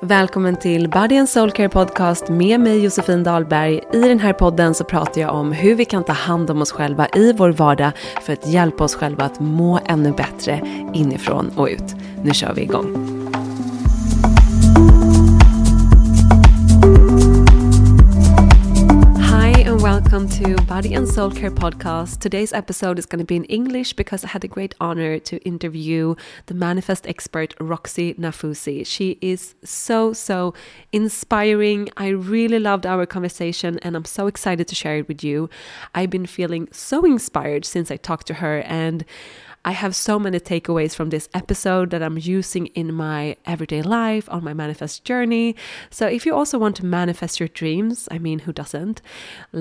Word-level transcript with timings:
Välkommen 0.00 0.56
till 0.56 0.90
Body 0.90 1.16
and 1.16 1.28
Soul 1.28 1.50
Care 1.50 1.68
Podcast 1.68 2.28
med 2.28 2.60
mig 2.60 2.84
Josefin 2.84 3.24
Dahlberg. 3.24 3.80
I 3.92 4.00
den 4.00 4.18
här 4.18 4.32
podden 4.32 4.74
så 4.74 4.84
pratar 4.84 5.20
jag 5.20 5.34
om 5.34 5.52
hur 5.52 5.74
vi 5.74 5.84
kan 5.84 6.04
ta 6.04 6.12
hand 6.12 6.50
om 6.50 6.62
oss 6.62 6.72
själva 6.72 7.08
i 7.08 7.32
vår 7.32 7.50
vardag 7.50 7.92
för 8.22 8.32
att 8.32 8.46
hjälpa 8.46 8.84
oss 8.84 8.94
själva 8.94 9.24
att 9.24 9.40
må 9.40 9.80
ännu 9.86 10.12
bättre 10.12 10.60
inifrån 10.94 11.50
och 11.56 11.68
ut. 11.68 11.94
Nu 12.22 12.34
kör 12.34 12.54
vi 12.54 12.62
igång. 12.62 13.19
Welcome 19.80 20.28
to 20.28 20.56
Body 20.66 20.92
and 20.92 21.08
Soul 21.08 21.30
Care 21.30 21.50
Podcast. 21.50 22.18
Today's 22.20 22.52
episode 22.52 22.98
is 22.98 23.06
going 23.06 23.20
to 23.20 23.24
be 23.24 23.36
in 23.36 23.44
English 23.44 23.94
because 23.94 24.22
I 24.22 24.28
had 24.28 24.42
the 24.42 24.48
great 24.48 24.74
honor 24.78 25.18
to 25.20 25.38
interview 25.38 26.16
the 26.46 26.54
manifest 26.54 27.06
expert 27.06 27.54
Roxie 27.58 28.12
Nafousi. 28.18 28.86
She 28.86 29.16
is 29.22 29.54
so, 29.64 30.12
so 30.12 30.52
inspiring. 30.92 31.88
I 31.96 32.08
really 32.08 32.58
loved 32.58 32.84
our 32.84 33.06
conversation 33.06 33.78
and 33.78 33.96
I'm 33.96 34.04
so 34.04 34.26
excited 34.26 34.68
to 34.68 34.74
share 34.74 34.98
it 34.98 35.08
with 35.08 35.24
you. 35.24 35.48
I've 35.94 36.10
been 36.10 36.26
feeling 36.26 36.68
so 36.72 37.06
inspired 37.06 37.64
since 37.64 37.90
I 37.90 37.96
talked 37.96 38.26
to 38.26 38.34
her 38.34 38.58
and 38.66 39.06
I 39.62 39.72
have 39.72 39.94
so 39.94 40.18
many 40.18 40.40
takeaways 40.40 40.94
from 40.94 41.10
this 41.10 41.28
episode 41.34 41.90
that 41.90 42.02
I'm 42.02 42.16
using 42.16 42.66
in 42.68 42.94
my 42.94 43.36
everyday 43.44 43.82
life 43.82 44.26
on 44.30 44.42
my 44.42 44.54
manifest 44.54 45.04
journey. 45.04 45.54
So, 45.90 46.06
if 46.06 46.24
you 46.24 46.34
also 46.34 46.58
want 46.58 46.76
to 46.76 46.86
manifest 46.86 47.38
your 47.38 47.48
dreams, 47.48 48.08
I 48.10 48.18
mean, 48.18 48.40
who 48.40 48.54
doesn't? 48.54 49.02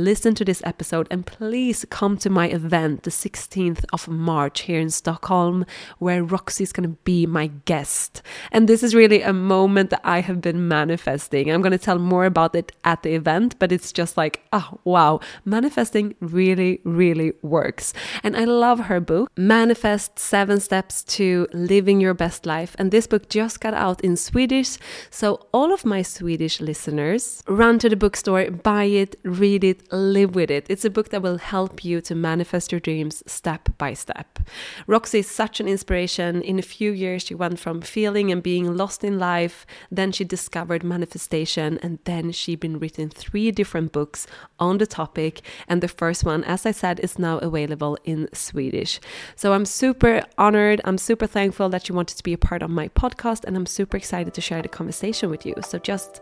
Listen 0.09 0.33
to 0.33 0.43
this 0.43 0.64
episode 0.65 1.08
and 1.11 1.23
please 1.23 1.86
come 1.92 2.17
to 2.17 2.31
my 2.31 2.47
event 2.47 3.03
the 3.03 3.11
16th 3.11 3.86
of 3.93 4.08
March 4.08 4.61
here 4.61 4.80
in 4.80 4.89
Stockholm, 4.89 5.67
where 5.99 6.23
Roxie 6.23 6.64
is 6.64 6.73
going 6.73 6.89
to 6.89 6.97
be 7.03 7.27
my 7.27 7.52
guest. 7.65 8.23
And 8.52 8.67
this 8.67 8.81
is 8.81 8.95
really 8.95 9.21
a 9.21 9.33
moment 9.33 9.92
that 9.92 10.02
I 10.03 10.21
have 10.21 10.42
been 10.42 10.67
manifesting. 10.67 11.52
I'm 11.52 11.61
going 11.61 11.77
to 11.77 11.77
tell 11.77 11.99
more 11.99 12.25
about 12.25 12.55
it 12.55 12.71
at 12.83 13.03
the 13.03 13.14
event, 13.14 13.59
but 13.59 13.71
it's 13.71 13.92
just 13.92 14.17
like, 14.17 14.42
oh, 14.52 14.80
wow, 14.83 15.20
manifesting 15.45 16.15
really, 16.21 16.81
really 16.83 17.33
works. 17.43 17.93
And 18.23 18.36
I 18.36 18.45
love 18.45 18.80
her 18.80 18.99
book, 18.99 19.31
Manifest 19.37 20.17
Seven 20.17 20.59
Steps 20.59 21.03
to 21.20 21.47
Living 21.53 22.02
Your 22.02 22.15
Best 22.15 22.47
Life. 22.47 22.76
And 22.80 22.89
this 22.89 23.05
book 23.05 23.30
just 23.30 23.59
got 23.59 23.76
out 23.76 24.02
in 24.02 24.17
Swedish. 24.17 24.80
So, 25.11 25.45
all 25.53 25.71
of 25.71 25.86
my 25.86 26.02
Swedish 26.02 26.61
listeners, 26.61 27.43
run 27.47 27.77
to 27.77 27.89
the 27.89 27.95
bookstore, 27.95 28.49
buy 28.49 28.86
it, 28.86 29.15
read 29.23 29.64
it, 29.64 29.83
live 29.99 30.36
with 30.36 30.49
it. 30.49 30.65
It's 30.70 30.86
a 30.86 30.89
book 30.89 31.10
that 31.10 31.21
will 31.21 31.37
help 31.37 31.83
you 31.86 32.02
to 32.02 32.15
manifest 32.15 32.71
your 32.71 32.80
dreams 32.80 33.23
step 33.27 33.70
by 33.77 33.93
step. 33.93 34.39
Roxie 34.87 35.20
is 35.20 35.27
such 35.30 35.60
an 35.60 35.67
inspiration. 35.67 36.42
In 36.42 36.58
a 36.58 36.64
few 36.64 36.92
years, 36.92 37.23
she 37.23 37.36
went 37.36 37.60
from 37.60 37.82
feeling 37.82 38.32
and 38.32 38.42
being 38.42 38.76
lost 38.76 39.04
in 39.04 39.20
life, 39.20 39.65
then 39.92 40.11
she 40.11 40.23
discovered 40.23 40.83
manifestation, 40.83 41.77
and 41.83 41.99
then 42.05 42.32
she's 42.32 42.58
been 42.58 42.80
written 42.80 43.09
three 43.09 43.52
different 43.52 43.92
books 43.92 44.26
on 44.59 44.77
the 44.77 44.88
topic. 44.88 45.42
And 45.67 45.82
the 45.82 45.88
first 45.88 46.23
one, 46.23 46.43
as 46.43 46.65
I 46.65 46.71
said, 46.71 46.99
is 46.99 47.20
now 47.20 47.38
available 47.39 47.98
in 48.05 48.30
Swedish. 48.33 48.99
So 49.36 49.54
I'm 49.54 49.65
super 49.65 50.23
honored. 50.38 50.82
I'm 50.86 50.98
super 50.98 51.27
thankful 51.27 51.70
that 51.70 51.89
you 51.89 51.95
wanted 51.95 52.17
to 52.17 52.23
be 52.23 52.33
a 52.33 52.38
part 52.38 52.64
of 52.64 52.70
my 52.70 52.88
podcast, 52.89 53.43
and 53.45 53.55
I'm 53.55 53.65
super 53.65 53.98
excited 53.98 54.33
to 54.33 54.42
share 54.42 54.61
the 54.61 54.70
conversation 54.70 55.30
with 55.30 55.45
you. 55.45 55.55
So 55.61 55.77
just 55.80 56.21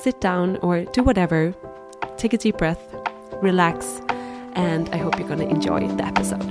sit 0.00 0.20
down 0.20 0.56
or 0.58 0.84
do 0.84 1.02
whatever, 1.02 1.54
take 2.16 2.32
a 2.32 2.38
deep 2.38 2.58
breath, 2.58 2.94
relax, 3.42 4.00
and 4.54 4.88
I 4.90 4.96
hope 4.96 5.18
you're 5.18 5.28
going 5.28 5.40
to 5.40 5.48
enjoy 5.48 5.86
the 5.88 6.04
episode. 6.04 6.42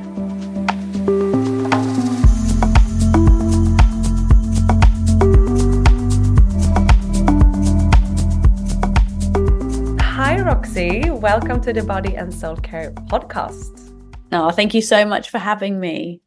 Hi, 10.02 10.42
Roxie. 10.42 11.10
Welcome 11.10 11.62
to 11.62 11.74
the 11.74 11.84
Body 11.84 12.16
and 12.16 12.34
Soul 12.34 12.56
Care 12.58 12.92
podcast. 12.92 13.94
Oh, 14.32 14.52
thank 14.52 14.74
you 14.74 14.82
so 14.82 15.06
much 15.06 15.30
for 15.30 15.40
having 15.40 15.80
me. 15.80 16.22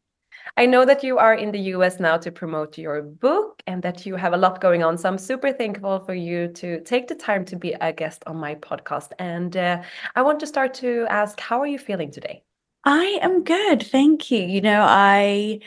I 0.57 0.67
know 0.67 0.85
that 0.85 1.03
you 1.03 1.19
are 1.19 1.35
in 1.35 1.53
the 1.53 1.61
US 1.75 2.01
now 2.01 2.17
to 2.19 2.31
promote 2.31 2.77
your 2.79 3.03
book 3.03 3.63
and 3.67 3.83
that 3.83 4.05
you 4.05 4.17
have 4.17 4.33
a 4.33 4.37
lot 4.37 4.61
going 4.61 4.83
on. 4.83 4.99
So 4.99 5.09
I'm 5.09 5.19
super 5.19 5.53
thankful 5.53 6.01
for 6.01 6.15
you 6.15 6.49
to 6.55 6.81
take 6.83 7.09
the 7.09 7.15
time 7.15 7.45
to 7.47 7.57
be 7.57 7.73
a 7.81 7.93
guest 7.93 8.23
on 8.27 8.37
my 8.37 8.55
podcast. 8.57 9.13
And 9.19 9.57
uh, 9.57 9.83
I 10.15 10.23
want 10.23 10.41
to 10.41 10.47
start 10.47 10.75
to 10.75 11.07
ask, 11.09 11.41
how 11.41 11.61
are 11.61 11.67
you 11.67 11.79
feeling 11.79 12.11
today? 12.11 12.43
I 12.85 13.19
am 13.21 13.45
good. 13.45 13.87
Thank 13.87 14.31
you. 14.31 14.41
You 14.41 14.63
know, 14.63 14.83
I 14.89 15.61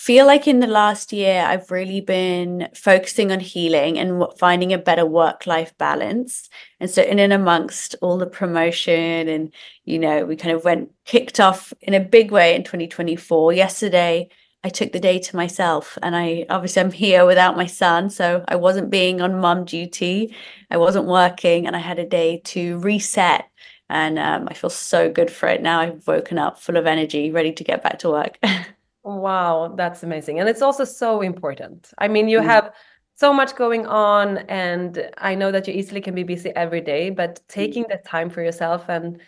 feel 0.00 0.24
like 0.24 0.48
in 0.48 0.60
the 0.60 0.66
last 0.66 1.12
year, 1.12 1.44
I've 1.46 1.70
really 1.70 2.00
been 2.00 2.68
focusing 2.74 3.30
on 3.30 3.38
healing 3.38 3.98
and 3.98 4.24
finding 4.38 4.72
a 4.72 4.78
better 4.78 5.04
work 5.04 5.46
life 5.46 5.76
balance. 5.76 6.48
And 6.80 6.88
so, 6.90 7.02
in 7.02 7.18
and 7.18 7.34
amongst 7.34 7.96
all 8.00 8.16
the 8.16 8.26
promotion, 8.26 9.28
and, 9.28 9.52
you 9.84 9.98
know, 9.98 10.24
we 10.24 10.36
kind 10.36 10.56
of 10.56 10.64
went 10.64 10.90
kicked 11.04 11.38
off 11.38 11.74
in 11.82 11.92
a 11.92 12.00
big 12.00 12.30
way 12.30 12.54
in 12.54 12.64
2024. 12.64 13.52
Yesterday, 13.52 14.30
I 14.64 14.70
took 14.70 14.92
the 14.92 15.00
day 15.00 15.18
to 15.18 15.36
myself 15.36 15.98
and 16.02 16.16
I 16.16 16.46
obviously 16.48 16.80
I'm 16.82 16.92
here 17.04 17.26
without 17.26 17.56
my 17.56 17.66
son 17.66 18.10
so 18.10 18.44
I 18.48 18.56
wasn't 18.56 18.90
being 18.90 19.22
on 19.22 19.40
mum 19.40 19.64
duty 19.64 20.34
I 20.70 20.76
wasn't 20.76 21.06
working 21.06 21.66
and 21.66 21.74
I 21.74 21.78
had 21.78 21.98
a 21.98 22.06
day 22.06 22.42
to 22.52 22.78
reset 22.78 23.50
and 23.88 24.18
um, 24.18 24.48
I 24.50 24.54
feel 24.54 24.70
so 24.70 25.10
good 25.10 25.30
for 25.30 25.48
it 25.48 25.62
now. 25.62 25.80
I've 25.80 26.06
woken 26.06 26.38
up 26.38 26.60
full 26.60 26.76
of 26.76 26.86
energy, 26.86 27.30
ready 27.30 27.52
to 27.52 27.64
get 27.64 27.82
back 27.82 27.98
to 28.00 28.10
work. 28.10 28.38
wow, 29.02 29.74
that's 29.76 30.02
amazing, 30.02 30.40
and 30.40 30.48
it's 30.48 30.62
also 30.62 30.84
so 30.84 31.20
important. 31.20 31.92
I 31.98 32.08
mean, 32.08 32.28
you 32.28 32.40
mm. 32.40 32.44
have 32.44 32.72
so 33.14 33.32
much 33.32 33.54
going 33.54 33.86
on, 33.86 34.38
and 34.48 35.10
I 35.18 35.34
know 35.34 35.52
that 35.52 35.68
you 35.68 35.74
easily 35.74 36.00
can 36.00 36.14
be 36.14 36.22
busy 36.22 36.50
every 36.56 36.80
day, 36.80 37.10
but 37.10 37.36
mm. 37.36 37.40
taking 37.48 37.84
the 37.88 37.98
time 38.06 38.30
for 38.30 38.42
yourself 38.42 38.88
and 38.88 39.20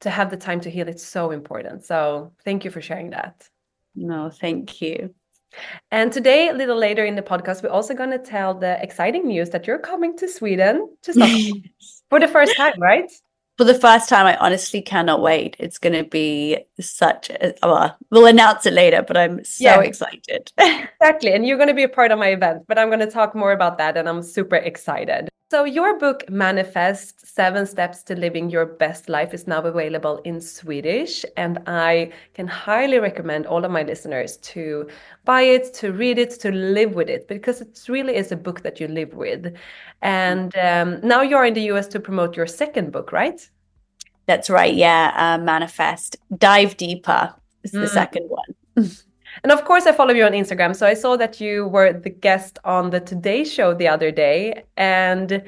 to 0.00 0.10
have 0.10 0.30
the 0.30 0.36
time 0.36 0.60
to 0.60 0.70
heal 0.70 0.88
it's 0.88 1.04
so 1.04 1.30
important. 1.30 1.84
So 1.84 2.32
thank 2.44 2.64
you 2.64 2.70
for 2.70 2.80
sharing 2.80 3.10
that. 3.10 3.48
No, 3.94 4.30
thank 4.30 4.80
you. 4.80 5.14
And 5.90 6.12
today, 6.12 6.48
a 6.48 6.52
little 6.52 6.76
later 6.76 7.04
in 7.04 7.16
the 7.16 7.22
podcast, 7.22 7.62
we're 7.62 7.70
also 7.70 7.94
going 7.94 8.10
to 8.10 8.18
tell 8.18 8.54
the 8.54 8.82
exciting 8.82 9.26
news 9.26 9.50
that 9.50 9.66
you're 9.66 9.78
coming 9.78 10.16
to 10.18 10.28
Sweden 10.28 10.96
to 11.02 11.12
Stockholm 11.12 11.64
for 12.08 12.20
the 12.20 12.28
first 12.28 12.56
time, 12.56 12.74
right? 12.78 13.10
For 13.60 13.64
the 13.64 13.74
first 13.74 14.08
time, 14.08 14.24
I 14.24 14.38
honestly 14.38 14.80
cannot 14.80 15.20
wait. 15.20 15.54
It's 15.58 15.76
going 15.76 15.92
to 15.92 16.02
be 16.02 16.64
such 16.80 17.28
a, 17.28 17.52
well, 17.62 17.94
we'll 18.08 18.24
announce 18.24 18.64
it 18.64 18.72
later, 18.72 19.04
but 19.06 19.18
I'm 19.18 19.44
so 19.44 19.62
yeah. 19.62 19.80
excited. 19.80 20.50
exactly. 20.58 21.34
And 21.34 21.44
you're 21.44 21.58
going 21.58 21.68
to 21.68 21.74
be 21.74 21.82
a 21.82 21.88
part 21.90 22.10
of 22.10 22.18
my 22.18 22.28
event, 22.28 22.64
but 22.66 22.78
I'm 22.78 22.88
going 22.88 23.00
to 23.00 23.10
talk 23.10 23.34
more 23.34 23.52
about 23.52 23.76
that 23.76 23.98
and 23.98 24.08
I'm 24.08 24.22
super 24.22 24.56
excited. 24.56 25.28
So, 25.50 25.64
your 25.64 25.98
book, 25.98 26.30
Manifest 26.30 27.26
Seven 27.26 27.66
Steps 27.66 28.04
to 28.04 28.14
Living 28.14 28.50
Your 28.50 28.66
Best 28.66 29.08
Life, 29.08 29.34
is 29.34 29.48
now 29.48 29.60
available 29.62 30.18
in 30.18 30.40
Swedish. 30.40 31.24
And 31.36 31.58
I 31.66 32.12
can 32.34 32.46
highly 32.46 33.00
recommend 33.00 33.46
all 33.46 33.64
of 33.64 33.72
my 33.72 33.82
listeners 33.82 34.36
to 34.36 34.88
buy 35.24 35.42
it, 35.42 35.74
to 35.74 35.90
read 35.90 36.18
it, 36.20 36.30
to 36.42 36.52
live 36.52 36.94
with 36.94 37.10
it, 37.10 37.26
because 37.26 37.60
it 37.60 37.84
really 37.88 38.14
is 38.14 38.30
a 38.30 38.36
book 38.36 38.62
that 38.62 38.78
you 38.78 38.86
live 38.86 39.14
with. 39.14 39.56
And 40.02 40.56
um, 40.56 41.00
now 41.02 41.22
you're 41.22 41.44
in 41.44 41.54
the 41.54 41.72
US 41.72 41.88
to 41.88 41.98
promote 41.98 42.36
your 42.36 42.46
second 42.46 42.92
book, 42.92 43.10
right? 43.10 43.40
That's 44.26 44.50
right. 44.50 44.72
Yeah. 44.72 45.12
Uh, 45.16 45.42
Manifest. 45.42 46.16
Dive 46.38 46.76
Deeper 46.76 47.34
is 47.64 47.72
the 47.72 47.80
mm. 47.80 47.88
second 47.88 48.28
one. 48.28 48.88
And 49.42 49.52
of 49.52 49.64
course, 49.64 49.86
I 49.86 49.92
follow 49.92 50.12
you 50.12 50.24
on 50.24 50.32
Instagram. 50.32 50.74
So 50.74 50.86
I 50.86 50.94
saw 50.94 51.16
that 51.16 51.40
you 51.40 51.66
were 51.68 51.92
the 51.92 52.10
guest 52.10 52.58
on 52.64 52.90
the 52.90 53.00
Today 53.00 53.44
Show 53.44 53.74
the 53.74 53.88
other 53.88 54.10
day. 54.10 54.64
And 54.76 55.42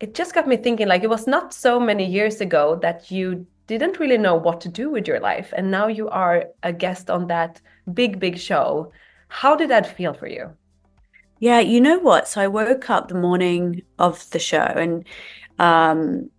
it 0.00 0.14
just 0.14 0.34
got 0.34 0.46
me 0.46 0.56
thinking 0.56 0.88
like, 0.88 1.02
it 1.02 1.10
was 1.10 1.26
not 1.26 1.54
so 1.54 1.80
many 1.80 2.04
years 2.06 2.40
ago 2.40 2.78
that 2.82 3.10
you 3.10 3.46
didn't 3.66 3.98
really 3.98 4.18
know 4.18 4.34
what 4.34 4.60
to 4.60 4.68
do 4.68 4.90
with 4.90 5.08
your 5.08 5.20
life. 5.20 5.52
And 5.56 5.70
now 5.70 5.86
you 5.86 6.08
are 6.08 6.44
a 6.62 6.72
guest 6.72 7.10
on 7.10 7.28
that 7.28 7.60
big, 7.92 8.18
big 8.20 8.38
show. 8.38 8.92
How 9.28 9.56
did 9.56 9.70
that 9.70 9.96
feel 9.96 10.12
for 10.12 10.26
you? 10.26 10.50
Yeah, 11.40 11.60
you 11.60 11.80
know 11.80 11.98
what? 11.98 12.28
So 12.28 12.40
I 12.40 12.46
woke 12.46 12.88
up 12.90 13.08
the 13.08 13.14
morning 13.14 13.82
of 13.98 14.28
the 14.30 14.38
show 14.38 14.58
and 14.58 15.04
um, 15.58 16.30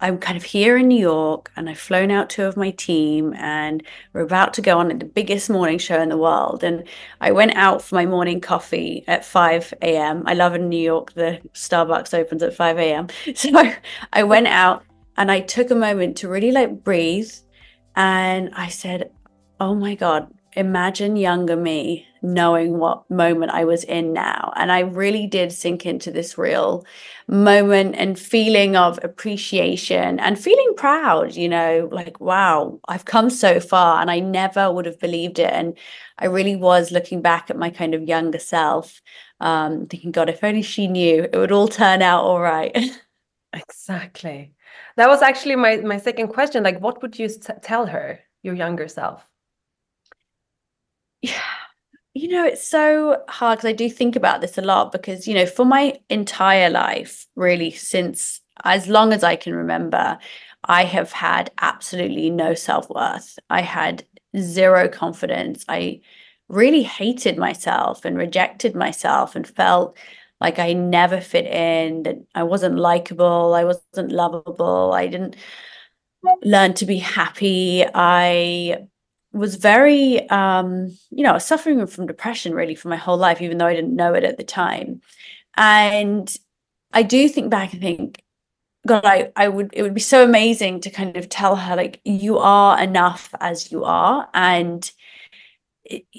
I'm 0.00 0.18
kind 0.18 0.36
of 0.36 0.44
here 0.44 0.76
in 0.76 0.88
New 0.88 0.98
York 0.98 1.50
and 1.56 1.68
I've 1.68 1.78
flown 1.78 2.10
out 2.10 2.30
two 2.30 2.44
of 2.44 2.56
my 2.56 2.70
team 2.70 3.34
and 3.34 3.82
we're 4.12 4.20
about 4.20 4.54
to 4.54 4.62
go 4.62 4.78
on 4.78 4.96
the 4.96 5.04
biggest 5.04 5.50
morning 5.50 5.78
show 5.78 6.00
in 6.00 6.08
the 6.08 6.16
world. 6.16 6.62
And 6.62 6.84
I 7.20 7.32
went 7.32 7.56
out 7.56 7.82
for 7.82 7.96
my 7.96 8.06
morning 8.06 8.40
coffee 8.40 9.04
at 9.08 9.24
5 9.24 9.74
a.m. 9.82 10.22
I 10.26 10.34
love 10.34 10.54
in 10.54 10.68
New 10.68 10.80
York, 10.80 11.14
the 11.14 11.40
Starbucks 11.52 12.14
opens 12.14 12.42
at 12.44 12.54
5 12.54 12.78
a.m. 12.78 13.08
So 13.34 13.72
I 14.12 14.22
went 14.22 14.46
out 14.46 14.84
and 15.16 15.32
I 15.32 15.40
took 15.40 15.70
a 15.70 15.74
moment 15.74 16.16
to 16.18 16.28
really 16.28 16.52
like 16.52 16.84
breathe. 16.84 17.32
And 17.96 18.50
I 18.54 18.68
said, 18.68 19.10
Oh 19.60 19.74
my 19.74 19.96
God, 19.96 20.32
imagine 20.58 21.14
younger 21.14 21.56
me 21.56 22.04
knowing 22.20 22.78
what 22.78 23.08
moment 23.08 23.52
I 23.52 23.64
was 23.64 23.84
in 23.84 24.12
now. 24.12 24.52
And 24.56 24.72
I 24.72 24.80
really 24.80 25.28
did 25.28 25.52
sink 25.52 25.86
into 25.86 26.10
this 26.10 26.36
real 26.36 26.84
moment 27.28 27.94
and 27.96 28.18
feeling 28.18 28.74
of 28.74 28.98
appreciation 29.04 30.18
and 30.18 30.36
feeling 30.36 30.74
proud, 30.76 31.36
you 31.36 31.48
know, 31.48 31.88
like, 31.92 32.20
wow, 32.20 32.80
I've 32.88 33.04
come 33.04 33.30
so 33.30 33.60
far 33.60 34.00
and 34.00 34.10
I 34.10 34.18
never 34.18 34.72
would 34.72 34.86
have 34.86 34.98
believed 34.98 35.38
it. 35.38 35.52
And 35.52 35.78
I 36.18 36.26
really 36.26 36.56
was 36.56 36.90
looking 36.90 37.22
back 37.22 37.50
at 37.50 37.56
my 37.56 37.70
kind 37.70 37.94
of 37.94 38.02
younger 38.02 38.40
self, 38.40 39.00
um, 39.38 39.86
thinking, 39.86 40.10
God, 40.10 40.28
if 40.28 40.42
only 40.42 40.62
she 40.62 40.88
knew, 40.88 41.22
it 41.32 41.36
would 41.36 41.52
all 41.52 41.68
turn 41.68 42.02
out 42.02 42.24
all 42.24 42.40
right. 42.40 42.76
exactly. 43.52 44.54
That 44.96 45.08
was 45.08 45.22
actually 45.22 45.54
my, 45.54 45.76
my 45.76 45.98
second 45.98 46.28
question. 46.28 46.64
Like, 46.64 46.80
what 46.80 47.00
would 47.00 47.16
you 47.16 47.28
tell 47.62 47.86
her, 47.86 48.18
your 48.42 48.54
younger 48.54 48.88
self? 48.88 49.27
You 52.18 52.26
know, 52.26 52.44
it's 52.44 52.66
so 52.66 53.22
hard 53.28 53.58
because 53.58 53.68
I 53.68 53.72
do 53.74 53.88
think 53.88 54.16
about 54.16 54.40
this 54.40 54.58
a 54.58 54.60
lot 54.60 54.90
because, 54.90 55.28
you 55.28 55.34
know, 55.34 55.46
for 55.46 55.64
my 55.64 56.00
entire 56.10 56.68
life, 56.68 57.28
really, 57.36 57.70
since 57.70 58.40
as 58.64 58.88
long 58.88 59.12
as 59.12 59.22
I 59.22 59.36
can 59.36 59.54
remember, 59.54 60.18
I 60.64 60.82
have 60.82 61.12
had 61.12 61.52
absolutely 61.60 62.28
no 62.28 62.54
self 62.54 62.90
worth. 62.90 63.38
I 63.50 63.60
had 63.60 64.04
zero 64.36 64.88
confidence. 64.88 65.64
I 65.68 66.00
really 66.48 66.82
hated 66.82 67.38
myself 67.38 68.04
and 68.04 68.18
rejected 68.18 68.74
myself 68.74 69.36
and 69.36 69.46
felt 69.46 69.96
like 70.40 70.58
I 70.58 70.72
never 70.72 71.20
fit 71.20 71.46
in, 71.46 72.02
that 72.02 72.16
I 72.34 72.42
wasn't 72.42 72.80
likable, 72.80 73.54
I 73.54 73.62
wasn't 73.62 74.10
lovable, 74.10 74.92
I 74.92 75.06
didn't 75.06 75.36
learn 76.42 76.74
to 76.74 76.86
be 76.86 76.98
happy. 76.98 77.84
I 77.94 78.88
was 79.32 79.56
very 79.56 80.28
um 80.30 80.88
you 81.10 81.22
know 81.22 81.38
suffering 81.38 81.86
from 81.86 82.06
depression 82.06 82.54
really 82.54 82.74
for 82.74 82.88
my 82.88 82.96
whole 82.96 83.18
life 83.18 83.42
even 83.42 83.58
though 83.58 83.66
i 83.66 83.74
didn't 83.74 83.94
know 83.94 84.14
it 84.14 84.24
at 84.24 84.36
the 84.36 84.44
time. 84.44 85.00
And 85.56 86.34
i 86.92 87.02
do 87.02 87.28
think 87.28 87.50
back 87.50 87.72
and 87.72 87.82
think 87.82 88.22
god 88.86 89.04
i 89.04 89.30
i 89.36 89.48
would 89.48 89.70
it 89.72 89.82
would 89.82 89.94
be 89.94 90.00
so 90.00 90.24
amazing 90.24 90.80
to 90.80 90.90
kind 90.90 91.16
of 91.16 91.28
tell 91.28 91.56
her 91.56 91.76
like 91.76 92.00
you 92.04 92.38
are 92.38 92.80
enough 92.80 93.34
as 93.40 93.70
you 93.70 93.84
are. 93.84 94.28
And 94.34 94.90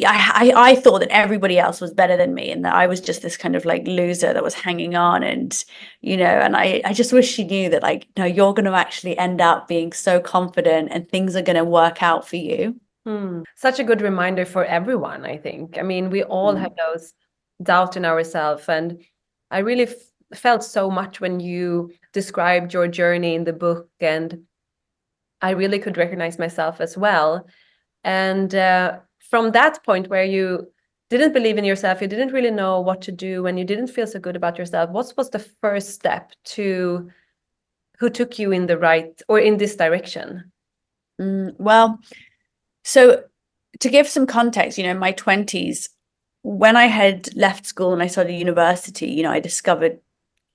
I, 0.06 0.51
I 0.56 0.75
thought 0.75 1.00
that 1.00 1.09
everybody 1.09 1.59
else 1.59 1.79
was 1.79 1.94
better 1.94 2.17
than 2.17 2.33
me 2.33 2.51
and 2.51 2.65
that 2.65 2.73
I 2.73 2.88
was 2.88 3.00
just 3.00 3.21
this 3.21 3.38
kind 3.38 3.56
of 3.56 3.65
like 3.65 3.85
loser 3.88 4.33
that 4.33 4.44
was 4.44 4.56
hanging 4.56 4.95
on 4.95 5.21
and 5.23 5.63
you 6.01 6.17
know 6.17 6.25
and 6.25 6.56
I 6.56 6.81
I 6.85 6.94
just 6.94 7.13
wish 7.13 7.31
she 7.31 7.44
knew 7.44 7.69
that 7.69 7.83
like 7.83 8.07
no 8.17 8.25
you're 8.25 8.53
going 8.53 8.65
to 8.65 8.73
actually 8.73 9.17
end 9.17 9.41
up 9.41 9.67
being 9.67 9.94
so 9.94 10.19
confident 10.19 10.89
and 10.91 11.07
things 11.07 11.35
are 11.35 11.44
going 11.44 11.56
to 11.56 11.63
work 11.63 12.01
out 12.01 12.27
for 12.27 12.38
you 12.38 12.79
Hmm. 13.09 13.41
Such 13.56 13.79
a 13.79 13.83
good 13.83 14.01
reminder 14.01 14.45
for 14.45 14.63
everyone, 14.65 15.25
I 15.25 15.35
think. 15.35 15.79
I 15.79 15.81
mean, 15.81 16.11
we 16.11 16.21
all 16.21 16.53
mm. 16.53 16.59
have 16.59 16.73
those 16.75 17.15
doubt 17.63 17.97
in 17.97 18.06
ourselves. 18.06 18.69
And 18.69 19.03
I 19.50 19.59
really 19.59 19.88
felt 20.35 20.63
so 20.63 20.91
much 20.91 21.19
when 21.19 21.39
you 21.39 21.91
described 22.13 22.71
your 22.71 22.88
journey 22.88 23.33
in 23.33 23.45
the 23.45 23.53
book. 23.53 23.89
And 24.00 24.44
I 25.41 25.51
really 25.51 25.79
could 25.79 25.97
recognize 25.97 26.38
myself 26.38 26.79
as 26.79 27.00
well. 27.00 27.47
And 28.03 28.53
uh, 28.53 29.00
from 29.27 29.53
that 29.53 29.83
point 29.83 30.07
where 30.07 30.23
you 30.23 30.71
didn't 31.09 31.33
believe 31.33 31.57
in 31.57 31.65
yourself, 31.65 32.03
you 32.03 32.07
didn't 32.07 32.31
really 32.31 32.51
know 32.51 32.79
what 32.79 33.01
to 33.01 33.11
do, 33.11 33.47
and 33.47 33.57
you 33.57 33.65
didn't 33.65 33.88
feel 33.88 34.06
so 34.06 34.19
good 34.19 34.35
about 34.35 34.59
yourself, 34.59 34.91
what 34.91 35.11
was 35.17 35.31
the 35.31 35.39
first 35.39 35.89
step 35.89 36.31
to 36.44 37.09
who 37.97 38.11
took 38.11 38.38
you 38.38 38.51
in 38.51 38.67
the 38.67 38.77
right 38.77 39.19
or 39.27 39.39
in 39.39 39.57
this 39.57 39.75
direction? 39.75 40.51
Mm, 41.19 41.56
well, 41.57 42.00
so, 42.84 43.24
to 43.80 43.90
give 43.90 44.08
some 44.08 44.26
context, 44.26 44.78
you 44.78 44.84
know, 44.84 44.92
in 44.92 44.98
my 44.98 45.14
20s, 45.14 45.90
when 46.42 46.76
I 46.76 46.86
had 46.86 47.34
left 47.36 47.66
school 47.66 47.94
and 47.94 48.02
I 48.02 48.08
started 48.08 48.34
university, 48.34 49.08
you 49.08 49.24
know, 49.24 49.31
I 49.31 49.40
discovered 49.40 50.00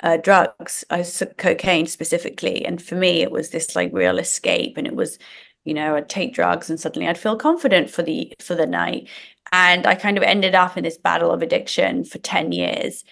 uh, 0.03 0.17
drugs, 0.17 0.85
I 0.91 1.03
took 1.03 1.37
cocaine 1.37 1.87
specifically. 1.87 2.65
And 2.65 2.83
for 2.83 2.95
me, 2.95 3.23
it 3.23 3.31
was 3.31 3.51
this 3.51 3.77
like 3.77 3.91
real 3.93 4.19
escape. 4.19 4.77
And 4.77 4.87
it 4.87 4.97
was, 4.97 5.19
you 5.65 5.75
know, 5.75 5.97
I'd 5.97 6.09
take 6.09 6.35
drugs 6.35 6.69
and 6.69 6.81
suddenly 6.81 7.09
I'd 7.09 7.19
feel 7.19 7.37
confident 7.37 7.91
for 7.91 8.03
the 8.03 8.33
for 8.41 8.55
the 8.55 8.67
night. 8.67 9.09
And 9.53 9.87
I 9.87 9.95
kind 9.95 10.17
of 10.17 10.23
ended 10.23 10.55
up 10.55 10.77
in 10.77 10.85
this 10.85 10.99
battle 10.99 11.31
of 11.31 11.43
addiction 11.43 12.05
for 12.05 12.19
10 12.19 12.53
years. 12.53 13.05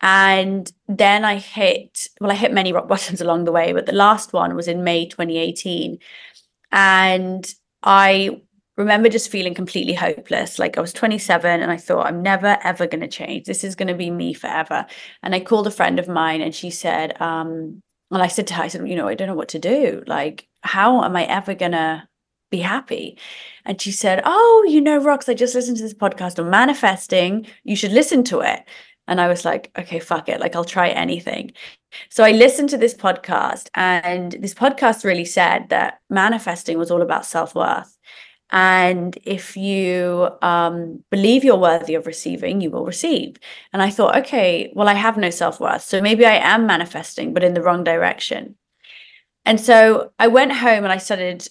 And 0.00 0.70
then 0.88 1.24
I 1.24 1.36
hit, 1.36 2.06
well, 2.20 2.30
I 2.30 2.34
hit 2.34 2.52
many 2.52 2.72
rock 2.72 2.88
bottoms 2.88 3.20
along 3.20 3.44
the 3.44 3.52
way, 3.52 3.72
but 3.72 3.86
the 3.86 3.92
last 3.92 4.32
one 4.32 4.54
was 4.54 4.68
in 4.68 4.84
May 4.84 5.06
2018. 5.06 5.98
And 6.72 7.54
I 7.86 8.42
remember 8.76 9.08
just 9.08 9.30
feeling 9.30 9.54
completely 9.54 9.94
hopeless. 9.94 10.58
Like 10.58 10.76
I 10.76 10.80
was 10.80 10.92
27 10.92 11.62
and 11.62 11.70
I 11.70 11.76
thought, 11.76 12.06
I'm 12.06 12.22
never, 12.22 12.58
ever 12.62 12.86
going 12.86 13.00
to 13.00 13.08
change. 13.08 13.46
This 13.46 13.64
is 13.64 13.74
going 13.74 13.88
to 13.88 13.94
be 13.94 14.10
me 14.10 14.34
forever. 14.34 14.84
And 15.22 15.34
I 15.34 15.40
called 15.40 15.66
a 15.66 15.70
friend 15.70 15.98
of 15.98 16.08
mine 16.08 16.42
and 16.42 16.54
she 16.54 16.70
said, 16.70 17.20
um, 17.22 17.80
and 18.10 18.22
I 18.22 18.26
said 18.26 18.46
to 18.48 18.54
her, 18.54 18.64
I 18.64 18.68
said, 18.68 18.86
you 18.86 18.96
know, 18.96 19.08
I 19.08 19.14
don't 19.14 19.28
know 19.28 19.34
what 19.34 19.48
to 19.50 19.58
do. 19.58 20.02
Like, 20.06 20.46
how 20.60 21.02
am 21.02 21.16
I 21.16 21.24
ever 21.24 21.54
going 21.54 21.72
to 21.72 22.06
be 22.50 22.58
happy? 22.58 23.18
And 23.64 23.80
she 23.80 23.90
said, 23.90 24.20
Oh, 24.24 24.66
you 24.68 24.80
know, 24.80 25.00
Rox, 25.00 25.28
I 25.28 25.34
just 25.34 25.54
listened 25.54 25.78
to 25.78 25.82
this 25.82 25.94
podcast 25.94 26.38
on 26.38 26.50
manifesting. 26.50 27.46
You 27.64 27.76
should 27.76 27.92
listen 27.92 28.22
to 28.24 28.40
it. 28.40 28.64
And 29.08 29.20
I 29.20 29.28
was 29.28 29.44
like, 29.44 29.70
okay, 29.78 30.00
fuck 30.00 30.28
it. 30.28 30.40
Like, 30.40 30.56
I'll 30.56 30.64
try 30.64 30.88
anything. 30.88 31.52
So 32.10 32.24
I 32.24 32.32
listened 32.32 32.70
to 32.70 32.78
this 32.78 32.94
podcast, 32.94 33.68
and 33.74 34.32
this 34.32 34.54
podcast 34.54 35.04
really 35.04 35.24
said 35.24 35.68
that 35.68 36.00
manifesting 36.10 36.78
was 36.78 36.90
all 36.90 37.02
about 37.02 37.24
self 37.24 37.54
worth. 37.54 37.96
And 38.50 39.18
if 39.24 39.56
you 39.56 40.30
um, 40.40 41.02
believe 41.10 41.42
you're 41.42 41.56
worthy 41.58 41.94
of 41.94 42.06
receiving, 42.06 42.60
you 42.60 42.70
will 42.70 42.84
receive. 42.84 43.36
And 43.72 43.82
I 43.82 43.90
thought, 43.90 44.16
okay, 44.18 44.72
well, 44.74 44.88
I 44.88 44.94
have 44.94 45.16
no 45.16 45.30
self 45.30 45.60
worth. 45.60 45.82
So 45.82 46.00
maybe 46.00 46.24
I 46.24 46.36
am 46.36 46.66
manifesting, 46.66 47.34
but 47.34 47.42
in 47.42 47.54
the 47.54 47.62
wrong 47.62 47.82
direction. 47.82 48.56
And 49.44 49.60
so 49.60 50.12
I 50.18 50.28
went 50.28 50.52
home 50.52 50.84
and 50.84 50.92
I 50.92 50.98
started 50.98 51.46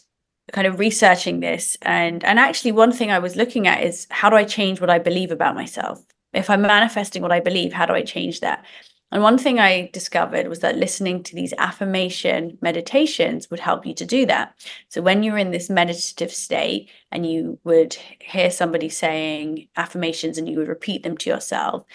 kind 0.51 0.67
of 0.67 0.79
researching 0.79 1.39
this. 1.39 1.77
And, 1.81 2.23
and 2.23 2.39
actually, 2.39 2.71
one 2.71 2.91
thing 2.91 3.11
I 3.11 3.19
was 3.19 3.35
looking 3.35 3.67
at 3.67 3.83
is 3.83 4.07
how 4.09 4.29
do 4.29 4.35
I 4.35 4.43
change 4.45 4.79
what 4.79 4.89
I 4.89 4.99
believe 4.99 5.31
about 5.31 5.55
myself? 5.55 6.03
If 6.35 6.49
I'm 6.49 6.61
manifesting 6.61 7.21
what 7.21 7.31
I 7.31 7.39
believe, 7.39 7.73
how 7.73 7.85
do 7.85 7.93
I 7.93 8.01
change 8.01 8.41
that? 8.41 8.65
And 9.11 9.23
one 9.23 9.37
thing 9.37 9.59
I 9.59 9.89
discovered 9.93 10.47
was 10.47 10.59
that 10.59 10.77
listening 10.77 11.23
to 11.23 11.35
these 11.35 11.53
affirmation 11.57 12.57
meditations 12.61 13.49
would 13.49 13.59
help 13.59 13.85
you 13.85 13.93
to 13.93 14.05
do 14.05 14.25
that. 14.25 14.55
So 14.89 15.01
when 15.01 15.23
you're 15.23 15.37
in 15.37 15.51
this 15.51 15.69
meditative 15.69 16.31
state 16.31 16.89
and 17.11 17.25
you 17.25 17.59
would 17.63 17.95
hear 18.19 18.51
somebody 18.51 18.89
saying 18.89 19.69
affirmations 19.77 20.37
and 20.37 20.49
you 20.49 20.57
would 20.57 20.67
repeat 20.67 21.03
them 21.03 21.17
to 21.17 21.29
yourself, 21.29 21.85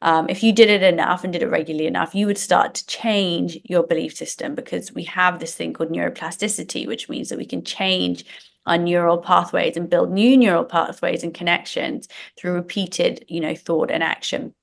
um, 0.00 0.28
if 0.30 0.42
you 0.42 0.52
did 0.52 0.70
it 0.70 0.82
enough 0.82 1.24
and 1.24 1.32
did 1.32 1.42
it 1.42 1.50
regularly 1.50 1.86
enough, 1.86 2.14
you 2.14 2.26
would 2.26 2.38
start 2.38 2.74
to 2.76 2.86
change 2.86 3.58
your 3.64 3.82
belief 3.82 4.16
system 4.16 4.54
because 4.54 4.94
we 4.94 5.04
have 5.04 5.38
this 5.38 5.54
thing 5.54 5.74
called 5.74 5.90
neuroplasticity, 5.90 6.86
which 6.86 7.08
means 7.08 7.28
that 7.28 7.38
we 7.38 7.46
can 7.46 7.62
change 7.62 8.24
our 8.66 8.78
neural 8.78 9.18
pathways 9.18 9.76
and 9.76 9.90
build 9.90 10.10
new 10.10 10.36
neural 10.36 10.64
pathways 10.64 11.22
and 11.22 11.34
connections 11.34 12.08
through 12.38 12.52
repeated, 12.52 13.24
you 13.28 13.40
know, 13.40 13.54
thought 13.54 13.90
and 13.90 14.02
action. 14.02 14.54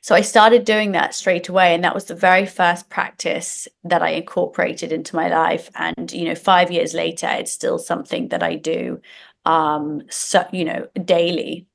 So 0.00 0.14
I 0.14 0.22
started 0.22 0.64
doing 0.64 0.92
that 0.92 1.14
straight 1.14 1.48
away. 1.48 1.74
And 1.74 1.84
that 1.84 1.94
was 1.94 2.06
the 2.06 2.14
very 2.14 2.46
first 2.46 2.88
practice 2.88 3.68
that 3.84 4.02
I 4.02 4.10
incorporated 4.10 4.92
into 4.92 5.16
my 5.16 5.28
life. 5.28 5.70
And, 5.74 6.10
you 6.12 6.24
know, 6.24 6.34
five 6.34 6.70
years 6.70 6.94
later, 6.94 7.28
it's 7.28 7.52
still 7.52 7.78
something 7.78 8.28
that 8.28 8.42
I 8.42 8.56
do, 8.56 9.00
um, 9.44 10.02
so, 10.10 10.46
you 10.52 10.64
know, 10.64 10.86
daily. 11.04 11.66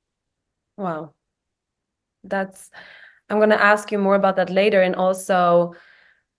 Wow. 0.78 1.14
That's, 2.24 2.70
I'm 3.30 3.38
going 3.38 3.50
to 3.50 3.62
ask 3.62 3.92
you 3.92 3.98
more 3.98 4.16
about 4.16 4.36
that 4.38 4.50
later. 4.50 4.82
And 4.82 4.96
also, 4.96 5.76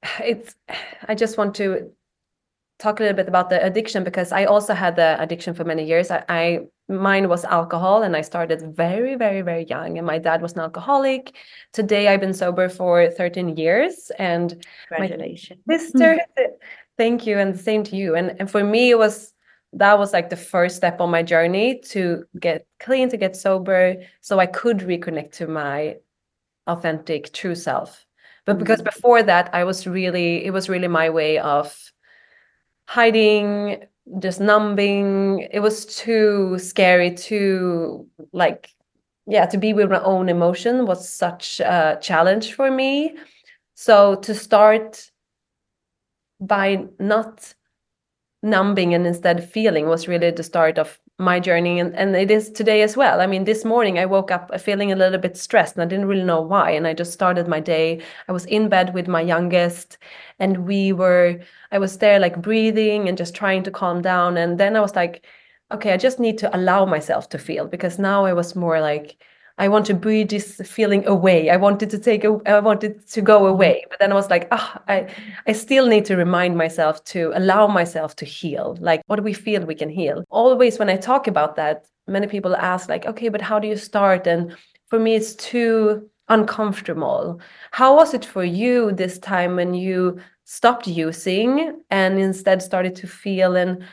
it's, 0.21 0.55
I 1.09 1.15
just 1.15 1.39
want 1.39 1.55
to 1.57 1.91
talk 2.79 2.99
a 2.99 3.03
little 3.03 3.17
bit 3.17 3.29
about 3.29 3.51
the 3.51 3.65
addiction 3.65 4.05
because 4.05 4.33
I 4.33 4.45
also 4.45 4.75
had 4.75 4.97
the 4.97 5.21
addiction 5.21 5.55
for 5.55 5.65
many 5.65 5.85
years. 5.85 6.11
I, 6.11 6.25
I 6.29 6.61
mine 6.89 7.29
was 7.29 7.45
alcohol 7.45 8.03
and 8.03 8.17
I 8.17 8.21
started 8.21 8.75
very, 8.77 9.15
very, 9.15 9.43
very 9.43 9.65
young. 9.65 9.97
And 9.99 10.07
my 10.07 10.19
dad 10.19 10.43
was 10.43 10.53
an 10.53 10.61
alcoholic. 10.61 11.37
Today 11.73 12.09
I've 12.09 12.21
been 12.21 12.35
sober 12.35 12.69
for 12.69 13.11
13 13.11 13.57
years. 13.57 14.11
And 14.19 14.65
congratulations. 14.89 15.61
My 15.67 15.77
sister, 15.77 16.19
thank 16.99 17.27
you. 17.27 17.39
And 17.39 17.59
same 17.59 17.85
to 17.85 17.97
you. 17.97 18.17
And 18.17 18.37
and 18.39 18.51
for 18.51 18.65
me 18.65 18.91
it 18.91 18.99
was 18.99 19.33
that 19.75 19.99
was 19.99 20.13
like 20.13 20.31
the 20.31 20.37
first 20.37 20.77
step 20.77 21.01
on 21.01 21.11
my 21.11 21.23
journey 21.23 21.81
to 21.81 22.25
get 22.39 22.67
clean, 22.81 23.09
to 23.09 23.17
get 23.17 23.37
sober, 23.37 23.97
so 24.21 24.39
I 24.39 24.47
could 24.47 24.79
reconnect 24.79 25.33
to 25.33 25.47
my 25.47 25.97
authentic 26.67 27.33
true 27.33 27.55
self. 27.55 28.07
But 28.47 28.59
because 28.59 28.79
mm-hmm. 28.79 28.95
before 28.95 29.23
that, 29.23 29.51
I 29.53 29.65
was 29.65 29.87
really, 29.87 30.45
it 30.45 30.53
was 30.53 30.69
really 30.69 30.89
my 30.89 31.11
way 31.11 31.39
of 31.39 31.93
hiding, 32.87 33.85
just 34.19 34.41
numbing. 34.41 35.49
It 35.51 35.61
was 35.61 35.87
too 35.87 36.59
scary, 36.59 37.15
too 37.15 38.07
like, 38.33 38.71
yeah, 39.27 39.47
to 39.47 39.59
be 39.59 39.73
with 39.73 39.91
my 39.91 40.03
own 40.03 40.29
emotion 40.29 40.87
was 40.87 41.09
such 41.09 41.61
a 41.61 41.99
challenge 42.01 42.55
for 42.55 42.71
me. 42.71 43.17
So 43.75 44.17
to 44.17 44.35
start 44.35 45.11
by 46.41 46.87
not 46.99 47.55
numbing 48.43 48.95
and 48.95 49.07
instead 49.07 49.49
feeling 49.49 49.87
was 49.87 50.07
really 50.07 50.31
the 50.31 50.43
start 50.43 50.79
of 50.79 51.01
my 51.19 51.39
journey 51.39 51.79
and, 51.79 51.95
and 51.95 52.17
it 52.17 52.31
is 52.31 52.51
today 52.51 52.83
as 52.83 52.97
well. 52.97 53.21
I 53.21 53.27
mean 53.27 53.45
this 53.45 53.65
morning 53.65 53.99
i 53.99 54.07
woke 54.07 54.31
up 54.33 54.61
feeling 54.61 54.91
a 54.91 54.97
little 54.97 55.19
bit 55.19 55.37
stressed 55.37 55.77
and 55.77 55.83
i 55.83 55.87
didn't 55.87 56.07
really 56.09 56.25
know 56.25 56.41
why 56.41 56.71
and 56.71 56.87
i 56.87 56.93
just 56.95 57.13
started 57.13 57.47
my 57.49 57.61
day. 57.61 58.03
I 58.29 58.33
was 58.33 58.47
in 58.47 58.69
bed 58.69 58.95
with 58.95 59.07
my 59.09 59.21
youngest 59.21 59.99
and 60.39 60.67
we 60.67 60.93
were 60.93 61.41
i 61.71 61.79
was 61.79 61.99
there 61.99 62.19
like 62.19 62.43
breathing 62.43 63.09
and 63.09 63.17
just 63.19 63.35
trying 63.35 63.63
to 63.65 63.71
calm 63.71 64.03
down 64.03 64.37
and 64.37 64.59
then 64.59 64.77
i 64.77 64.81
was 64.81 64.97
like 64.97 65.25
okay 65.71 65.93
i 65.93 65.97
just 65.97 66.19
need 66.21 66.39
to 66.39 66.57
allow 66.57 66.85
myself 66.85 67.29
to 67.31 67.39
feel 67.39 67.67
because 67.67 67.99
now 67.99 68.25
i 68.25 68.33
was 68.33 68.57
more 68.57 68.81
like 68.81 69.17
I 69.57 69.69
want 69.69 69.87
to 69.87 69.95
breathe 69.95 70.31
this 70.31 70.61
feeling 70.65 71.07
away. 71.07 71.49
I 71.49 71.57
wanted 71.57 71.89
to 71.91 71.99
take 71.99 72.25
a, 72.25 72.41
I 72.47 72.59
wanted 72.59 73.07
to 73.09 73.23
go 73.23 73.47
away. 73.47 73.85
But 73.89 74.01
then 74.01 74.11
I 74.11 74.15
was 74.15 74.29
like, 74.29 74.49
ah, 74.51 74.75
oh, 74.77 74.83
I, 74.89 75.15
I 75.47 75.53
still 75.53 75.87
need 75.87 76.05
to 76.07 76.17
remind 76.17 76.57
myself 76.57 77.05
to 77.05 77.33
allow 77.35 77.67
myself 77.69 78.17
to 78.17 78.25
heal. 78.25 78.77
Like, 78.81 79.03
what 79.07 79.17
do 79.17 79.23
we 79.23 79.33
feel 79.33 79.65
we 79.65 79.77
can 79.77 79.91
heal? 79.91 80.25
Always 80.29 80.79
when 80.79 80.91
I 80.91 80.97
talk 80.97 81.29
about 81.29 81.55
that, 81.57 81.87
many 82.09 82.27
people 82.27 82.57
ask, 82.57 82.89
like, 82.89 83.07
okay, 83.07 83.29
but 83.29 83.41
how 83.41 83.59
do 83.59 83.69
you 83.69 83.77
start? 83.77 84.27
And 84.27 84.57
for 84.89 84.99
me, 84.99 85.15
it's 85.15 85.35
too 85.37 86.11
uncomfortable. 86.29 87.41
How 87.71 87.95
was 87.95 88.13
it 88.15 88.25
for 88.25 88.45
you 88.45 88.93
this 88.93 89.19
time 89.19 89.57
when 89.57 89.75
you 89.75 90.19
stopped 90.45 90.87
using 90.87 91.81
and 91.91 92.19
instead 92.19 92.63
started 92.63 92.97
to 92.97 93.07
feel 93.07 93.57
and 93.57 93.85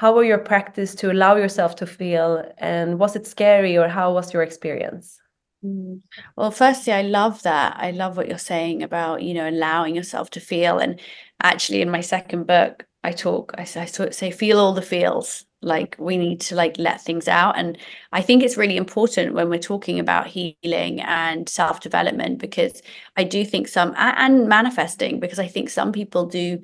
how 0.00 0.14
were 0.14 0.24
your 0.24 0.38
practice 0.38 0.94
to 0.94 1.12
allow 1.12 1.36
yourself 1.36 1.76
to 1.76 1.86
feel 1.86 2.42
and 2.56 2.98
was 2.98 3.14
it 3.16 3.26
scary 3.26 3.76
or 3.76 3.86
how 3.86 4.10
was 4.14 4.32
your 4.32 4.42
experience 4.42 5.20
mm. 5.62 6.00
well 6.36 6.50
firstly 6.50 6.90
i 6.90 7.02
love 7.02 7.42
that 7.42 7.76
i 7.76 7.90
love 7.90 8.16
what 8.16 8.26
you're 8.26 8.38
saying 8.38 8.82
about 8.82 9.22
you 9.22 9.34
know 9.34 9.46
allowing 9.46 9.94
yourself 9.94 10.30
to 10.30 10.40
feel 10.40 10.78
and 10.78 10.98
actually 11.42 11.82
in 11.82 11.90
my 11.90 12.00
second 12.00 12.46
book 12.46 12.86
i 13.04 13.12
talk 13.12 13.52
i, 13.58 13.60
I 13.60 13.84
say 13.84 14.30
feel 14.30 14.58
all 14.58 14.72
the 14.72 14.80
feels 14.80 15.44
like 15.60 15.96
we 15.98 16.16
need 16.16 16.40
to 16.40 16.54
like 16.54 16.78
let 16.78 17.02
things 17.02 17.28
out 17.28 17.58
and 17.58 17.76
i 18.12 18.22
think 18.22 18.42
it's 18.42 18.56
really 18.56 18.78
important 18.78 19.34
when 19.34 19.50
we're 19.50 19.58
talking 19.58 19.98
about 20.00 20.26
healing 20.26 21.02
and 21.02 21.46
self 21.46 21.80
development 21.80 22.38
because 22.38 22.80
i 23.18 23.22
do 23.22 23.44
think 23.44 23.68
some 23.68 23.92
and 23.98 24.48
manifesting 24.48 25.20
because 25.20 25.38
i 25.38 25.46
think 25.46 25.68
some 25.68 25.92
people 25.92 26.24
do 26.24 26.58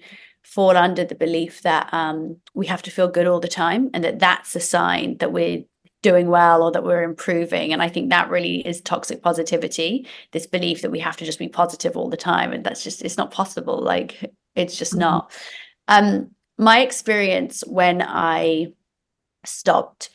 fall 0.46 0.76
under 0.76 1.04
the 1.04 1.14
belief 1.14 1.62
that 1.62 1.92
um, 1.92 2.36
we 2.54 2.66
have 2.66 2.80
to 2.80 2.90
feel 2.90 3.08
good 3.08 3.26
all 3.26 3.40
the 3.40 3.48
time 3.48 3.90
and 3.92 4.04
that 4.04 4.20
that's 4.20 4.54
a 4.54 4.60
sign 4.60 5.16
that 5.18 5.32
we're 5.32 5.62
doing 6.02 6.28
well 6.28 6.62
or 6.62 6.70
that 6.70 6.84
we're 6.84 7.02
improving. 7.02 7.72
And 7.72 7.82
i 7.82 7.88
think 7.88 8.10
that 8.10 8.30
really 8.30 8.66
is 8.66 8.80
toxic 8.80 9.22
positivity 9.22 10.06
this 10.30 10.46
belief 10.46 10.82
that 10.82 10.92
we 10.92 11.00
have 11.00 11.16
to 11.16 11.24
just 11.24 11.40
be 11.40 11.48
positive 11.48 11.96
all 11.96 12.08
the 12.08 12.16
time 12.16 12.52
and 12.52 12.64
that's 12.64 12.84
just 12.84 13.02
it's 13.02 13.16
not 13.16 13.32
possible. 13.32 13.82
Like 13.82 14.32
it's 14.54 14.78
just 14.78 14.92
mm-hmm. 14.92 15.00
not. 15.00 15.32
Um 15.88 16.30
my 16.58 16.80
experience 16.80 17.62
when 17.66 18.00
i 18.00 18.66
stopped 19.44 20.10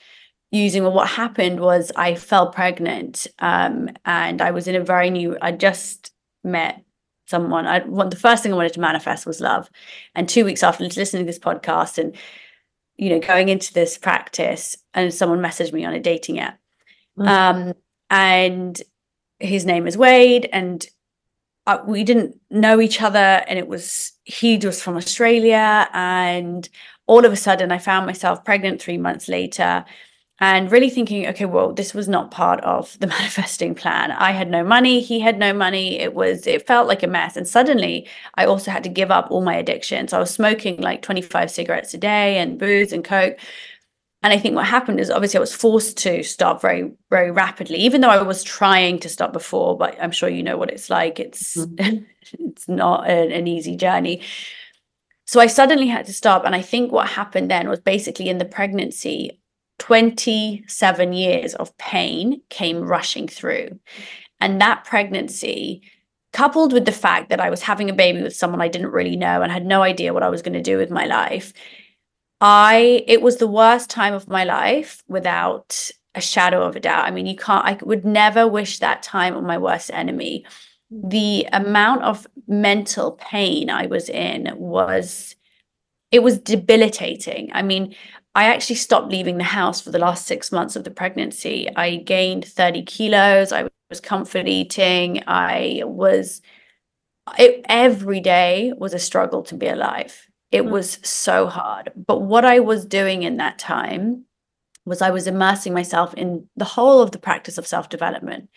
using 0.50 0.82
well 0.84 0.94
what 0.94 1.08
happened 1.08 1.60
was 1.60 1.92
i 1.96 2.16
fell 2.16 2.52
pregnant 2.52 3.28
um 3.40 3.90
and 4.06 4.42
i 4.42 4.52
was 4.52 4.68
in 4.68 4.76
a 4.76 4.84
very 4.84 5.10
new 5.10 5.38
i 5.42 5.52
just 5.52 6.12
met 6.44 6.84
someone. 7.32 7.66
I 7.66 7.80
want 7.80 8.12
the 8.12 8.18
first 8.18 8.44
thing 8.44 8.54
I 8.54 8.56
wanted 8.56 8.74
to 8.74 8.80
manifest 8.80 9.26
was 9.26 9.42
love. 9.42 9.70
And 10.14 10.30
two 10.30 10.46
weeks 10.46 10.62
after 10.62 10.84
listening 10.84 11.24
to 11.24 11.26
this 11.26 11.40
podcast 11.40 11.98
and 11.98 12.16
you 12.98 13.10
know 13.10 13.20
going 13.20 13.50
into 13.50 13.74
this 13.74 13.98
practice, 13.98 14.78
and 14.94 15.12
someone 15.12 15.40
messaged 15.40 15.74
me 15.74 15.86
on 15.86 15.94
a 15.94 16.00
dating 16.00 16.40
app, 16.40 16.60
mm-hmm. 17.18 17.28
um, 17.28 17.74
and 18.12 18.80
his 19.40 19.66
name 19.66 19.88
is 19.88 19.98
Wade, 19.98 20.48
and 20.54 20.86
uh, 21.66 21.80
we 21.88 22.04
didn't 22.04 22.40
know 22.52 22.80
each 22.80 23.02
other, 23.02 23.18
and 23.48 23.58
it 23.58 23.68
was 23.68 24.12
he 24.24 24.58
was 24.58 24.84
from 24.84 24.98
Australia, 24.98 25.90
and 25.94 26.70
all 27.08 27.26
of 27.26 27.34
a 27.34 27.38
sudden 27.48 27.72
I 27.72 27.80
found 27.80 28.06
myself 28.06 28.46
pregnant 28.46 28.82
three 28.82 28.98
months 28.98 29.28
later 29.28 29.84
and 30.42 30.72
really 30.72 30.90
thinking, 30.90 31.28
okay, 31.28 31.46
well, 31.46 31.72
this 31.72 31.94
was 31.94 32.10
not 32.10 32.32
part 32.32 32.60
of 32.62 32.98
the 33.00 33.06
manifesting 33.20 33.76
plan. 33.76 34.12
I 34.12 34.32
had 34.32 34.50
no 34.50 34.64
money, 34.64 35.00
he 35.00 35.20
had 35.20 35.38
no 35.38 35.54
money. 35.54 36.00
It 36.00 36.16
was, 36.16 36.48
it 36.48 36.66
felt 36.66 36.88
like 36.88 37.04
a 37.04 37.08
mess. 37.08 37.38
And 37.38 37.48
suddenly 37.48 38.08
I 38.36 38.46
also 38.46 38.72
had 38.72 38.84
to 38.84 38.90
give 38.90 39.12
up 39.12 39.30
all 39.30 39.42
my 39.42 39.56
addictions. 39.56 40.12
I 40.12 40.20
was 40.20 40.32
smoking 40.32 40.82
like 40.82 41.04
25 41.04 41.52
cigarettes 41.52 41.94
a 41.94 42.00
day 42.00 42.40
and 42.40 42.58
booze 42.58 42.92
and 42.92 43.06
Coke. 43.06 43.38
And 44.24 44.34
I 44.34 44.38
think 44.38 44.56
what 44.56 44.66
happened 44.66 45.00
is 45.00 45.12
obviously 45.12 45.38
I 45.38 45.42
was 45.42 45.54
forced 45.54 45.98
to 46.00 46.24
stop 46.24 46.62
very, 46.62 46.92
very 47.12 47.32
rapidly, 47.32 47.78
even 47.78 48.02
though 48.02 48.10
I 48.10 48.22
was 48.22 48.44
trying 48.44 49.00
to 49.00 49.10
stop 49.10 49.34
before, 49.34 49.78
but 49.78 49.96
I'm 50.02 50.12
sure 50.12 50.30
you 50.30 50.44
know 50.44 50.58
what 50.58 50.72
it's 50.72 50.90
like. 50.90 51.20
It's 51.20 51.56
mm-hmm. 51.56 52.04
it's 52.40 52.68
not 52.68 53.08
an, 53.10 53.32
an 53.32 53.48
easy 53.48 53.76
journey. 53.76 54.22
So 55.26 55.40
I 55.40 55.48
suddenly 55.48 55.88
had 55.88 56.08
to 56.08 56.14
stop. 56.14 56.46
And 56.46 56.56
I 56.56 56.62
think 56.62 56.92
what 56.92 57.08
happened 57.08 57.50
then 57.50 57.70
was 57.70 57.80
basically 57.80 58.28
in 58.28 58.38
the 58.38 58.46
pregnancy, 58.46 59.41
27 59.82 61.12
years 61.12 61.56
of 61.56 61.76
pain 61.80 62.40
came 62.50 62.82
rushing 62.82 63.28
through. 63.28 63.80
And 64.40 64.62
that 64.62 64.86
pregnancy, 64.86 65.82
coupled 66.34 66.72
with 66.72 66.86
the 66.86 66.92
fact 66.92 67.30
that 67.30 67.40
I 67.40 67.50
was 67.50 67.64
having 67.64 67.90
a 67.90 67.94
baby 67.94 68.22
with 68.22 68.36
someone 68.36 68.62
I 68.62 68.68
didn't 68.68 68.92
really 68.92 69.16
know 69.16 69.42
and 69.42 69.52
had 69.52 69.66
no 69.66 69.82
idea 69.82 70.14
what 70.14 70.22
I 70.22 70.30
was 70.30 70.44
going 70.44 70.54
to 70.54 70.62
do 70.62 70.78
with 70.78 70.92
my 70.92 71.08
life, 71.08 71.52
I 72.42 73.04
it 73.08 73.24
was 73.24 73.38
the 73.38 73.48
worst 73.48 73.90
time 73.90 74.14
of 74.14 74.28
my 74.28 74.44
life 74.44 75.02
without 75.08 75.90
a 76.14 76.22
shadow 76.22 76.62
of 76.62 76.76
a 76.76 76.80
doubt. 76.80 77.06
I 77.06 77.12
mean, 77.12 77.26
you 77.26 77.36
can't 77.36 77.66
I 77.66 77.80
would 77.82 78.06
never 78.06 78.48
wish 78.48 78.78
that 78.80 79.02
time 79.02 79.36
on 79.36 79.48
my 79.48 79.58
worst 79.58 79.90
enemy. 79.92 80.46
The 80.92 81.48
amount 81.54 82.04
of 82.04 82.28
mental 82.48 83.14
pain 83.14 83.72
I 83.72 83.88
was 83.88 84.10
in 84.10 84.54
was 84.58 85.36
it 86.12 86.22
was 86.22 86.38
debilitating. 86.38 87.50
I 87.54 87.64
mean, 87.64 87.96
I 88.34 88.46
actually 88.46 88.78
stopped 88.78 89.12
leaving 89.12 89.38
the 89.38 89.44
house 89.44 89.82
for 89.82 89.92
the 89.92 90.00
last 90.00 90.26
six 90.26 90.52
months 90.52 90.76
of 90.76 90.84
the 90.84 90.92
pregnancy. 90.92 91.70
I 91.76 91.98
gained 91.98 92.46
30 92.46 92.84
kilos. 92.84 93.52
I 93.52 93.68
was 93.90 94.00
comfort 94.00 94.48
eating. 94.48 95.24
I 95.28 95.82
was, 95.84 96.42
it, 97.38 97.66
every 97.68 98.22
day 98.22 98.74
was 98.78 98.94
a 98.94 99.00
struggle 99.00 99.44
to 99.44 99.56
be 99.56 99.68
alive. 99.68 100.28
It 100.52 100.64
mm. 100.64 100.72
was 100.72 101.00
so 101.04 101.48
hard. 101.48 101.92
But 101.96 102.22
what 102.22 102.46
I 102.46 102.60
was 102.60 102.86
doing 102.86 103.24
in 103.24 103.38
that 103.38 103.60
time 103.60 104.26
was 104.86 105.02
I 105.02 105.12
was 105.12 105.28
immersing 105.28 105.74
myself 105.74 106.14
in 106.14 106.48
the 106.56 106.66
whole 106.66 107.02
of 107.02 107.12
the 107.12 107.20
practice 107.20 107.58
of 107.58 107.68
self 107.68 107.90
development 107.90 108.50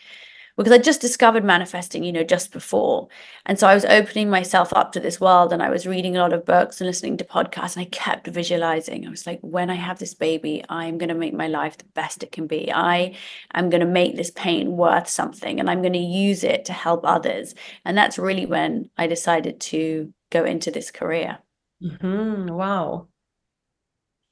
because 0.57 0.73
I 0.73 0.79
just 0.79 1.01
discovered 1.01 1.45
manifesting, 1.45 2.05
you 2.05 2.13
know, 2.13 2.23
just 2.23 2.53
before. 2.53 3.09
And 3.47 3.59
so 3.59 3.67
I 3.67 3.75
was 3.75 3.85
opening 3.85 4.31
myself 4.31 4.73
up 4.75 4.93
to 4.93 5.01
this 5.01 5.21
world 5.21 5.53
and 5.53 5.63
I 5.63 5.71
was 5.71 5.87
reading 5.87 6.17
a 6.17 6.21
lot 6.21 6.33
of 6.33 6.45
books 6.45 6.81
and 6.81 6.87
listening 6.87 7.17
to 7.17 7.25
podcasts 7.25 7.77
and 7.77 7.85
I 7.85 7.89
kept 7.91 8.29
visualizing. 8.29 9.07
I 9.07 9.11
was 9.11 9.27
like, 9.27 9.41
when 9.41 9.69
I 9.69 9.75
have 9.75 9.99
this 9.99 10.15
baby, 10.15 10.65
I'm 10.69 10.97
going 10.97 11.09
to 11.09 11.15
make 11.15 11.35
my 11.35 11.49
life 11.49 11.77
the 11.77 11.87
best 11.95 12.23
it 12.23 12.31
can 12.31 12.47
be. 12.47 12.73
I 12.73 13.17
am 13.53 13.69
going 13.69 13.81
to 13.81 13.87
make 13.87 14.15
this 14.17 14.31
pain 14.31 14.77
worth 14.77 15.09
something 15.09 15.59
and 15.59 15.69
I'm 15.69 15.83
going 15.83 15.93
to 15.95 15.99
use 15.99 16.45
it 16.45 16.65
to 16.67 16.73
help 16.73 17.01
others. 17.05 17.55
And 17.85 17.99
that's 17.99 18.19
really 18.19 18.47
when 18.47 18.91
I 18.97 19.09
decided 19.09 19.61
to 19.61 20.13
go 20.31 20.45
into 20.45 20.71
this 20.71 20.93
career. 20.93 21.39
Mm-hmm. 21.83 22.53
Wow. 22.55 23.09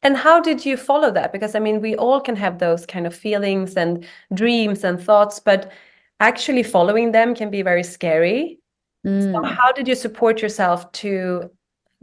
And 0.05 0.17
how 0.17 0.41
did 0.41 0.64
you 0.64 0.76
follow 0.76 1.11
that? 1.12 1.33
Because 1.33 1.55
I 1.55 1.59
mean, 1.59 1.81
we 1.81 1.97
all 1.97 2.21
can 2.21 2.37
have 2.37 2.59
those 2.59 2.87
kind 2.87 3.07
of 3.07 3.14
feelings 3.14 3.76
and 3.76 4.07
dreams 4.35 4.85
and 4.85 5.00
thoughts, 5.00 5.41
but 5.41 5.73
actually 6.23 6.62
following 6.62 7.12
them 7.12 7.35
can 7.35 7.50
be 7.50 7.62
very 7.62 7.83
scary. 7.83 8.61
Mm. 9.05 9.33
So 9.33 9.43
how 9.43 9.73
did 9.73 9.88
you 9.88 9.97
support 9.97 10.41
yourself 10.41 10.91
to 11.02 11.50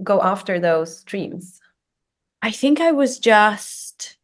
go 0.03 0.21
after 0.21 0.59
those 0.59 1.03
dreams? 1.03 1.59
I 2.41 2.51
think 2.51 2.81
I 2.81 2.91
was 2.91 3.19
just, 3.19 4.17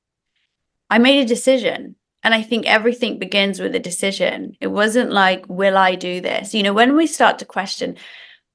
I 0.89 0.99
made 0.99 1.23
a 1.23 1.27
decision. 1.27 1.95
And 2.23 2.33
I 2.33 2.41
think 2.41 2.65
everything 2.65 3.19
begins 3.19 3.59
with 3.59 3.75
a 3.75 3.79
decision. 3.79 4.57
It 4.59 4.67
wasn't 4.67 5.11
like, 5.11 5.45
will 5.47 5.77
I 5.77 5.93
do 5.93 6.21
this? 6.21 6.55
You 6.55 6.63
know, 6.63 6.73
when 6.73 6.95
we 6.95 7.05
start 7.05 7.37
to 7.39 7.45
question, 7.45 7.97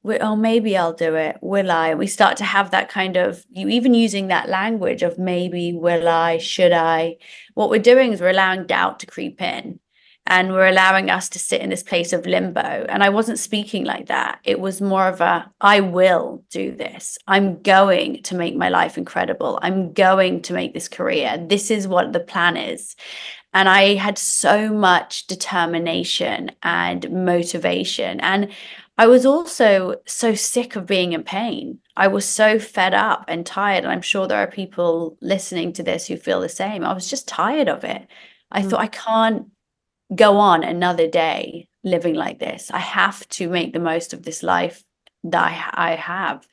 oh, 0.04 0.34
maybe 0.34 0.76
I'll 0.76 0.92
do 0.92 1.14
it, 1.14 1.38
will 1.40 1.70
I? 1.70 1.94
We 1.94 2.08
start 2.08 2.36
to 2.38 2.44
have 2.44 2.72
that 2.72 2.88
kind 2.88 3.16
of, 3.16 3.44
you 3.50 3.68
even 3.68 3.94
using 3.94 4.26
that 4.26 4.48
language 4.48 5.02
of 5.04 5.18
maybe, 5.18 5.72
will 5.72 6.08
I, 6.08 6.38
should 6.38 6.72
I? 6.72 7.18
What 7.54 7.70
we're 7.70 7.80
doing 7.80 8.12
is 8.12 8.20
we're 8.20 8.30
allowing 8.30 8.66
doubt 8.66 8.98
to 9.00 9.06
creep 9.06 9.40
in 9.40 9.78
and 10.30 10.52
we're 10.52 10.68
allowing 10.68 11.10
us 11.10 11.28
to 11.28 11.40
sit 11.40 11.60
in 11.60 11.70
this 11.70 11.82
place 11.82 12.12
of 12.12 12.24
limbo. 12.24 12.60
And 12.60 13.02
I 13.02 13.08
wasn't 13.08 13.40
speaking 13.40 13.84
like 13.84 14.06
that. 14.06 14.38
It 14.44 14.60
was 14.60 14.80
more 14.80 15.08
of 15.08 15.20
a, 15.20 15.50
I 15.60 15.80
will 15.80 16.44
do 16.50 16.70
this. 16.70 17.18
I'm 17.26 17.60
going 17.62 18.22
to 18.22 18.36
make 18.36 18.54
my 18.54 18.68
life 18.68 18.96
incredible. 18.96 19.58
I'm 19.60 19.92
going 19.92 20.42
to 20.42 20.54
make 20.54 20.72
this 20.72 20.88
career. 20.88 21.36
This 21.48 21.68
is 21.68 21.88
what 21.88 22.12
the 22.12 22.20
plan 22.20 22.56
is. 22.56 22.94
And 23.52 23.68
I 23.68 23.96
had 23.96 24.18
so 24.18 24.72
much 24.72 25.26
determination 25.26 26.52
and 26.62 27.10
motivation. 27.10 28.20
And 28.20 28.52
I 28.98 29.08
was 29.08 29.26
also 29.26 29.96
so 30.06 30.34
sick 30.36 30.76
of 30.76 30.86
being 30.86 31.12
in 31.12 31.24
pain. 31.24 31.80
I 31.96 32.06
was 32.06 32.24
so 32.24 32.60
fed 32.60 32.94
up 32.94 33.24
and 33.26 33.44
tired. 33.44 33.82
And 33.82 33.92
I'm 33.92 34.00
sure 34.00 34.28
there 34.28 34.38
are 34.38 34.46
people 34.46 35.18
listening 35.20 35.72
to 35.72 35.82
this 35.82 36.06
who 36.06 36.16
feel 36.16 36.40
the 36.40 36.48
same. 36.48 36.84
I 36.84 36.92
was 36.92 37.10
just 37.10 37.26
tired 37.26 37.68
of 37.68 37.82
it. 37.82 38.06
I 38.52 38.62
mm. 38.62 38.70
thought, 38.70 38.80
I 38.80 38.86
can't 38.86 39.46
go 40.14 40.38
on 40.38 40.62
another 40.64 41.08
day 41.08 41.68
living 41.84 42.14
like 42.14 42.38
this. 42.38 42.70
I 42.70 42.78
have 42.78 43.26
to 43.30 43.48
make 43.48 43.72
the 43.72 43.80
most 43.80 44.12
of 44.12 44.22
this 44.22 44.42
life 44.42 44.82
that 45.24 45.74
I, 45.74 45.92
I 45.92 45.94
have. 45.96 46.46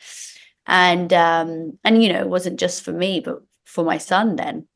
And 0.65 1.11
um, 1.13 1.79
and 1.83 2.03
you 2.03 2.11
know, 2.11 2.19
it 2.19 2.29
wasn't 2.29 2.59
just 2.59 2.83
for 2.83 2.91
me, 2.91 3.19
but 3.19 3.41
for 3.65 3.83
my 3.83 3.97
son 3.97 4.35
then. 4.35 4.67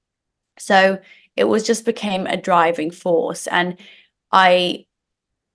So 0.57 0.99
it 1.35 1.45
was 1.45 1.65
just 1.65 1.85
became 1.85 2.27
a 2.27 2.37
driving 2.37 2.91
force. 2.91 3.47
And 3.47 3.77
I 4.31 4.85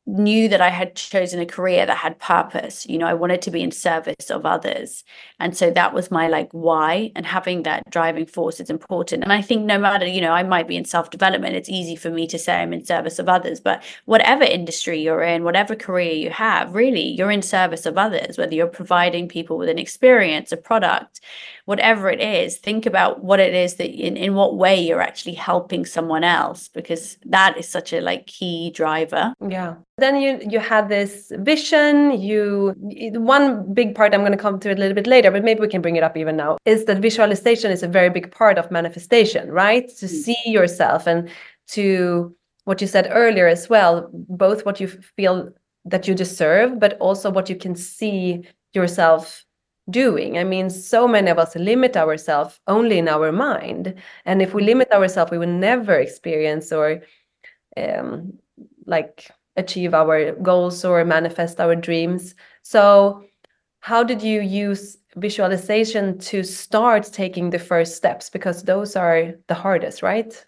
knew 0.06 0.48
that 0.48 0.60
I 0.60 0.68
had 0.68 0.94
chosen 0.94 1.40
a 1.40 1.46
career 1.46 1.84
that 1.84 1.96
had 1.96 2.18
purpose. 2.20 2.86
You 2.86 2.96
know, 2.96 3.06
I 3.06 3.14
wanted 3.14 3.42
to 3.42 3.50
be 3.50 3.60
in 3.60 3.72
service 3.72 4.30
of 4.30 4.46
others. 4.46 5.02
And 5.40 5.56
so 5.56 5.70
that 5.72 5.92
was 5.92 6.12
my 6.12 6.28
like 6.28 6.48
why. 6.52 7.10
And 7.16 7.26
having 7.26 7.64
that 7.64 7.90
driving 7.90 8.26
force 8.26 8.60
is 8.60 8.70
important. 8.70 9.24
And 9.24 9.32
I 9.32 9.42
think 9.42 9.64
no 9.64 9.78
matter, 9.78 10.06
you 10.06 10.20
know, 10.20 10.30
I 10.30 10.44
might 10.44 10.68
be 10.68 10.76
in 10.76 10.84
self 10.84 11.10
development, 11.10 11.56
it's 11.56 11.68
easy 11.68 11.96
for 11.96 12.10
me 12.10 12.28
to 12.28 12.38
say 12.38 12.54
I'm 12.54 12.72
in 12.72 12.84
service 12.84 13.18
of 13.18 13.28
others. 13.28 13.58
But 13.58 13.82
whatever 14.04 14.44
industry 14.44 15.00
you're 15.02 15.24
in, 15.24 15.42
whatever 15.42 15.74
career 15.74 16.12
you 16.12 16.30
have, 16.30 16.74
really, 16.74 17.08
you're 17.08 17.32
in 17.32 17.42
service 17.42 17.84
of 17.84 17.98
others, 17.98 18.38
whether 18.38 18.54
you're 18.54 18.68
providing 18.68 19.28
people 19.28 19.58
with 19.58 19.68
an 19.68 19.78
experience, 19.78 20.52
a 20.52 20.56
product, 20.56 21.20
whatever 21.64 22.08
it 22.10 22.20
is, 22.20 22.58
think 22.58 22.86
about 22.86 23.24
what 23.24 23.40
it 23.40 23.54
is 23.54 23.74
that 23.74 23.90
in, 23.90 24.16
in 24.16 24.34
what 24.34 24.56
way 24.56 24.80
you're 24.80 25.02
actually 25.02 25.34
helping 25.34 25.84
someone 25.84 26.22
else, 26.22 26.68
because 26.68 27.18
that 27.24 27.58
is 27.58 27.68
such 27.68 27.92
a 27.92 28.00
like 28.00 28.28
key 28.28 28.70
driver. 28.70 29.34
Yeah 29.46 29.74
then 29.98 30.20
you 30.20 30.38
you 30.48 30.58
had 30.58 30.88
this 30.88 31.32
vision 31.38 32.20
you 32.20 32.74
one 33.14 33.72
big 33.72 33.94
part 33.94 34.14
i'm 34.14 34.20
going 34.20 34.32
to 34.32 34.38
come 34.38 34.60
to 34.60 34.70
it 34.70 34.76
a 34.76 34.80
little 34.80 34.94
bit 34.94 35.06
later 35.06 35.30
but 35.30 35.44
maybe 35.44 35.60
we 35.60 35.68
can 35.68 35.80
bring 35.80 35.96
it 35.96 36.02
up 36.02 36.16
even 36.16 36.36
now 36.36 36.58
is 36.66 36.84
that 36.84 36.98
visualization 36.98 37.70
is 37.70 37.82
a 37.82 37.88
very 37.88 38.10
big 38.10 38.30
part 38.30 38.58
of 38.58 38.70
manifestation 38.70 39.50
right 39.50 39.88
to 39.88 40.06
mm. 40.06 40.08
see 40.08 40.36
yourself 40.44 41.06
and 41.06 41.30
to 41.66 42.34
what 42.64 42.80
you 42.80 42.86
said 42.86 43.08
earlier 43.10 43.46
as 43.46 43.68
well 43.68 44.10
both 44.12 44.66
what 44.66 44.80
you 44.80 44.88
feel 44.88 45.50
that 45.84 46.06
you 46.06 46.14
deserve 46.14 46.78
but 46.78 46.98
also 46.98 47.30
what 47.30 47.48
you 47.48 47.56
can 47.56 47.74
see 47.74 48.46
yourself 48.74 49.44
doing 49.88 50.36
i 50.36 50.44
mean 50.44 50.68
so 50.68 51.08
many 51.08 51.30
of 51.30 51.38
us 51.38 51.54
limit 51.54 51.96
ourselves 51.96 52.60
only 52.66 52.98
in 52.98 53.08
our 53.08 53.32
mind 53.32 53.94
and 54.26 54.42
if 54.42 54.52
we 54.52 54.62
limit 54.62 54.90
ourselves 54.92 55.30
we 55.30 55.38
will 55.38 55.46
never 55.46 55.94
experience 55.94 56.72
or 56.72 57.00
um, 57.76 58.32
like 58.86 59.30
achieve 59.56 59.94
our 59.94 60.32
goals 60.32 60.84
or 60.84 61.04
manifest 61.04 61.60
our 61.60 61.74
dreams. 61.74 62.34
So, 62.62 63.24
how 63.80 64.02
did 64.02 64.22
you 64.22 64.40
use 64.40 64.98
visualization 65.16 66.18
to 66.18 66.42
start 66.42 67.04
taking 67.12 67.50
the 67.50 67.58
first 67.58 67.96
steps? 67.96 68.28
Because 68.30 68.62
those 68.62 68.96
are 68.96 69.34
the 69.46 69.54
hardest, 69.54 70.02
right? 70.02 70.44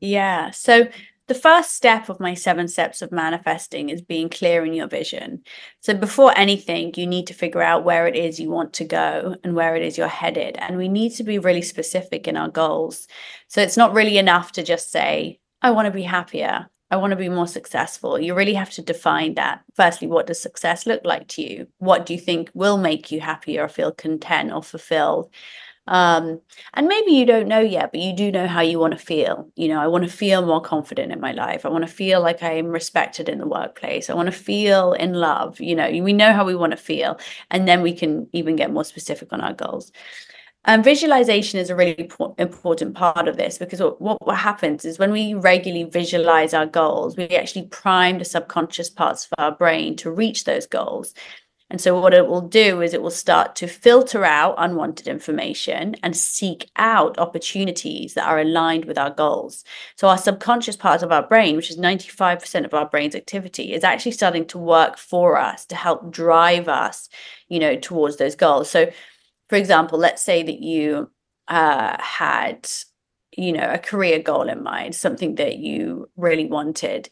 Yeah. 0.00 0.50
So, 0.50 0.88
the 1.28 1.34
first 1.34 1.74
step 1.74 2.08
of 2.08 2.20
my 2.20 2.34
seven 2.34 2.68
steps 2.68 3.02
of 3.02 3.10
manifesting 3.10 3.88
is 3.88 4.00
being 4.00 4.28
clear 4.28 4.64
in 4.64 4.74
your 4.74 4.86
vision. 4.86 5.42
So, 5.80 5.94
before 5.94 6.36
anything, 6.36 6.92
you 6.96 7.06
need 7.06 7.26
to 7.28 7.34
figure 7.34 7.62
out 7.62 7.84
where 7.84 8.06
it 8.06 8.14
is 8.16 8.38
you 8.38 8.50
want 8.50 8.72
to 8.74 8.84
go 8.84 9.36
and 9.42 9.54
where 9.54 9.74
it 9.74 9.82
is 9.82 9.98
you're 9.98 10.08
headed. 10.08 10.56
And 10.58 10.76
we 10.76 10.88
need 10.88 11.14
to 11.16 11.24
be 11.24 11.38
really 11.38 11.62
specific 11.62 12.28
in 12.28 12.36
our 12.36 12.48
goals. 12.48 13.08
So, 13.48 13.60
it's 13.60 13.76
not 13.76 13.92
really 13.94 14.18
enough 14.18 14.52
to 14.52 14.62
just 14.62 14.92
say, 14.92 15.40
I 15.62 15.70
want 15.72 15.86
to 15.86 15.92
be 15.92 16.02
happier. 16.02 16.68
I 16.96 16.98
want 16.98 17.10
to 17.10 17.16
be 17.16 17.28
more 17.28 17.46
successful. 17.46 18.18
You 18.18 18.34
really 18.34 18.54
have 18.54 18.70
to 18.70 18.82
define 18.82 19.34
that. 19.34 19.62
Firstly, 19.74 20.08
what 20.08 20.26
does 20.26 20.40
success 20.40 20.86
look 20.86 21.02
like 21.04 21.28
to 21.28 21.42
you? 21.42 21.66
What 21.78 22.06
do 22.06 22.14
you 22.14 22.20
think 22.20 22.50
will 22.54 22.78
make 22.78 23.12
you 23.12 23.20
happy 23.20 23.58
or 23.58 23.68
feel 23.68 23.92
content 23.92 24.50
or 24.50 24.62
fulfilled? 24.62 25.30
Um, 25.88 26.40
and 26.74 26.88
maybe 26.88 27.12
you 27.12 27.26
don't 27.26 27.48
know 27.48 27.60
yet, 27.60 27.92
but 27.92 28.00
you 28.00 28.14
do 28.16 28.32
know 28.32 28.48
how 28.48 28.60
you 28.60 28.78
want 28.78 28.92
to 28.92 28.98
feel. 28.98 29.48
You 29.56 29.68
know, 29.68 29.80
I 29.80 29.86
want 29.86 30.04
to 30.04 30.10
feel 30.10 30.44
more 30.44 30.60
confident 30.60 31.12
in 31.12 31.20
my 31.20 31.32
life. 31.32 31.66
I 31.66 31.68
want 31.68 31.86
to 31.86 31.92
feel 31.92 32.20
like 32.22 32.42
I 32.42 32.52
am 32.52 32.68
respected 32.68 33.28
in 33.28 33.38
the 33.38 33.46
workplace. 33.46 34.08
I 34.08 34.14
want 34.14 34.26
to 34.26 34.32
feel 34.32 34.94
in 34.94 35.12
love. 35.12 35.60
You 35.60 35.76
know, 35.76 35.88
we 35.90 36.14
know 36.14 36.32
how 36.32 36.44
we 36.44 36.56
want 36.56 36.72
to 36.72 36.76
feel. 36.76 37.20
And 37.50 37.68
then 37.68 37.82
we 37.82 37.92
can 37.92 38.26
even 38.32 38.56
get 38.56 38.72
more 38.72 38.84
specific 38.84 39.32
on 39.32 39.42
our 39.42 39.52
goals. 39.52 39.92
And 40.66 40.82
visualization 40.82 41.60
is 41.60 41.70
a 41.70 41.76
really 41.76 42.10
important 42.38 42.96
part 42.96 43.28
of 43.28 43.36
this 43.36 43.56
because 43.56 43.80
what, 43.80 44.24
what 44.26 44.36
happens 44.36 44.84
is 44.84 44.98
when 44.98 45.12
we 45.12 45.32
regularly 45.32 45.88
visualize 45.88 46.52
our 46.52 46.66
goals, 46.66 47.16
we 47.16 47.28
actually 47.28 47.66
prime 47.66 48.18
the 48.18 48.24
subconscious 48.24 48.90
parts 48.90 49.26
of 49.26 49.38
our 49.38 49.52
brain 49.52 49.94
to 49.96 50.10
reach 50.10 50.42
those 50.42 50.66
goals. 50.66 51.14
And 51.68 51.80
so, 51.80 52.00
what 52.00 52.14
it 52.14 52.28
will 52.28 52.42
do 52.42 52.80
is 52.80 52.94
it 52.94 53.02
will 53.02 53.10
start 53.10 53.56
to 53.56 53.66
filter 53.66 54.24
out 54.24 54.54
unwanted 54.56 55.08
information 55.08 55.96
and 56.02 56.16
seek 56.16 56.70
out 56.76 57.18
opportunities 57.18 58.14
that 58.14 58.28
are 58.28 58.38
aligned 58.38 58.84
with 58.84 58.96
our 58.96 59.10
goals. 59.10 59.64
So, 59.96 60.06
our 60.06 60.18
subconscious 60.18 60.76
part 60.76 61.02
of 61.02 61.10
our 61.10 61.26
brain, 61.26 61.56
which 61.56 61.70
is 61.70 61.76
95% 61.76 62.64
of 62.64 62.72
our 62.72 62.88
brain's 62.88 63.16
activity, 63.16 63.72
is 63.72 63.82
actually 63.82 64.12
starting 64.12 64.46
to 64.46 64.58
work 64.58 64.96
for 64.96 65.36
us 65.38 65.66
to 65.66 65.74
help 65.74 66.12
drive 66.12 66.68
us, 66.68 67.08
you 67.48 67.58
know, 67.58 67.74
towards 67.74 68.16
those 68.16 68.36
goals. 68.36 68.70
So, 68.70 68.88
for 69.48 69.56
example, 69.56 69.98
let's 69.98 70.22
say 70.22 70.42
that 70.42 70.60
you 70.60 71.10
uh, 71.48 71.96
had, 72.00 72.68
you 73.36 73.52
know, 73.52 73.70
a 73.70 73.78
career 73.78 74.18
goal 74.18 74.48
in 74.48 74.62
mind, 74.62 74.94
something 74.94 75.36
that 75.36 75.58
you 75.58 76.08
really 76.16 76.46
wanted. 76.46 77.08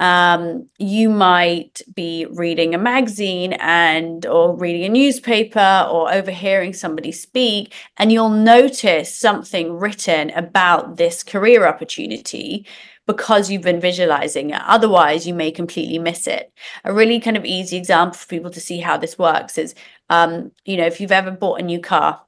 Um, 0.00 0.68
you 0.78 1.08
might 1.08 1.80
be 1.94 2.26
reading 2.30 2.74
a 2.74 2.78
magazine 2.78 3.52
and 3.54 4.26
or 4.26 4.56
reading 4.56 4.84
a 4.84 4.88
newspaper 4.88 5.86
or 5.88 6.12
overhearing 6.12 6.72
somebody 6.72 7.12
speak, 7.12 7.72
and 7.96 8.10
you'll 8.10 8.30
notice 8.30 9.14
something 9.16 9.78
written 9.78 10.30
about 10.30 10.96
this 10.96 11.22
career 11.22 11.66
opportunity 11.66 12.66
because 13.06 13.50
you've 13.50 13.62
been 13.62 13.80
visualizing 13.80 14.50
it. 14.50 14.62
Otherwise, 14.66 15.26
you 15.26 15.34
may 15.34 15.50
completely 15.50 15.98
miss 15.98 16.26
it. 16.26 16.52
A 16.84 16.92
really 16.92 17.20
kind 17.20 17.36
of 17.36 17.44
easy 17.44 17.76
example 17.76 18.18
for 18.18 18.26
people 18.26 18.50
to 18.50 18.60
see 18.60 18.80
how 18.80 18.96
this 18.96 19.18
works 19.18 19.58
is, 19.58 19.74
um, 20.10 20.52
you 20.64 20.76
know, 20.76 20.86
if 20.86 21.00
you've 21.00 21.12
ever 21.12 21.30
bought 21.30 21.60
a 21.60 21.64
new 21.64 21.80
car 21.80 22.20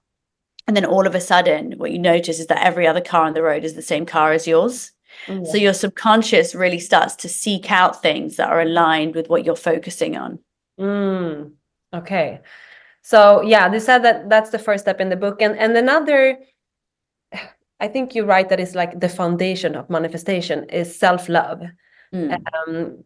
and 0.67 0.77
then 0.77 0.85
all 0.85 1.07
of 1.07 1.15
a 1.15 1.21
sudden 1.21 1.73
what 1.79 1.93
you 1.93 1.99
notice 1.99 2.39
is 2.39 2.47
that 2.49 2.65
every 2.65 2.87
other 2.87 3.01
car 3.01 3.27
on 3.27 3.35
the 3.35 3.43
road 3.43 3.65
is 3.65 3.75
the 3.75 3.83
same 3.83 4.07
car 4.07 4.33
as 4.33 4.47
yours. 4.47 4.93
Mm, 5.27 5.47
so 5.47 5.57
your 5.57 5.73
subconscious 5.73 6.55
really 6.55 6.81
starts 6.81 7.15
to 7.17 7.29
seek 7.29 7.71
out 7.71 8.03
things 8.03 8.37
that 8.37 8.51
are 8.51 8.61
aligned 8.61 9.15
with 9.15 9.29
what 9.29 9.45
you're 9.45 9.57
focusing 9.57 10.17
on. 10.17 10.39
Mm, 10.79 11.53
okay. 11.95 12.41
So 13.03 13.41
yeah, 13.43 13.69
they 13.69 13.79
said 13.79 14.01
that 14.01 14.29
that's 14.29 14.51
the 14.51 14.59
first 14.59 14.85
step 14.85 15.01
in 15.01 15.09
the 15.09 15.17
book. 15.17 15.41
And 15.41 15.57
and 15.57 15.77
another 15.77 16.39
I 17.79 17.89
think 17.89 18.15
you're 18.15 18.27
right 18.27 18.49
that 18.49 18.61
it's 18.61 18.75
like 18.75 19.01
the 19.01 19.09
foundation 19.09 19.75
of 19.77 19.91
manifestation 19.91 20.69
is 20.71 20.99
self-love. 20.99 21.63
Mm. 22.15 22.43
Um, 22.69 23.05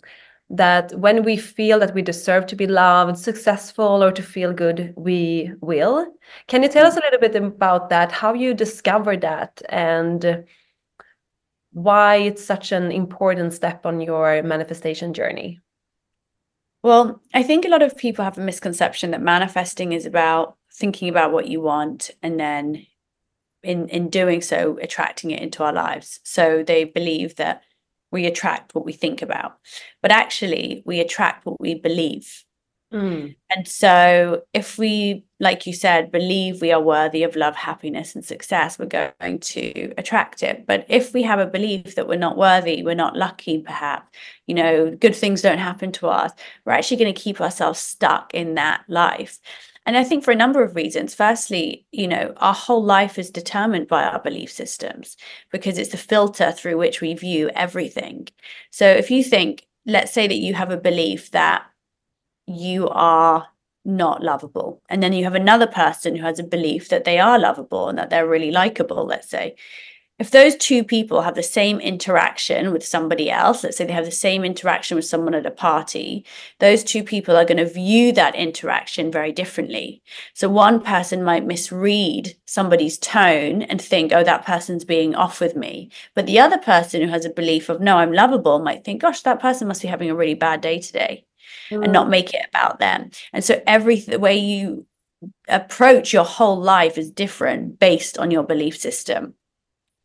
that 0.50 0.92
when 0.98 1.22
we 1.22 1.36
feel 1.36 1.78
that 1.78 1.94
we 1.94 2.02
deserve 2.02 2.44
to 2.46 2.56
be 2.56 2.66
loved, 2.66 3.16
successful, 3.16 4.02
or 4.02 4.10
to 4.10 4.22
feel 4.22 4.52
good, 4.52 4.92
we 4.96 5.52
will. 5.60 6.12
Can 6.48 6.62
you 6.62 6.68
tell 6.68 6.86
us 6.86 6.96
a 6.96 7.00
little 7.00 7.20
bit 7.20 7.36
about 7.36 7.88
that? 7.90 8.10
How 8.10 8.34
you 8.34 8.52
discovered 8.52 9.20
that 9.20 9.62
and 9.68 10.44
why 11.72 12.16
it's 12.16 12.44
such 12.44 12.72
an 12.72 12.90
important 12.90 13.52
step 13.52 13.86
on 13.86 14.00
your 14.00 14.42
manifestation 14.42 15.14
journey? 15.14 15.60
Well, 16.82 17.20
I 17.32 17.44
think 17.44 17.64
a 17.64 17.68
lot 17.68 17.82
of 17.82 17.96
people 17.96 18.24
have 18.24 18.38
a 18.38 18.42
misconception 18.42 19.12
that 19.12 19.22
manifesting 19.22 19.92
is 19.92 20.04
about 20.04 20.56
thinking 20.72 21.08
about 21.08 21.32
what 21.32 21.46
you 21.46 21.60
want 21.60 22.10
and 22.22 22.40
then 22.40 22.86
in 23.62 23.88
in 23.88 24.08
doing 24.08 24.40
so 24.40 24.78
attracting 24.80 25.30
it 25.30 25.42
into 25.42 25.62
our 25.62 25.72
lives 25.72 26.20
so 26.24 26.62
they 26.62 26.84
believe 26.84 27.36
that 27.36 27.62
we 28.10 28.26
attract 28.26 28.74
what 28.74 28.84
we 28.84 28.92
think 28.92 29.22
about. 29.22 29.58
But 30.02 30.12
actually, 30.12 30.82
we 30.84 31.00
attract 31.00 31.46
what 31.46 31.60
we 31.60 31.74
believe. 31.74 32.44
Mm. 32.92 33.36
And 33.54 33.68
so, 33.68 34.42
if 34.52 34.76
we, 34.76 35.24
like 35.38 35.64
you 35.64 35.72
said, 35.72 36.10
believe 36.10 36.60
we 36.60 36.72
are 36.72 36.82
worthy 36.82 37.22
of 37.22 37.36
love, 37.36 37.54
happiness, 37.54 38.16
and 38.16 38.24
success, 38.24 38.80
we're 38.80 38.86
going 38.86 39.38
to 39.38 39.94
attract 39.96 40.42
it. 40.42 40.66
But 40.66 40.86
if 40.88 41.14
we 41.14 41.22
have 41.22 41.38
a 41.38 41.46
belief 41.46 41.94
that 41.94 42.08
we're 42.08 42.16
not 42.16 42.36
worthy, 42.36 42.82
we're 42.82 42.96
not 42.96 43.16
lucky, 43.16 43.60
perhaps, 43.60 44.08
you 44.48 44.54
know, 44.56 44.90
good 44.90 45.14
things 45.14 45.40
don't 45.40 45.58
happen 45.58 45.92
to 45.92 46.08
us, 46.08 46.32
we're 46.64 46.72
actually 46.72 46.96
going 46.96 47.14
to 47.14 47.20
keep 47.20 47.40
ourselves 47.40 47.78
stuck 47.78 48.34
in 48.34 48.56
that 48.56 48.82
life. 48.88 49.38
And 49.90 49.96
I 49.96 50.05
think 50.05 50.22
for 50.22 50.31
a 50.31 50.37
number 50.37 50.62
of 50.62 50.76
reasons. 50.76 51.16
Firstly, 51.16 51.85
you 51.90 52.07
know, 52.07 52.33
our 52.37 52.55
whole 52.55 52.85
life 52.85 53.18
is 53.18 53.29
determined 53.29 53.88
by 53.88 54.05
our 54.05 54.20
belief 54.20 54.48
systems 54.48 55.16
because 55.50 55.79
it's 55.79 55.90
the 55.90 55.96
filter 55.96 56.53
through 56.53 56.76
which 56.76 57.00
we 57.00 57.12
view 57.14 57.50
everything. 57.57 58.29
So 58.70 58.87
if 58.87 59.11
you 59.11 59.24
think, 59.24 59.66
let's 59.87 60.12
say 60.12 60.29
that 60.29 60.37
you 60.37 60.55
have 60.55 60.70
a 60.70 60.76
belief 60.76 61.33
that 61.33 61.64
you 62.46 62.88
are 62.90 63.48
not 63.85 64.22
lovable. 64.22 64.81
And 64.88 65.03
then 65.03 65.12
you 65.12 65.24
have 65.24 65.35
another 65.35 65.66
person 65.66 66.14
who 66.14 66.22
has 66.22 66.38
a 66.38 66.44
belief 66.44 66.88
that 66.90 67.03
they 67.03 67.18
are 67.18 67.40
lovable 67.40 67.88
and 67.88 67.98
that 67.98 68.11
they're 68.11 68.29
really 68.29 68.53
likable, 68.53 69.05
let's 69.05 69.29
say. 69.29 69.57
If 70.20 70.30
those 70.30 70.54
two 70.54 70.85
people 70.85 71.22
have 71.22 71.35
the 71.35 71.42
same 71.42 71.80
interaction 71.80 72.72
with 72.72 72.85
somebody 72.85 73.30
else, 73.30 73.64
let's 73.64 73.78
say 73.78 73.87
they 73.87 73.94
have 73.94 74.04
the 74.04 74.11
same 74.11 74.44
interaction 74.44 74.96
with 74.96 75.06
someone 75.06 75.33
at 75.33 75.46
a 75.46 75.50
party, 75.50 76.26
those 76.59 76.85
two 76.85 77.02
people 77.02 77.38
are 77.38 77.46
going 77.46 77.56
to 77.56 77.64
view 77.64 78.12
that 78.12 78.35
interaction 78.35 79.11
very 79.11 79.33
differently. 79.33 80.02
So 80.35 80.50
one 80.50 80.83
person 80.83 81.24
might 81.24 81.46
misread 81.46 82.37
somebody's 82.44 82.98
tone 82.98 83.62
and 83.62 83.80
think, 83.80 84.12
oh, 84.12 84.22
that 84.22 84.44
person's 84.44 84.85
being 84.85 85.14
off 85.14 85.40
with 85.40 85.56
me. 85.56 85.90
But 86.14 86.26
the 86.26 86.38
other 86.38 86.59
person 86.59 87.00
who 87.00 87.09
has 87.09 87.24
a 87.24 87.30
belief 87.30 87.70
of, 87.70 87.80
no, 87.80 87.96
I'm 87.96 88.12
lovable, 88.12 88.59
might 88.59 88.85
think, 88.85 89.00
gosh, 89.00 89.22
that 89.22 89.40
person 89.40 89.68
must 89.68 89.80
be 89.80 89.88
having 89.88 90.11
a 90.11 90.14
really 90.14 90.35
bad 90.35 90.61
day 90.61 90.80
today 90.80 91.24
mm. 91.70 91.83
and 91.83 91.94
not 91.94 92.09
mm. 92.09 92.11
make 92.11 92.35
it 92.35 92.44
about 92.52 92.78
them. 92.78 93.11
And 93.33 93.42
so 93.42 93.62
every 93.66 94.00
the 94.00 94.18
way 94.18 94.37
you 94.37 94.85
approach 95.48 96.12
your 96.12 96.24
whole 96.24 96.61
life 96.61 96.98
is 96.98 97.11
different 97.11 97.78
based 97.78 98.18
on 98.18 98.30
your 98.30 98.42
belief 98.42 98.76
system. 98.76 99.35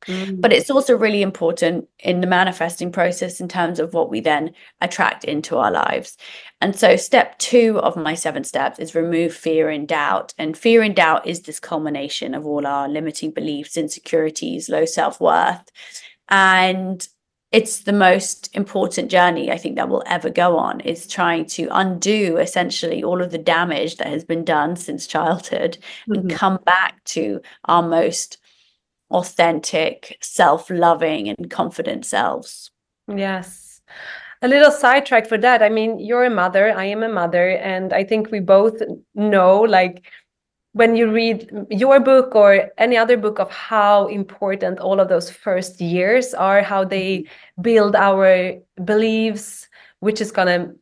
Mm. 0.08 0.42
But 0.42 0.54
it's 0.54 0.70
also 0.70 0.96
really 0.96 1.22
important 1.22 1.88
in 2.00 2.22
the 2.22 2.28
manifesting 2.28 2.92
process 2.92 3.40
in 3.40 3.48
terms 3.48 3.80
of 3.80 3.94
what 3.94 4.10
we 4.10 4.20
then 4.20 4.54
attract 4.82 5.24
into 5.24 5.58
our 5.58 5.72
lives. 5.72 6.18
And 6.62 6.76
so, 6.76 6.96
step 6.96 7.38
two 7.40 7.80
of 7.80 7.96
my 7.96 8.14
seven 8.14 8.44
steps 8.44 8.80
is 8.80 8.96
remove 8.96 9.34
fear 9.34 9.70
and 9.70 9.88
doubt. 9.88 10.34
And 10.38 10.58
fear 10.58 10.82
and 10.82 10.96
doubt 10.96 11.28
is 11.28 11.42
this 11.42 11.60
culmination 11.60 12.34
of 12.34 12.46
all 12.46 12.66
our 12.66 12.88
limiting 12.88 13.32
beliefs, 13.32 13.78
insecurities, 13.78 14.70
low 14.70 14.86
self 14.86 15.20
worth. 15.20 15.64
And 16.30 17.08
it's 17.56 17.84
the 17.84 17.94
most 17.94 18.50
important 18.54 19.10
journey 19.10 19.50
I 19.50 19.58
think 19.58 19.78
that 19.78 19.88
we'll 19.88 20.04
ever 20.06 20.30
go 20.30 20.58
on 20.58 20.82
is 20.82 21.08
trying 21.08 21.46
to 21.46 21.70
undo 21.72 22.36
essentially 22.36 23.02
all 23.02 23.22
of 23.22 23.32
the 23.32 23.38
damage 23.38 23.96
that 23.96 24.08
has 24.08 24.26
been 24.26 24.44
done 24.44 24.76
since 24.76 25.08
childhood 25.08 25.78
mm-hmm. 26.10 26.14
and 26.14 26.32
come 26.32 26.60
back 26.66 27.02
to 27.06 27.40
our 27.64 27.82
most 27.82 28.40
authentic, 29.16 30.18
self-loving 30.22 31.30
and 31.30 31.50
confident 31.50 32.06
selves. 32.06 32.70
Yes. 33.08 33.82
A 34.42 34.48
little 34.48 34.72
sidetrack 34.72 35.26
for 35.28 35.38
that. 35.38 35.64
I 35.64 35.70
mean, 35.70 35.98
you're 36.00 36.26
a 36.26 36.30
mother, 36.30 36.78
I 36.78 36.86
am 36.86 37.02
a 37.02 37.10
mother, 37.10 37.52
and 37.52 37.94
I 37.94 38.04
think 38.04 38.30
we 38.30 38.42
both 38.42 38.82
know 39.16 39.62
like 39.62 40.04
when 40.74 40.98
you 40.98 41.10
read 41.10 41.50
your 41.70 42.02
book 42.02 42.36
or 42.36 42.70
any 42.78 42.98
other 42.98 43.16
book 43.16 43.40
of 43.40 43.50
how 43.50 44.08
important 44.08 44.78
all 44.80 45.00
of 45.00 45.08
those 45.08 45.32
first 45.32 45.80
years 45.80 46.34
are, 46.34 46.62
how 46.62 46.84
they 46.84 47.20
mm-hmm. 47.20 47.62
build 47.62 47.96
our 47.96 48.56
beliefs, 48.84 49.70
which 50.02 50.20
is 50.20 50.34
going 50.34 50.48
to 50.50 50.76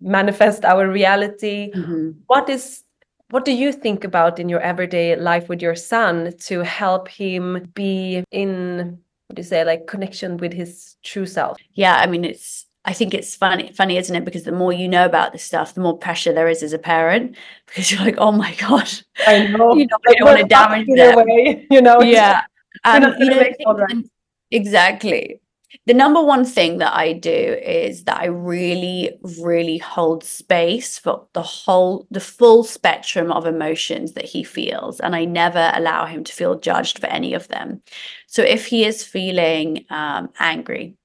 manifest 0.00 0.64
our 0.64 0.90
reality. 0.90 1.70
Mm-hmm. 1.70 2.10
What 2.26 2.50
is 2.50 2.82
what 3.30 3.44
do 3.44 3.52
you 3.52 3.72
think 3.72 4.04
about 4.04 4.38
in 4.38 4.48
your 4.48 4.60
everyday 4.60 5.16
life 5.16 5.48
with 5.48 5.62
your 5.62 5.74
son 5.74 6.32
to 6.40 6.60
help 6.60 7.08
him 7.08 7.70
be 7.74 8.24
in 8.30 8.98
what 9.26 9.36
do 9.36 9.40
you 9.40 9.48
say 9.48 9.64
like 9.64 9.86
connection 9.86 10.36
with 10.38 10.52
his 10.52 10.96
true 11.04 11.26
self? 11.26 11.56
Yeah, 11.74 11.96
I 11.96 12.06
mean 12.06 12.24
it's 12.24 12.66
I 12.84 12.94
think 12.94 13.12
it's 13.12 13.36
funny, 13.36 13.72
funny, 13.72 13.98
isn't 13.98 14.16
it? 14.16 14.24
Because 14.24 14.44
the 14.44 14.52
more 14.52 14.72
you 14.72 14.88
know 14.88 15.04
about 15.04 15.32
this 15.32 15.44
stuff, 15.44 15.74
the 15.74 15.82
more 15.82 15.98
pressure 15.98 16.32
there 16.32 16.48
is 16.48 16.62
as 16.62 16.72
a 16.72 16.78
parent. 16.78 17.36
Because 17.66 17.92
you're 17.92 18.00
like, 18.00 18.16
oh 18.18 18.32
my 18.32 18.52
gosh, 18.54 19.04
I 19.26 19.46
know, 19.46 19.74
you 19.76 19.86
know, 19.86 19.98
I 20.08 20.14
don't 20.14 20.26
want 20.26 20.40
to 20.40 20.46
damage 20.46 20.88
them. 20.88 21.16
Way, 21.16 21.66
you 21.70 21.80
know, 21.80 22.02
yeah, 22.02 22.42
um, 22.84 23.14
you 23.18 23.30
know, 23.30 24.02
exactly. 24.50 25.40
The 25.86 25.94
number 25.94 26.22
one 26.22 26.44
thing 26.44 26.78
that 26.78 26.94
I 26.94 27.12
do 27.12 27.30
is 27.30 28.04
that 28.04 28.20
I 28.20 28.26
really, 28.26 29.12
really 29.40 29.78
hold 29.78 30.24
space 30.24 30.98
for 30.98 31.26
the 31.32 31.42
whole, 31.42 32.06
the 32.10 32.20
full 32.20 32.64
spectrum 32.64 33.30
of 33.30 33.46
emotions 33.46 34.12
that 34.12 34.24
he 34.24 34.42
feels, 34.42 35.00
and 35.00 35.14
I 35.14 35.24
never 35.24 35.70
allow 35.74 36.06
him 36.06 36.24
to 36.24 36.32
feel 36.32 36.58
judged 36.58 36.98
for 36.98 37.06
any 37.06 37.34
of 37.34 37.48
them. 37.48 37.82
So 38.26 38.42
if 38.42 38.66
he 38.66 38.84
is 38.84 39.04
feeling 39.04 39.86
um, 39.90 40.30
angry, 40.38 40.96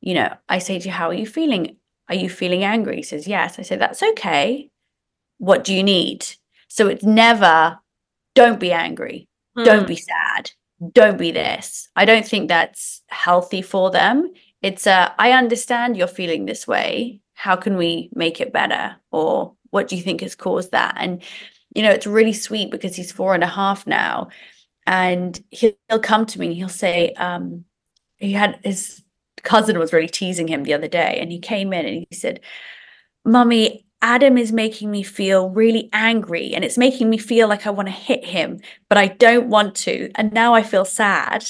you 0.00 0.14
know, 0.14 0.34
I 0.48 0.58
say 0.58 0.78
to 0.78 0.86
you, 0.86 0.92
How 0.92 1.08
are 1.08 1.14
you 1.14 1.26
feeling? 1.26 1.76
Are 2.08 2.14
you 2.14 2.28
feeling 2.28 2.64
angry? 2.64 2.96
He 2.96 3.02
says, 3.02 3.28
Yes. 3.28 3.58
I 3.58 3.62
say, 3.62 3.76
That's 3.76 4.02
okay. 4.02 4.70
What 5.38 5.64
do 5.64 5.74
you 5.74 5.82
need? 5.82 6.26
So 6.68 6.88
it's 6.88 7.04
never, 7.04 7.78
don't 8.34 8.58
be 8.58 8.72
angry. 8.72 9.28
Mm. 9.56 9.64
Don't 9.64 9.86
be 9.86 9.96
sad. 9.96 10.50
Don't 10.90 11.18
be 11.18 11.30
this. 11.30 11.88
I 11.94 12.04
don't 12.04 12.26
think 12.26 12.48
that's 12.48 13.02
healthy 13.08 13.62
for 13.62 13.90
them. 13.90 14.32
It's 14.62 14.86
a, 14.86 15.14
I 15.18 15.32
understand 15.32 15.96
you're 15.96 16.06
feeling 16.06 16.44
this 16.44 16.66
way. 16.66 17.20
How 17.34 17.56
can 17.56 17.76
we 17.76 18.10
make 18.14 18.40
it 18.40 18.52
better? 18.52 18.96
Or 19.10 19.54
what 19.70 19.88
do 19.88 19.96
you 19.96 20.02
think 20.02 20.20
has 20.22 20.34
caused 20.34 20.72
that? 20.72 20.96
And, 20.98 21.22
you 21.74 21.82
know, 21.82 21.90
it's 21.90 22.06
really 22.06 22.32
sweet 22.32 22.70
because 22.70 22.96
he's 22.96 23.12
four 23.12 23.34
and 23.34 23.44
a 23.44 23.48
half 23.48 23.86
now. 23.86 24.28
And 24.86 25.40
he'll, 25.50 25.72
come 26.00 26.26
to 26.26 26.40
me 26.40 26.46
and 26.46 26.56
he'll 26.56 26.68
say, 26.68 27.12
um, 27.12 27.64
he 28.16 28.32
had 28.32 28.58
his 28.64 29.02
cousin 29.42 29.78
was 29.78 29.92
really 29.92 30.08
teasing 30.08 30.48
him 30.48 30.62
the 30.62 30.74
other 30.74 30.88
day 30.88 31.18
and 31.20 31.30
he 31.30 31.38
came 31.38 31.72
in 31.72 31.86
and 31.86 32.06
he 32.08 32.16
said 32.16 32.40
mummy 33.24 33.84
adam 34.02 34.36
is 34.36 34.52
making 34.52 34.90
me 34.90 35.02
feel 35.02 35.48
really 35.50 35.88
angry 35.92 36.52
and 36.52 36.64
it's 36.64 36.76
making 36.76 37.08
me 37.08 37.16
feel 37.16 37.48
like 37.48 37.66
i 37.66 37.70
want 37.70 37.86
to 37.86 37.92
hit 37.92 38.24
him 38.24 38.58
but 38.88 38.98
i 38.98 39.06
don't 39.06 39.48
want 39.48 39.74
to 39.74 40.10
and 40.16 40.32
now 40.32 40.54
i 40.54 40.62
feel 40.62 40.84
sad. 40.84 41.44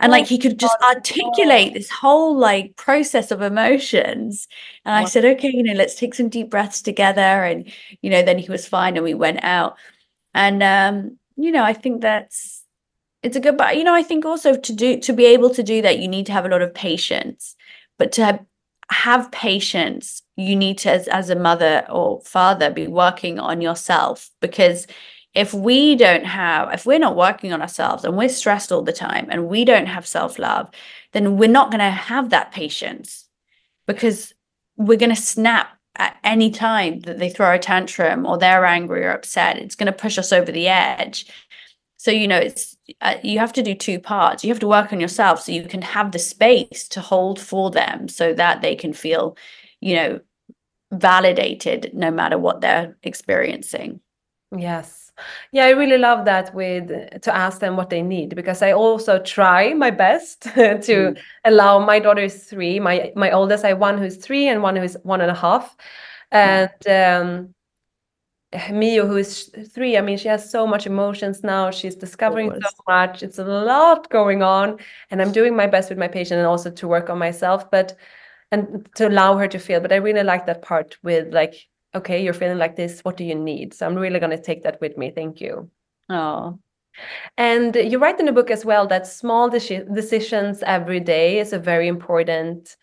And 0.00 0.10
oh, 0.10 0.12
like 0.12 0.26
he 0.26 0.38
could 0.38 0.58
just 0.58 0.78
God, 0.80 0.94
articulate 0.94 1.74
this 1.74 1.90
whole 1.90 2.38
like 2.38 2.76
process 2.76 3.30
of 3.32 3.42
emotions. 3.42 4.46
And 4.84 4.94
i 4.94 5.04
said 5.04 5.24
okay 5.24 5.50
you 5.52 5.62
know 5.62 5.74
let's 5.74 5.96
take 5.96 6.14
some 6.14 6.28
deep 6.28 6.50
breaths 6.50 6.80
together 6.80 7.20
and 7.20 7.70
you 8.00 8.10
know 8.10 8.22
then 8.22 8.38
he 8.38 8.50
was 8.50 8.66
fine 8.66 8.96
and 8.96 9.04
we 9.04 9.14
went 9.14 9.42
out. 9.42 9.76
And 10.34 10.62
um 10.62 11.18
you 11.36 11.52
know 11.52 11.64
i 11.64 11.72
think 11.72 12.00
that's 12.00 12.64
it's 13.22 13.36
a 13.36 13.40
good 13.40 13.56
but 13.56 13.76
you 13.76 13.84
know 13.84 13.94
i 13.94 14.02
think 14.02 14.24
also 14.24 14.56
to 14.56 14.72
do 14.72 15.00
to 15.00 15.12
be 15.12 15.24
able 15.26 15.50
to 15.50 15.62
do 15.62 15.82
that 15.82 15.98
you 15.98 16.08
need 16.08 16.26
to 16.26 16.32
have 16.32 16.44
a 16.46 16.48
lot 16.48 16.62
of 16.62 16.74
patience. 16.74 17.56
But 17.98 18.12
to 18.12 18.24
have, 18.24 18.44
have 18.92 19.32
patience 19.32 20.22
you 20.38 20.56
need 20.56 20.78
to 20.78 20.90
as, 20.90 21.08
as 21.08 21.30
a 21.30 21.36
mother 21.36 21.84
or 21.90 22.20
father 22.22 22.70
be 22.70 22.86
working 22.86 23.38
on 23.38 23.60
yourself 23.60 24.30
because 24.40 24.86
if 25.34 25.52
we 25.52 25.96
don't 25.96 26.24
have 26.24 26.72
if 26.72 26.86
we're 26.86 26.98
not 26.98 27.16
working 27.16 27.52
on 27.52 27.60
ourselves 27.60 28.04
and 28.04 28.16
we're 28.16 28.28
stressed 28.28 28.72
all 28.72 28.82
the 28.82 28.92
time 28.92 29.26
and 29.30 29.48
we 29.48 29.64
don't 29.64 29.86
have 29.86 30.06
self-love 30.06 30.70
then 31.12 31.36
we're 31.36 31.48
not 31.48 31.70
going 31.70 31.80
to 31.80 31.90
have 31.90 32.30
that 32.30 32.52
patience 32.52 33.26
because 33.86 34.32
we're 34.76 34.98
going 34.98 35.14
to 35.14 35.20
snap 35.20 35.78
at 35.96 36.16
any 36.22 36.50
time 36.50 37.00
that 37.00 37.18
they 37.18 37.28
throw 37.28 37.52
a 37.52 37.58
tantrum 37.58 38.24
or 38.24 38.38
they're 38.38 38.64
angry 38.64 39.04
or 39.04 39.10
upset. 39.10 39.58
It's 39.58 39.74
going 39.74 39.86
to 39.86 39.92
push 39.92 40.16
us 40.16 40.32
over 40.32 40.50
the 40.50 40.68
edge. 40.68 41.26
So 41.96 42.12
you 42.12 42.28
know 42.28 42.38
it's 42.38 42.76
uh, 43.00 43.16
you 43.24 43.40
have 43.40 43.52
to 43.54 43.62
do 43.62 43.74
two 43.74 43.98
parts. 43.98 44.44
You 44.44 44.50
have 44.50 44.60
to 44.60 44.68
work 44.68 44.92
on 44.92 45.00
yourself 45.00 45.42
so 45.42 45.50
you 45.50 45.64
can 45.64 45.82
have 45.82 46.12
the 46.12 46.20
space 46.20 46.86
to 46.88 47.00
hold 47.00 47.40
for 47.40 47.72
them 47.72 48.08
so 48.08 48.32
that 48.34 48.62
they 48.62 48.76
can 48.76 48.92
feel 48.92 49.36
you 49.80 49.96
know 49.96 50.20
validated 50.92 51.90
no 51.92 52.10
matter 52.10 52.38
what 52.38 52.60
they're 52.60 52.96
experiencing 53.02 54.00
yes 54.56 55.12
yeah 55.52 55.64
i 55.64 55.70
really 55.70 55.98
love 55.98 56.24
that 56.24 56.54
with 56.54 56.88
to 57.20 57.34
ask 57.34 57.60
them 57.60 57.76
what 57.76 57.90
they 57.90 58.02
need 58.02 58.34
because 58.34 58.62
i 58.62 58.72
also 58.72 59.18
try 59.18 59.74
my 59.74 59.90
best 59.90 60.42
to 60.54 61.12
mm. 61.12 61.18
allow 61.44 61.78
my 61.78 61.98
daughter 61.98 62.22
is 62.22 62.44
three 62.44 62.80
my 62.80 63.12
my 63.16 63.30
oldest 63.30 63.64
i 63.64 63.68
have 63.68 63.78
one 63.78 63.98
who's 63.98 64.16
three 64.16 64.48
and 64.48 64.62
one 64.62 64.76
who's 64.76 64.96
one 65.02 65.20
and 65.20 65.30
a 65.30 65.34
half 65.34 65.76
mm. 66.32 66.70
and 66.82 66.88
um 66.88 67.54
Mio, 68.70 69.06
who 69.06 69.18
is 69.18 69.50
three, 69.74 69.98
I 69.98 70.00
mean, 70.00 70.16
she 70.16 70.28
has 70.28 70.50
so 70.50 70.66
much 70.66 70.86
emotions 70.86 71.42
now. 71.42 71.70
She's 71.70 71.94
discovering 71.94 72.50
so 72.50 72.70
much. 72.88 73.22
It's 73.22 73.38
a 73.38 73.44
lot 73.44 74.08
going 74.08 74.42
on. 74.42 74.78
And 75.10 75.20
I'm 75.20 75.32
doing 75.32 75.54
my 75.54 75.66
best 75.66 75.90
with 75.90 75.98
my 75.98 76.08
patient 76.08 76.38
and 76.38 76.46
also 76.46 76.70
to 76.70 76.88
work 76.88 77.10
on 77.10 77.18
myself, 77.18 77.70
but 77.70 77.94
and 78.50 78.88
to 78.96 79.08
allow 79.08 79.36
her 79.36 79.48
to 79.48 79.58
feel. 79.58 79.80
But 79.80 79.92
I 79.92 79.96
really 79.96 80.22
like 80.22 80.46
that 80.46 80.62
part 80.62 80.96
with 81.02 81.32
like, 81.32 81.54
okay, 81.94 82.22
you're 82.22 82.34
feeling 82.34 82.58
like 82.58 82.76
this. 82.76 83.00
What 83.00 83.16
do 83.16 83.24
you 83.24 83.34
need? 83.34 83.74
So 83.74 83.86
I'm 83.86 83.94
really 83.94 84.20
going 84.20 84.36
to 84.36 84.42
take 84.42 84.62
that 84.64 84.80
with 84.80 84.96
me. 84.96 85.10
Thank 85.10 85.40
you. 85.40 85.70
Oh, 86.08 86.58
And 87.36 87.74
you 87.76 87.98
write 87.98 88.20
in 88.20 88.26
the 88.26 88.32
book 88.32 88.50
as 88.50 88.64
well 88.64 88.86
that 88.88 89.06
small 89.06 89.50
deci- 89.50 89.94
decisions 89.94 90.62
every 90.62 91.00
day 91.00 91.38
is 91.38 91.52
a 91.52 91.58
very 91.58 91.88
important 91.88 92.76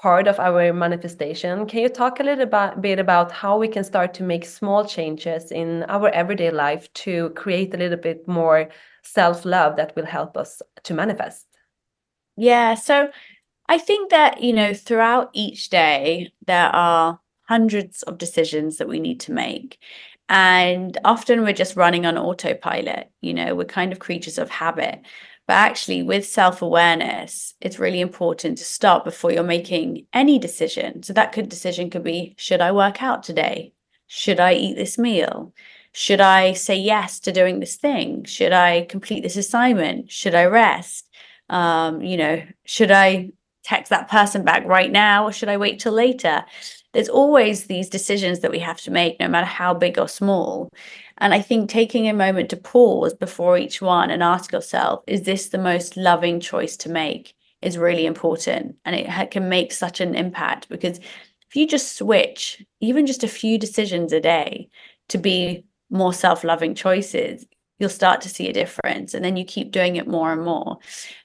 part 0.00 0.26
of 0.26 0.40
our 0.40 0.72
manifestation. 0.72 1.66
Can 1.66 1.80
you 1.80 1.88
talk 1.88 2.18
a 2.18 2.24
little 2.24 2.42
about, 2.42 2.82
bit 2.82 2.98
about 2.98 3.30
how 3.30 3.56
we 3.56 3.68
can 3.68 3.84
start 3.84 4.14
to 4.14 4.24
make 4.24 4.44
small 4.44 4.84
changes 4.84 5.52
in 5.52 5.84
our 5.84 6.08
everyday 6.08 6.50
life 6.50 6.92
to 6.94 7.30
create 7.30 7.72
a 7.72 7.76
little 7.76 7.98
bit 7.98 8.26
more 8.26 8.68
self 9.04 9.44
love 9.44 9.76
that 9.76 9.94
will 9.94 10.06
help 10.06 10.36
us 10.36 10.60
to 10.82 10.94
manifest? 10.94 11.46
Yeah. 12.36 12.74
So 12.74 13.10
I 13.68 13.78
think 13.78 14.10
that, 14.10 14.42
you 14.42 14.52
know, 14.52 14.74
throughout 14.74 15.30
each 15.32 15.70
day, 15.70 16.32
there 16.46 16.68
are 16.68 17.20
hundreds 17.48 18.02
of 18.02 18.18
decisions 18.18 18.78
that 18.78 18.88
we 18.88 19.00
need 19.00 19.20
to 19.20 19.32
make. 19.32 19.78
And 20.28 20.96
often 21.04 21.42
we're 21.42 21.52
just 21.52 21.76
running 21.76 22.06
on 22.06 22.16
autopilot. 22.18 23.10
You 23.20 23.34
know, 23.34 23.54
we're 23.54 23.64
kind 23.64 23.92
of 23.92 23.98
creatures 23.98 24.38
of 24.38 24.50
habit. 24.50 25.00
But 25.46 25.54
actually, 25.54 26.02
with 26.02 26.24
self 26.26 26.62
awareness, 26.62 27.54
it's 27.60 27.78
really 27.78 28.00
important 28.00 28.58
to 28.58 28.64
stop 28.64 29.04
before 29.04 29.32
you're 29.32 29.42
making 29.42 30.06
any 30.12 30.38
decision. 30.38 31.02
So 31.02 31.12
that 31.14 31.32
could 31.32 31.48
decision 31.48 31.90
could 31.90 32.04
be 32.04 32.34
should 32.38 32.60
I 32.60 32.72
work 32.72 33.02
out 33.02 33.22
today? 33.22 33.74
Should 34.06 34.40
I 34.40 34.54
eat 34.54 34.76
this 34.76 34.98
meal? 34.98 35.52
Should 35.92 36.20
I 36.20 36.54
say 36.54 36.76
yes 36.76 37.20
to 37.20 37.32
doing 37.32 37.60
this 37.60 37.76
thing? 37.76 38.24
Should 38.24 38.52
I 38.52 38.86
complete 38.86 39.22
this 39.22 39.36
assignment? 39.36 40.10
Should 40.10 40.34
I 40.34 40.44
rest? 40.46 41.08
Um, 41.50 42.00
you 42.02 42.16
know, 42.16 42.42
should 42.64 42.90
I 42.90 43.32
text 43.62 43.90
that 43.90 44.08
person 44.08 44.44
back 44.44 44.64
right 44.66 44.90
now 44.90 45.26
or 45.26 45.32
should 45.32 45.48
I 45.48 45.56
wait 45.56 45.80
till 45.80 45.92
later? 45.92 46.44
There's 46.92 47.08
always 47.08 47.66
these 47.66 47.88
decisions 47.88 48.40
that 48.40 48.50
we 48.50 48.58
have 48.58 48.80
to 48.82 48.90
make, 48.90 49.18
no 49.18 49.28
matter 49.28 49.46
how 49.46 49.72
big 49.72 49.98
or 49.98 50.08
small. 50.08 50.68
And 51.18 51.32
I 51.32 51.40
think 51.40 51.70
taking 51.70 52.08
a 52.08 52.12
moment 52.12 52.50
to 52.50 52.56
pause 52.56 53.14
before 53.14 53.56
each 53.56 53.80
one 53.80 54.10
and 54.10 54.22
ask 54.22 54.52
yourself, 54.52 55.02
is 55.06 55.22
this 55.22 55.48
the 55.48 55.58
most 55.58 55.96
loving 55.96 56.40
choice 56.40 56.76
to 56.78 56.90
make? 56.90 57.34
Is 57.62 57.78
really 57.78 58.06
important. 58.06 58.74
And 58.84 58.96
it 58.96 59.30
can 59.30 59.48
make 59.48 59.70
such 59.70 60.00
an 60.00 60.16
impact 60.16 60.68
because 60.68 60.98
if 60.98 61.54
you 61.54 61.64
just 61.64 61.96
switch 61.96 62.60
even 62.80 63.06
just 63.06 63.22
a 63.22 63.28
few 63.28 63.56
decisions 63.56 64.12
a 64.12 64.18
day 64.20 64.68
to 65.10 65.18
be 65.18 65.64
more 65.88 66.12
self 66.12 66.42
loving 66.42 66.74
choices, 66.74 67.46
you'll 67.78 67.88
start 67.88 68.20
to 68.22 68.28
see 68.28 68.48
a 68.48 68.52
difference. 68.52 69.14
And 69.14 69.24
then 69.24 69.36
you 69.36 69.44
keep 69.44 69.70
doing 69.70 69.96
it 69.96 70.08
more 70.08 70.32
and 70.32 70.42
more. 70.42 70.78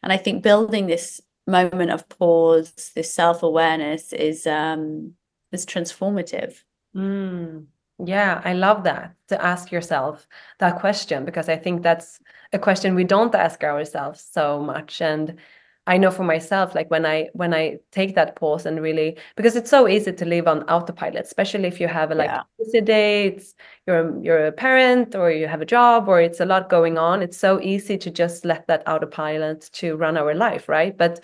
And 0.04 0.12
I 0.14 0.18
think 0.18 0.44
building 0.44 0.86
this 0.86 1.22
moment 1.48 1.92
of 1.92 2.08
pause, 2.10 2.92
this 2.96 3.14
self 3.14 3.44
awareness 3.44 4.14
is 4.14 4.46
um, 4.46 5.14
is 5.52 5.66
transformative. 5.66 6.64
Mm. 6.96 7.66
Yeah, 8.06 8.42
I 8.46 8.54
love 8.54 8.84
that 8.84 9.16
to 9.30 9.44
ask 9.44 9.72
yourself 9.72 10.28
that 10.60 10.80
question 10.80 11.26
because 11.26 11.50
I 11.50 11.58
think 11.58 11.82
that's 11.82 12.20
a 12.54 12.60
question 12.60 12.94
we 12.94 13.04
don't 13.04 13.34
ask 13.34 13.64
ourselves 13.64 14.22
so 14.22 14.62
much. 14.62 15.02
And 15.02 15.40
I 15.88 15.98
know 15.98 16.12
for 16.12 16.24
myself, 16.24 16.76
like 16.76 16.92
when 16.92 17.06
I 17.06 17.30
when 17.34 17.54
I 17.54 17.78
take 17.92 18.14
that 18.16 18.36
pause 18.36 18.66
and 18.66 18.82
really 18.82 19.18
because 19.36 19.56
it's 19.56 19.70
so 19.70 19.88
easy 19.88 20.12
to 20.12 20.26
live 20.26 20.48
on 20.48 20.64
autopilot, 20.64 21.26
especially 21.26 21.66
if 21.66 21.80
you 21.80 21.88
have 21.88 22.12
a 22.12 22.16
like 22.16 22.30
yeah. 22.30 22.44
busy 22.60 22.82
day, 22.82 23.28
it's 23.28 23.56
you're 23.88 24.22
you're 24.22 24.48
a 24.48 24.52
parent 24.52 25.16
or 25.16 25.32
you 25.32 25.48
have 25.48 25.62
a 25.62 25.66
job 25.66 26.08
or 26.08 26.20
it's 26.20 26.42
a 26.42 26.46
lot 26.46 26.70
going 26.70 26.98
on. 26.98 27.22
It's 27.22 27.38
so 27.38 27.62
easy 27.62 27.98
to 27.98 28.12
just 28.12 28.46
let 28.46 28.68
that 28.68 28.84
autopilot 28.88 29.70
to 29.74 29.96
run 29.96 30.18
our 30.18 30.36
life, 30.36 30.68
right? 30.68 30.96
But 30.96 31.22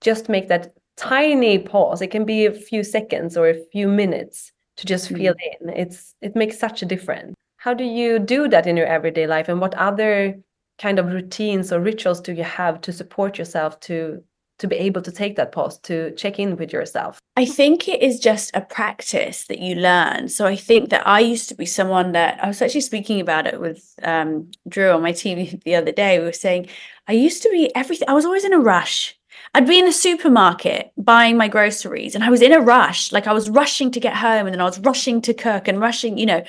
just 0.00 0.28
make 0.28 0.48
that 0.48 0.74
tiny 0.96 1.58
pause. 1.58 2.00
It 2.00 2.10
can 2.10 2.24
be 2.24 2.46
a 2.46 2.52
few 2.52 2.82
seconds 2.82 3.36
or 3.36 3.48
a 3.48 3.64
few 3.72 3.88
minutes 3.88 4.52
to 4.76 4.86
just 4.86 5.10
mm. 5.10 5.18
feel 5.18 5.34
in 5.60 5.68
it's 5.70 6.14
it 6.20 6.34
makes 6.34 6.58
such 6.58 6.82
a 6.82 6.86
difference 6.86 7.34
how 7.56 7.72
do 7.72 7.84
you 7.84 8.18
do 8.18 8.48
that 8.48 8.66
in 8.66 8.76
your 8.76 8.86
everyday 8.86 9.26
life 9.26 9.48
and 9.48 9.60
what 9.60 9.74
other 9.74 10.34
kind 10.78 10.98
of 10.98 11.12
routines 11.12 11.72
or 11.72 11.80
rituals 11.80 12.20
do 12.20 12.32
you 12.32 12.42
have 12.42 12.80
to 12.80 12.92
support 12.92 13.38
yourself 13.38 13.78
to 13.80 14.22
to 14.58 14.68
be 14.68 14.76
able 14.76 15.02
to 15.02 15.10
take 15.10 15.34
that 15.34 15.50
pause 15.50 15.78
to 15.80 16.12
check 16.12 16.38
in 16.38 16.56
with 16.56 16.72
yourself 16.72 17.18
i 17.36 17.44
think 17.44 17.88
it 17.88 18.02
is 18.02 18.20
just 18.20 18.50
a 18.54 18.60
practice 18.60 19.46
that 19.46 19.58
you 19.58 19.74
learn 19.74 20.28
so 20.28 20.46
i 20.46 20.56
think 20.56 20.90
that 20.90 21.06
i 21.06 21.20
used 21.20 21.48
to 21.48 21.54
be 21.54 21.66
someone 21.66 22.12
that 22.12 22.42
i 22.42 22.46
was 22.46 22.62
actually 22.62 22.80
speaking 22.80 23.20
about 23.20 23.46
it 23.46 23.60
with 23.60 23.94
um, 24.02 24.50
drew 24.68 24.90
on 24.90 25.02
my 25.02 25.12
team 25.12 25.60
the 25.64 25.74
other 25.74 25.92
day 25.92 26.18
we 26.18 26.24
were 26.24 26.32
saying 26.32 26.66
i 27.08 27.12
used 27.12 27.42
to 27.42 27.48
be 27.50 27.74
everything 27.74 28.08
i 28.08 28.14
was 28.14 28.24
always 28.24 28.44
in 28.44 28.52
a 28.52 28.60
rush 28.60 29.16
I'd 29.52 29.68
be 29.68 29.78
in 29.78 29.84
the 29.84 29.92
supermarket 29.92 30.92
buying 30.96 31.36
my 31.36 31.48
groceries 31.48 32.14
and 32.14 32.24
I 32.24 32.30
was 32.30 32.42
in 32.42 32.52
a 32.52 32.60
rush. 32.60 33.12
Like 33.12 33.26
I 33.28 33.32
was 33.32 33.48
rushing 33.48 33.90
to 33.92 34.00
get 34.00 34.16
home 34.16 34.46
and 34.46 34.54
then 34.54 34.60
I 34.60 34.64
was 34.64 34.80
rushing 34.80 35.20
to 35.22 35.34
cook 35.34 35.68
and 35.68 35.80
rushing, 35.80 36.18
you 36.18 36.26
know, 36.26 36.42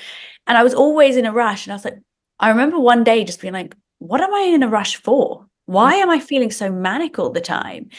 and 0.46 0.58
I 0.58 0.64
was 0.64 0.74
always 0.74 1.16
in 1.16 1.26
a 1.26 1.32
rush. 1.32 1.66
And 1.66 1.72
I 1.72 1.76
was 1.76 1.84
like, 1.84 1.98
I 2.40 2.48
remember 2.48 2.80
one 2.80 3.04
day 3.04 3.24
just 3.24 3.40
being 3.40 3.54
like, 3.54 3.76
what 3.98 4.20
am 4.20 4.34
I 4.34 4.40
in 4.40 4.62
a 4.62 4.68
rush 4.68 4.96
for? 4.96 5.46
Why 5.66 5.94
am 5.94 6.10
I 6.10 6.20
feeling 6.20 6.50
so 6.50 6.70
manic 6.70 7.18
all 7.18 7.30
the 7.30 7.40
time? 7.40 7.90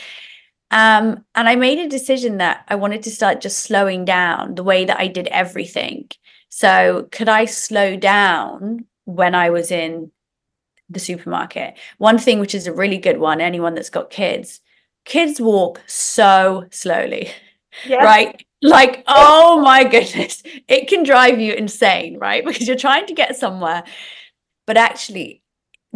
Um, 0.71 1.23
and 1.35 1.47
I 1.47 1.55
made 1.55 1.79
a 1.79 1.87
decision 1.87 2.37
that 2.37 2.65
I 2.67 2.75
wanted 2.75 3.03
to 3.03 3.11
start 3.11 3.41
just 3.41 3.59
slowing 3.59 4.03
down 4.05 4.55
the 4.55 4.63
way 4.63 4.85
that 4.85 4.99
I 4.99 5.07
did 5.07 5.27
everything. 5.27 6.09
So, 6.49 7.07
could 7.11 7.29
I 7.29 7.45
slow 7.45 7.95
down 7.95 8.85
when 9.05 9.35
I 9.35 9.49
was 9.49 9.71
in 9.71 10.11
the 10.89 10.99
supermarket? 10.99 11.77
One 11.97 12.17
thing, 12.17 12.39
which 12.39 12.55
is 12.55 12.67
a 12.67 12.73
really 12.73 12.97
good 12.97 13.17
one, 13.17 13.39
anyone 13.39 13.75
that's 13.75 13.89
got 13.89 14.09
kids, 14.09 14.59
kids 15.05 15.39
walk 15.39 15.81
so 15.87 16.65
slowly, 16.71 17.29
yes. 17.85 18.03
right? 18.03 18.45
Like, 18.61 19.03
oh 19.07 19.61
my 19.61 19.83
goodness, 19.83 20.43
it 20.67 20.87
can 20.87 21.03
drive 21.03 21.39
you 21.39 21.53
insane, 21.53 22.17
right? 22.17 22.45
Because 22.45 22.67
you're 22.67 22.75
trying 22.75 23.05
to 23.07 23.13
get 23.13 23.37
somewhere. 23.37 23.83
But 24.65 24.77
actually, 24.77 25.43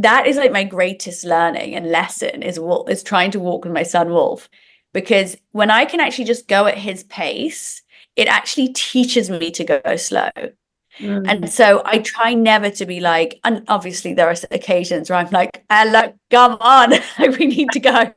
that 0.04 0.28
is 0.28 0.38
like 0.38 0.52
my 0.52 0.64
greatest 0.64 1.24
learning 1.24 1.76
and 1.76 1.92
lesson 1.92 2.44
is 2.44 2.60
what 2.60 2.90
is 2.90 3.04
trying 3.04 3.32
to 3.32 3.40
walk 3.40 3.64
with 3.64 3.74
my 3.74 3.84
son 3.84 4.10
Wolf. 4.10 4.50
Because 4.94 5.38
when 5.52 5.72
I 5.72 5.86
can 5.86 6.00
actually 6.00 6.26
just 6.26 6.48
go 6.48 6.66
at 6.66 6.78
his 6.78 7.04
pace, 7.04 7.82
it 8.16 8.28
actually 8.28 8.70
teaches 8.74 9.30
me 9.30 9.52
to 9.52 9.64
go 9.64 9.96
slow. 9.96 10.30
Mm. 11.00 11.26
And 11.28 11.50
so 11.52 11.82
I 11.86 12.00
try 12.00 12.34
never 12.34 12.70
to 12.72 12.86
be 12.86 13.00
like, 13.00 13.40
and 13.44 13.64
obviously 13.68 14.14
there 14.14 14.28
are 14.28 14.36
occasions 14.52 15.10
where 15.10 15.20
I'm 15.20 15.30
like, 15.32 15.64
hello, 15.70 16.14
come 16.30 16.58
on, 16.60 16.94
we 17.20 17.46
need 17.46 17.70
to 17.72 17.80
go. 17.80 18.12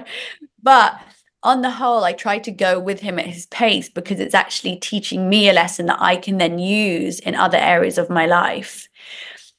But 0.62 0.98
on 1.42 1.60
the 1.60 1.70
whole, 1.70 2.04
I 2.04 2.12
try 2.12 2.38
to 2.40 2.50
go 2.50 2.80
with 2.80 3.00
him 3.00 3.18
at 3.18 3.26
his 3.26 3.46
pace 3.46 3.88
because 3.88 4.18
it's 4.18 4.34
actually 4.34 4.76
teaching 4.76 5.28
me 5.28 5.48
a 5.48 5.52
lesson 5.52 5.86
that 5.86 6.00
I 6.00 6.16
can 6.16 6.38
then 6.38 6.58
use 6.58 7.20
in 7.20 7.34
other 7.34 7.58
areas 7.58 7.98
of 7.98 8.10
my 8.10 8.26
life. 8.26 8.88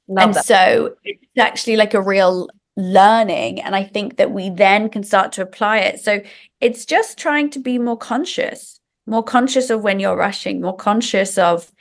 Love 0.07 0.27
and 0.27 0.35
that. 0.35 0.45
so 0.45 0.95
it's 1.03 1.25
actually 1.37 1.77
like 1.77 1.93
a 1.93 2.01
real 2.01 2.49
learning. 2.77 3.61
And 3.61 3.75
I 3.75 3.83
think 3.83 4.17
that 4.17 4.31
we 4.31 4.49
then 4.49 4.89
can 4.89 5.03
start 5.03 5.31
to 5.33 5.41
apply 5.41 5.79
it. 5.79 5.99
So 5.99 6.21
it's 6.61 6.85
just 6.85 7.17
trying 7.17 7.49
to 7.51 7.59
be 7.59 7.79
more 7.79 7.97
conscious, 7.97 8.79
more 9.07 9.23
conscious 9.23 9.69
of 9.69 9.81
when 9.81 9.99
you're 9.99 10.17
rushing, 10.17 10.61
more 10.61 10.75
conscious 10.75 11.37
of 11.37 11.71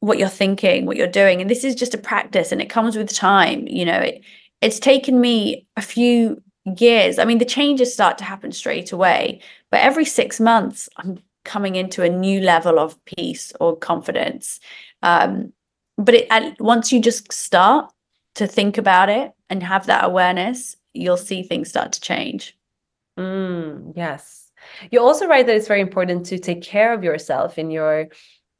what 0.00 0.18
you're 0.18 0.28
thinking, 0.28 0.86
what 0.86 0.96
you're 0.96 1.06
doing. 1.06 1.40
And 1.40 1.48
this 1.48 1.64
is 1.64 1.74
just 1.74 1.94
a 1.94 1.98
practice 1.98 2.50
and 2.50 2.60
it 2.60 2.70
comes 2.70 2.96
with 2.96 3.12
time. 3.14 3.66
You 3.68 3.84
know, 3.84 3.98
it, 3.98 4.22
it's 4.60 4.80
taken 4.80 5.20
me 5.20 5.66
a 5.76 5.82
few 5.82 6.42
years. 6.64 7.18
I 7.18 7.24
mean, 7.24 7.38
the 7.38 7.44
changes 7.44 7.92
start 7.92 8.18
to 8.18 8.24
happen 8.24 8.52
straight 8.52 8.92
away, 8.92 9.40
but 9.70 9.80
every 9.80 10.04
six 10.04 10.40
months, 10.40 10.88
I'm 10.96 11.18
coming 11.44 11.76
into 11.76 12.02
a 12.02 12.08
new 12.08 12.40
level 12.40 12.78
of 12.78 13.02
peace 13.04 13.52
or 13.60 13.76
confidence. 13.76 14.60
Um, 15.02 15.52
but 15.98 16.14
it, 16.14 16.60
once 16.60 16.92
you 16.92 17.00
just 17.00 17.32
start 17.32 17.92
to 18.34 18.46
think 18.46 18.78
about 18.78 19.08
it 19.08 19.32
and 19.50 19.62
have 19.62 19.86
that 19.86 20.04
awareness, 20.04 20.76
you'll 20.94 21.16
see 21.16 21.42
things 21.42 21.68
start 21.68 21.92
to 21.92 22.00
change. 22.00 22.56
Mm, 23.18 23.92
yes. 23.94 24.50
You 24.90 25.00
also 25.00 25.26
write 25.26 25.46
that 25.46 25.56
it's 25.56 25.68
very 25.68 25.80
important 25.80 26.26
to 26.26 26.38
take 26.38 26.62
care 26.62 26.92
of 26.92 27.04
yourself 27.04 27.58
in 27.58 27.70
your 27.70 28.08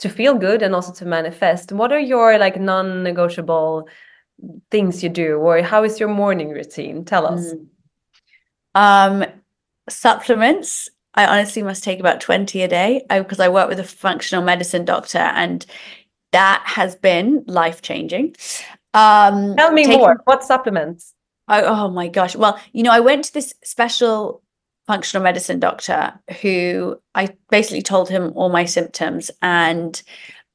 to 0.01 0.09
feel 0.09 0.35
good 0.35 0.62
and 0.62 0.75
also 0.75 0.92
to 0.92 1.05
manifest. 1.05 1.71
What 1.71 1.92
are 1.92 2.01
your 2.01 2.37
like 2.38 2.61
non-negotiable 2.61 3.88
things 4.71 5.03
you 5.03 5.09
do, 5.09 5.37
or 5.37 5.62
how 5.62 5.85
is 5.85 6.01
your 6.01 6.09
morning 6.09 6.51
routine? 6.51 7.05
Tell 7.05 7.27
us. 7.27 7.55
Mm. 7.55 7.66
Um, 8.75 9.25
supplements, 9.88 10.88
I 11.14 11.27
honestly 11.27 11.62
must 11.62 11.85
take 11.85 12.01
about 12.01 12.21
20 12.21 12.62
a 12.62 12.68
day 12.68 13.05
because 13.09 13.38
I, 13.38 13.47
I 13.47 13.51
work 13.51 13.68
with 13.68 13.79
a 13.79 13.85
functional 13.85 14.42
medicine 14.42 14.85
doctor 14.85 15.18
and 15.18 15.64
that 16.33 16.62
has 16.66 16.97
been 16.97 17.45
life 17.47 17.83
changing. 17.83 18.35
Um, 18.95 19.57
Tell 19.57 19.73
me 19.73 19.85
taking, 19.85 20.01
more. 20.01 20.21
What 20.25 20.45
supplements? 20.45 21.14
Oh, 21.49 21.62
oh 21.64 21.90
my 21.90 22.09
gosh. 22.09 22.37
Well, 22.37 22.59
you 22.73 22.83
know, 22.83 22.92
I 22.92 23.01
went 23.01 23.25
to 23.27 23.35
this 23.35 23.55
special 23.64 24.42
functional 24.87 25.23
medicine 25.23 25.61
doctor 25.61 26.18
who 26.40 27.01
I 27.14 27.37
basically 27.51 27.83
told 27.83 28.09
him 28.09 28.33
all 28.35 28.49
my 28.49 28.64
symptoms 28.64 29.31
and 29.40 30.03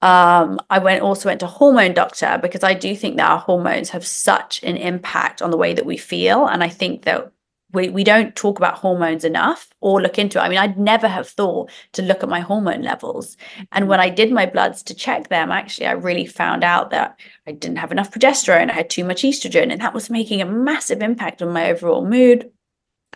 um, 0.02 0.60
I 0.70 0.80
went 0.80 1.02
also 1.02 1.30
went 1.30 1.40
to 1.40 1.48
a 1.48 1.50
hormone 1.50 1.94
doctor 1.94 2.38
because 2.42 2.64
I 2.64 2.74
do 2.74 2.96
think 2.96 3.18
that 3.18 3.30
our 3.30 3.40
hormones 3.40 3.90
have 3.90 4.06
such 4.06 4.62
an 4.64 4.78
impact 4.78 5.42
on 5.42 5.50
the 5.50 5.58
way 5.58 5.74
that 5.74 5.86
we 5.86 5.98
feel 5.98 6.46
and 6.46 6.64
I 6.64 6.70
think 6.70 7.04
that 7.04 7.32
we, 7.74 7.90
we 7.90 8.04
don't 8.04 8.36
talk 8.36 8.58
about 8.58 8.76
hormones 8.76 9.26
enough 9.26 9.70
or 9.82 10.02
look 10.02 10.18
into 10.18 10.40
it. 10.40 10.42
I 10.42 10.50
mean, 10.50 10.58
I'd 10.58 10.80
never 10.80 11.08
have 11.08 11.28
thought 11.28 11.70
to 11.94 12.02
look 12.02 12.24
at 12.24 12.30
my 12.30 12.40
hormone 12.40 12.82
levels. 12.82 13.36
And 13.72 13.88
when 13.88 14.00
mm-hmm. 14.00 14.12
I 14.12 14.16
did 14.16 14.32
my 14.32 14.46
bloods 14.46 14.84
to 14.84 14.94
check 14.94 15.28
them, 15.28 15.52
actually, 15.52 15.88
I 15.88 15.92
really 15.92 16.26
found 16.26 16.64
out 16.64 16.92
that 16.92 17.20
I 17.46 17.52
didn't 17.52 17.78
have 17.78 17.92
enough 17.92 18.12
progesterone. 18.12 18.70
I 18.70 18.74
had 18.74 18.90
too 18.90 19.04
much 19.04 19.24
estrogen, 19.24 19.72
and 19.72 19.82
that 19.82 19.94
was 19.94 20.10
making 20.10 20.42
a 20.42 20.46
massive 20.46 21.02
impact 21.02 21.42
on 21.42 21.52
my 21.52 21.70
overall 21.70 22.06
mood, 22.06 22.50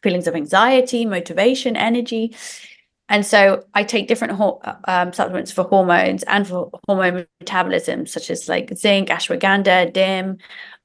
feelings 0.03 0.27
of 0.27 0.35
anxiety, 0.35 1.05
motivation, 1.05 1.77
energy. 1.77 2.35
And 3.11 3.25
so 3.25 3.65
I 3.73 3.83
take 3.83 4.07
different 4.07 4.39
um, 4.85 5.11
supplements 5.11 5.51
for 5.51 5.65
hormones 5.65 6.23
and 6.23 6.47
for 6.47 6.69
hormone 6.87 7.27
metabolism, 7.41 8.07
such 8.07 8.29
as 8.29 8.47
like 8.47 8.71
zinc, 8.77 9.09
ashwagandha, 9.09 9.91
DIM. 9.91 10.37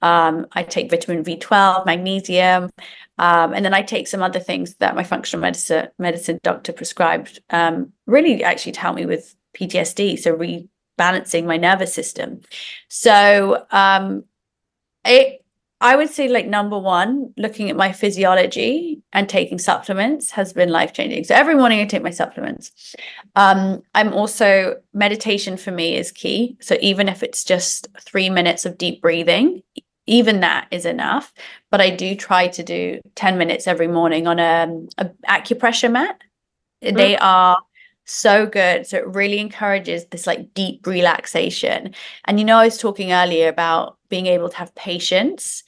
Um, 0.03 0.47
I 0.51 0.65
take 0.65 0.91
vitamin 0.91 1.23
B12, 1.23 1.87
magnesium, 1.87 2.71
um, 3.19 3.55
and 3.55 3.65
then 3.65 3.73
I 3.73 3.83
take 3.83 4.09
some 4.09 4.25
other 4.25 4.41
things 4.41 4.75
that 4.75 4.97
my 4.97 5.05
functional 5.05 5.41
medicine 5.41 5.89
medicine 6.01 6.41
doctor 6.43 6.73
prescribed, 6.73 7.41
um, 7.51 7.93
really 8.07 8.43
actually 8.43 8.73
to 8.73 8.81
help 8.81 8.97
me 8.97 9.07
with 9.07 9.37
PTSD, 9.57 10.19
so 10.19 10.37
rebalancing 10.37 11.47
my 11.47 11.57
nervous 11.59 11.95
system. 11.95 12.41
So 12.89 13.65
um, 13.71 14.25
it, 15.05 15.45
I 15.81 15.95
would 15.95 16.09
say, 16.09 16.29
like 16.29 16.47
number 16.47 16.79
one, 16.79 17.35
looking 17.37 17.69
at 17.69 17.77
my 17.77 17.93
physiology 17.93 19.03
and 19.13 19.29
taking 19.29 19.59
supplements 19.59 20.31
has 20.31 20.55
been 20.55 20.71
life 20.71 20.95
changing. 20.95 21.25
So 21.25 21.35
every 21.35 21.55
morning 21.55 21.81
I 21.81 21.85
take 21.85 22.03
my 22.03 22.11
supplements. 22.11 22.95
Um, 23.35 23.83
I'm 23.95 24.15
also 24.15 24.77
meditation 24.95 25.59
for 25.59 25.73
me 25.73 25.97
is 25.97 26.13
key. 26.13 26.57
So 26.61 26.79
even 26.81 27.11
if 27.11 27.23
it's 27.23 27.45
just 27.45 27.89
three 28.01 28.31
minutes 28.31 28.65
of 28.65 28.79
deep 28.79 29.03
breathing, 29.03 29.63
even 30.07 30.41
that 30.41 30.69
is 30.71 30.87
enough. 30.87 31.35
But 31.71 31.83
I 31.83 31.91
do 31.91 32.15
try 32.15 32.49
to 32.49 32.63
do 32.63 33.01
10 33.17 33.37
minutes 33.37 33.67
every 33.67 33.89
morning 33.89 34.27
on 34.27 34.39
a, 34.39 34.69
a 34.97 35.11
acupressure 35.29 35.93
mat. 35.93 36.23
Mm-hmm. 36.83 36.97
They 36.97 37.19
are 37.19 37.59
so 38.07 38.47
good. 38.47 38.87
So 38.87 38.99
it 38.99 39.07
really 39.09 39.41
encourages 39.41 40.07
this 40.07 40.27
like 40.27 40.55
deep 40.55 40.87
relaxation. 40.87 41.95
And 42.25 42.39
you 42.39 42.47
know, 42.47 42.57
I 42.57 42.65
was 42.65 42.79
talking 42.79 43.13
earlier 43.13 43.49
about 43.49 43.96
being 44.09 44.27
able 44.27 44.49
to 44.49 44.57
have 44.57 44.75
patience. 44.75 45.63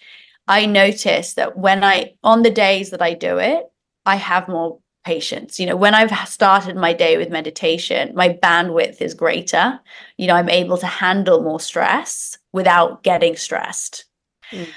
I 0.46 0.66
notice 0.66 1.34
that 1.34 1.58
when 1.58 1.84
I, 1.84 2.14
on 2.24 2.42
the 2.42 2.50
days 2.50 2.90
that 2.90 3.02
I 3.02 3.14
do 3.14 3.38
it, 3.38 3.64
I 4.06 4.16
have 4.16 4.48
more 4.48 4.78
patience. 5.04 5.58
You 5.58 5.66
know, 5.66 5.76
when 5.76 5.94
I've 5.94 6.28
started 6.28 6.76
my 6.76 6.92
day 6.92 7.16
with 7.16 7.30
meditation, 7.30 8.12
my 8.14 8.30
bandwidth 8.30 9.00
is 9.00 9.14
greater. 9.14 9.80
You 10.16 10.26
know, 10.26 10.34
I'm 10.34 10.48
able 10.48 10.78
to 10.78 10.86
handle 10.86 11.42
more 11.42 11.60
stress 11.60 12.38
without 12.52 13.02
getting 13.02 13.36
stressed. 13.36 14.04
Mm. 14.52 14.68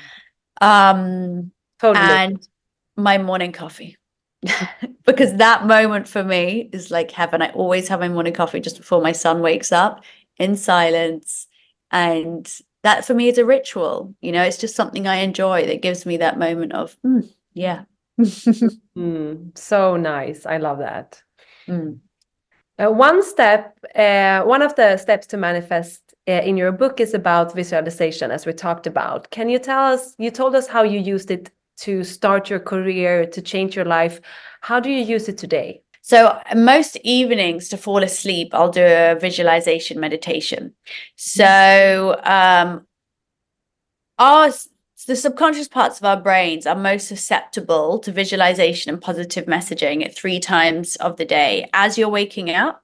Um, 0.61 1.51
totally. 1.79 2.05
And 2.05 2.47
my 2.95 3.17
morning 3.17 3.51
coffee. 3.51 3.97
because 5.05 5.35
that 5.35 5.67
moment 5.67 6.07
for 6.07 6.23
me 6.23 6.69
is 6.71 6.91
like 6.91 7.11
heaven. 7.11 7.41
I 7.41 7.51
always 7.51 7.87
have 7.89 7.99
my 7.99 8.09
morning 8.09 8.33
coffee 8.33 8.59
just 8.59 8.77
before 8.77 9.01
my 9.01 9.11
son 9.11 9.41
wakes 9.41 9.71
up 9.71 10.03
in 10.37 10.55
silence. 10.55 11.47
And 11.91 12.49
that 12.83 13.05
for 13.05 13.13
me 13.13 13.27
is 13.27 13.37
a 13.37 13.45
ritual. 13.45 14.15
You 14.21 14.31
know, 14.31 14.43
it's 14.43 14.57
just 14.57 14.75
something 14.75 15.07
I 15.07 15.17
enjoy 15.17 15.65
that 15.67 15.81
gives 15.81 16.05
me 16.05 16.17
that 16.17 16.39
moment 16.39 16.73
of, 16.73 16.97
mm, 17.05 17.29
yeah. 17.53 17.83
mm, 18.19 19.57
so 19.57 19.97
nice. 19.97 20.45
I 20.45 20.57
love 20.57 20.79
that. 20.79 21.21
Mm. 21.67 21.99
Uh, 22.79 22.89
one 22.89 23.21
step, 23.23 23.77
uh, 23.95 24.41
one 24.43 24.61
of 24.61 24.75
the 24.75 24.97
steps 24.97 25.27
to 25.27 25.37
manifest 25.37 26.01
uh, 26.27 26.31
in 26.31 26.57
your 26.57 26.71
book 26.71 26.99
is 26.99 27.13
about 27.13 27.53
visualization, 27.53 28.31
as 28.31 28.45
we 28.45 28.53
talked 28.53 28.87
about. 28.87 29.29
Can 29.31 29.49
you 29.49 29.59
tell 29.59 29.93
us? 29.93 30.15
You 30.17 30.31
told 30.31 30.55
us 30.55 30.67
how 30.67 30.83
you 30.83 30.99
used 30.99 31.29
it 31.29 31.51
to 31.77 32.03
start 32.03 32.49
your 32.49 32.59
career, 32.59 33.25
to 33.25 33.41
change 33.41 33.75
your 33.75 33.85
life. 33.85 34.21
How 34.61 34.79
do 34.79 34.89
you 34.89 35.03
use 35.03 35.27
it 35.29 35.37
today? 35.37 35.81
So, 36.01 36.39
most 36.55 36.97
evenings 37.03 37.69
to 37.69 37.77
fall 37.77 38.03
asleep, 38.03 38.53
I'll 38.53 38.71
do 38.71 38.83
a 38.83 39.17
visualization 39.19 39.99
meditation. 39.99 40.73
So, 41.15 42.19
um, 42.23 42.87
our 44.17 44.51
the 45.07 45.15
subconscious 45.15 45.67
parts 45.67 45.97
of 45.97 46.05
our 46.05 46.21
brains 46.21 46.67
are 46.67 46.75
most 46.75 47.07
susceptible 47.07 47.97
to 47.99 48.11
visualization 48.11 48.93
and 48.93 49.01
positive 49.01 49.45
messaging 49.45 50.05
at 50.05 50.15
three 50.15 50.39
times 50.39 50.95
of 50.97 51.17
the 51.17 51.25
day 51.25 51.67
as 51.73 51.97
you're 51.97 52.07
waking 52.07 52.51
up 52.51 52.83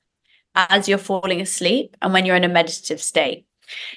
as 0.58 0.90
you're 0.90 0.98
falling 0.98 1.40
asleep 1.40 1.96
and 2.02 2.12
when 2.12 2.26
you're 2.26 2.36
in 2.36 2.44
a 2.44 2.50
meditative 2.50 3.02
state. 3.02 3.46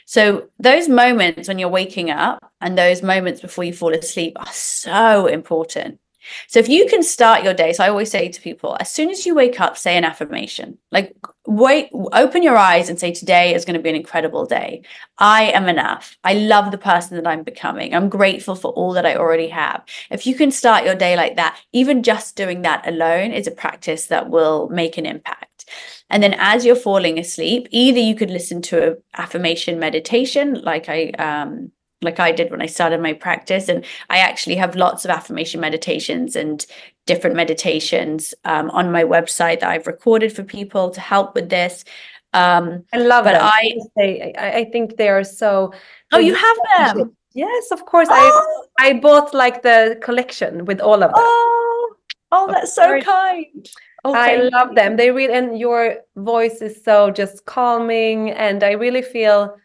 So, 0.05 0.49
those 0.59 0.89
moments 0.89 1.49
when 1.49 1.59
you're 1.59 1.69
waking 1.69 2.11
up 2.11 2.53
and 2.61 2.77
those 2.77 3.03
moments 3.03 3.41
before 3.41 3.65
you 3.65 3.73
fall 3.73 3.95
asleep 3.95 4.37
are 4.39 4.53
so 4.53 5.27
important. 5.27 6.01
So, 6.49 6.59
if 6.59 6.69
you 6.69 6.87
can 6.87 7.03
start 7.03 7.45
your 7.45 7.55
day, 7.55 7.73
so 7.73 7.85
I 7.85 7.89
always 7.89 8.11
say 8.11 8.29
to 8.29 8.41
people, 8.41 8.77
as 8.81 8.91
soon 8.91 9.11
as 9.11 9.27
you 9.27 9.35
wake 9.35 9.61
up, 9.61 9.77
say 9.77 9.97
an 9.97 10.05
affirmation. 10.05 10.79
Like, 10.91 11.15
wait, 11.47 11.91
open 11.93 12.43
your 12.43 12.57
eyes 12.57 12.89
and 12.89 12.99
say, 12.99 13.13
Today 13.13 13.55
is 13.55 13.65
going 13.65 13.77
to 13.77 13.83
be 13.83 13.91
an 13.91 13.97
incredible 13.97 14.47
day. 14.47 14.83
I 15.19 15.45
am 15.53 15.69
enough. 15.69 16.17
I 16.25 16.35
love 16.35 16.71
the 16.71 16.79
person 16.79 17.17
that 17.17 17.27
I'm 17.27 17.43
becoming. 17.43 17.95
I'm 17.95 18.09
grateful 18.09 18.55
for 18.55 18.73
all 18.73 18.93
that 18.95 19.07
I 19.07 19.17
already 19.17 19.49
have. 19.49 19.85
If 20.11 20.27
you 20.27 20.35
can 20.35 20.51
start 20.51 20.85
your 20.85 20.95
day 20.95 21.17
like 21.17 21.37
that, 21.37 21.59
even 21.73 22.03
just 22.03 22.37
doing 22.37 22.63
that 22.63 22.87
alone 22.87 23.33
is 23.33 23.47
a 23.47 23.53
practice 23.53 24.07
that 24.07 24.31
will 24.31 24.69
make 24.69 24.99
an 24.99 25.07
impact. 25.07 25.65
And 26.09 26.23
then 26.23 26.35
as 26.39 26.65
you're 26.65 26.77
falling 26.77 27.19
asleep, 27.19 27.69
either 27.71 28.01
you 28.01 28.15
could 28.15 28.31
listen 28.31 28.63
to 28.63 28.93
an 28.93 29.03
affirmation 29.17 29.79
meditation 29.79 30.55
like 30.63 30.89
I 30.89 31.11
um 31.11 31.73
like 32.03 32.19
I 32.19 32.33
did 32.33 32.51
when 32.51 32.63
I 32.63 32.67
started 32.67 33.01
my 33.01 33.13
practice. 33.13 33.69
And 33.69 33.85
I 34.09 34.19
actually 34.19 34.57
have 34.57 34.77
lots 34.77 35.05
of 35.05 35.11
affirmation 35.11 35.61
meditations 35.61 36.37
and 36.37 36.65
different 37.07 37.37
meditations 37.37 38.35
um, 38.45 38.71
on 38.71 38.93
my 38.93 39.05
website 39.05 39.61
that 39.61 39.71
I've 39.71 39.87
recorded 39.87 40.33
for 40.33 40.43
people 40.43 40.91
to 40.91 41.01
help 41.01 41.35
with 41.35 41.49
this. 41.51 41.85
Um, 42.33 42.85
I 42.93 42.99
love 42.99 43.25
but 43.25 43.35
I, 43.37 43.75
I, 43.99 44.33
I 44.39 44.65
think 44.71 44.97
they 44.97 45.09
are 45.09 45.25
so. 45.25 45.73
Oh, 46.13 46.19
you 46.19 46.35
have 46.35 46.57
them? 46.97 47.17
Yes, 47.35 47.71
of 47.71 47.85
course. 47.87 48.09
Oh. 48.11 48.61
I 48.79 48.89
I 48.89 48.93
bought 48.95 49.35
like 49.35 49.63
the 49.63 49.99
collection 50.01 50.65
with 50.65 50.81
all 50.81 51.03
of 51.03 51.11
them. 51.11 51.13
Oh, 51.15 51.95
oh, 52.33 52.47
that's 52.51 52.75
so 52.75 53.01
kind. 53.01 53.69
Oh, 54.05 54.15
I 54.15 54.37
love 54.37 54.75
them. 54.75 54.97
They 54.97 55.11
really 55.11 55.35
and 55.35 55.59
your 55.59 55.97
voice 56.17 56.63
is 56.63 56.83
so 56.83 57.11
just 57.11 57.45
calming, 57.47 58.31
and 58.31 58.63
I 58.63 58.73
really 58.73 59.03
feel. 59.03 59.57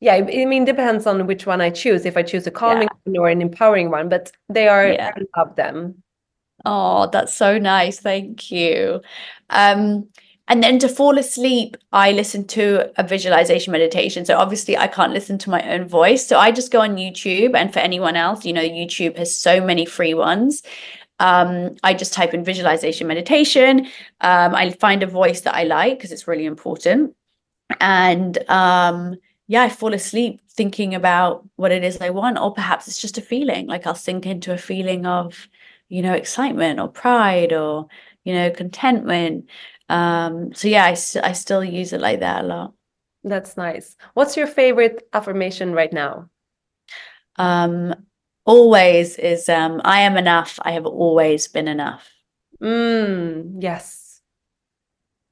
Yeah, 0.00 0.14
I 0.14 0.44
mean, 0.46 0.64
depends 0.64 1.06
on 1.06 1.26
which 1.26 1.44
one 1.44 1.60
I 1.60 1.68
choose. 1.68 2.06
If 2.06 2.16
I 2.16 2.22
choose 2.22 2.46
a 2.46 2.50
calming 2.50 2.88
yeah. 2.90 3.12
one 3.12 3.16
or 3.18 3.28
an 3.28 3.42
empowering 3.42 3.90
one, 3.90 4.08
but 4.08 4.32
they 4.48 4.66
are. 4.66 4.88
Yeah. 4.88 5.12
I 5.14 5.38
love 5.38 5.56
them. 5.56 6.02
Oh, 6.64 7.08
that's 7.10 7.34
so 7.34 7.58
nice. 7.58 8.00
Thank 8.00 8.50
you. 8.50 9.02
Um, 9.50 10.08
and 10.48 10.62
then 10.62 10.78
to 10.80 10.88
fall 10.88 11.16
asleep, 11.18 11.76
I 11.92 12.12
listen 12.12 12.46
to 12.48 12.90
a 12.98 13.06
visualization 13.06 13.72
meditation. 13.72 14.24
So 14.24 14.36
obviously, 14.36 14.76
I 14.76 14.88
can't 14.88 15.12
listen 15.12 15.38
to 15.38 15.50
my 15.50 15.62
own 15.70 15.86
voice. 15.86 16.26
So 16.26 16.38
I 16.38 16.50
just 16.50 16.72
go 16.72 16.80
on 16.80 16.96
YouTube. 16.96 17.54
And 17.54 17.72
for 17.72 17.78
anyone 17.78 18.16
else, 18.16 18.44
you 18.44 18.52
know, 18.52 18.62
YouTube 18.62 19.16
has 19.18 19.36
so 19.36 19.60
many 19.60 19.84
free 19.84 20.14
ones. 20.14 20.62
Um, 21.20 21.76
I 21.82 21.92
just 21.92 22.14
type 22.14 22.32
in 22.32 22.42
visualization 22.42 23.06
meditation. 23.06 23.86
Um, 24.22 24.54
I 24.54 24.70
find 24.70 25.02
a 25.02 25.06
voice 25.06 25.42
that 25.42 25.54
I 25.54 25.64
like 25.64 25.98
because 25.98 26.10
it's 26.10 26.26
really 26.26 26.46
important. 26.46 27.14
And 27.80 28.38
um, 28.48 29.16
yeah, 29.50 29.62
I 29.62 29.68
fall 29.68 29.92
asleep 29.94 30.40
thinking 30.48 30.94
about 30.94 31.44
what 31.56 31.72
it 31.72 31.82
is 31.82 32.00
I 32.00 32.10
want, 32.10 32.38
or 32.38 32.54
perhaps 32.54 32.86
it's 32.86 33.00
just 33.00 33.18
a 33.18 33.20
feeling. 33.20 33.66
Like 33.66 33.84
I'll 33.84 33.96
sink 33.96 34.24
into 34.24 34.52
a 34.52 34.56
feeling 34.56 35.06
of, 35.06 35.48
you 35.88 36.02
know, 36.02 36.12
excitement 36.14 36.78
or 36.78 36.86
pride 36.86 37.52
or, 37.52 37.88
you 38.22 38.32
know, 38.32 38.52
contentment. 38.52 39.50
Um, 39.88 40.54
so 40.54 40.68
yeah, 40.68 40.84
I, 40.84 40.90
I 41.24 41.32
still 41.32 41.64
use 41.64 41.92
it 41.92 42.00
like 42.00 42.20
that 42.20 42.44
a 42.44 42.46
lot. 42.46 42.74
That's 43.24 43.56
nice. 43.56 43.96
What's 44.14 44.36
your 44.36 44.46
favorite 44.46 45.08
affirmation 45.12 45.72
right 45.72 45.92
now? 45.92 46.30
Um, 47.34 48.06
always 48.44 49.18
is 49.18 49.48
um 49.48 49.82
i 49.84 50.00
am 50.00 50.16
enough 50.16 50.58
i 50.62 50.72
have 50.72 50.86
always 50.86 51.46
been 51.46 51.68
enough 51.68 52.08
mm, 52.60 53.62
yes 53.62 54.22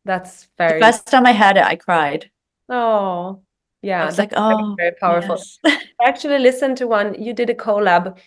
that's 0.04 0.48
very 0.58 0.78
the 0.78 0.86
first 0.86 1.06
time 1.06 1.24
i 1.24 1.32
heard 1.32 1.56
it 1.56 1.64
i 1.64 1.74
cried 1.74 2.30
oh 2.68 3.40
yeah 3.82 4.08
it's 4.08 4.18
like 4.18 4.32
oh 4.36 4.74
very 4.76 4.94
powerful. 5.00 5.36
yes. 5.36 5.58
i 6.00 6.08
actually 6.08 6.38
listened 6.38 6.76
to 6.76 6.86
one 6.86 7.14
you 7.20 7.32
did 7.32 7.50
a 7.50 7.54
collab 7.54 8.18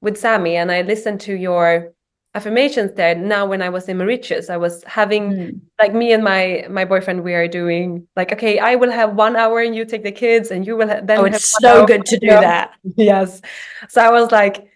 with 0.00 0.18
sammy 0.18 0.56
and 0.56 0.70
i 0.70 0.82
listened 0.82 1.20
to 1.20 1.34
your 1.34 1.92
affirmations 2.34 2.92
there. 2.92 3.14
Now 3.14 3.46
when 3.46 3.62
i 3.62 3.68
was 3.68 3.88
in 3.88 3.96
mauritius 3.96 4.50
i 4.50 4.56
was 4.56 4.84
having 4.84 5.32
mm. 5.32 5.60
like 5.80 5.94
me 5.94 6.12
and 6.12 6.22
my 6.22 6.66
my 6.70 6.84
boyfriend 6.84 7.24
we 7.24 7.34
are 7.34 7.48
doing 7.48 8.06
like 8.16 8.32
okay 8.32 8.58
i 8.58 8.74
will 8.74 8.90
have 8.90 9.14
one 9.14 9.34
hour 9.34 9.60
and 9.60 9.74
you 9.74 9.84
take 9.84 10.04
the 10.04 10.12
kids 10.12 10.50
and 10.50 10.66
you 10.66 10.76
will 10.76 10.88
have, 10.88 11.06
then 11.06 11.18
oh 11.18 11.24
it's 11.24 11.56
so 11.60 11.86
good 11.86 12.04
to 12.06 12.18
do 12.18 12.28
that. 12.28 12.72
Yes. 12.96 13.40
So 13.88 14.02
i 14.02 14.10
was 14.10 14.30
like 14.30 14.68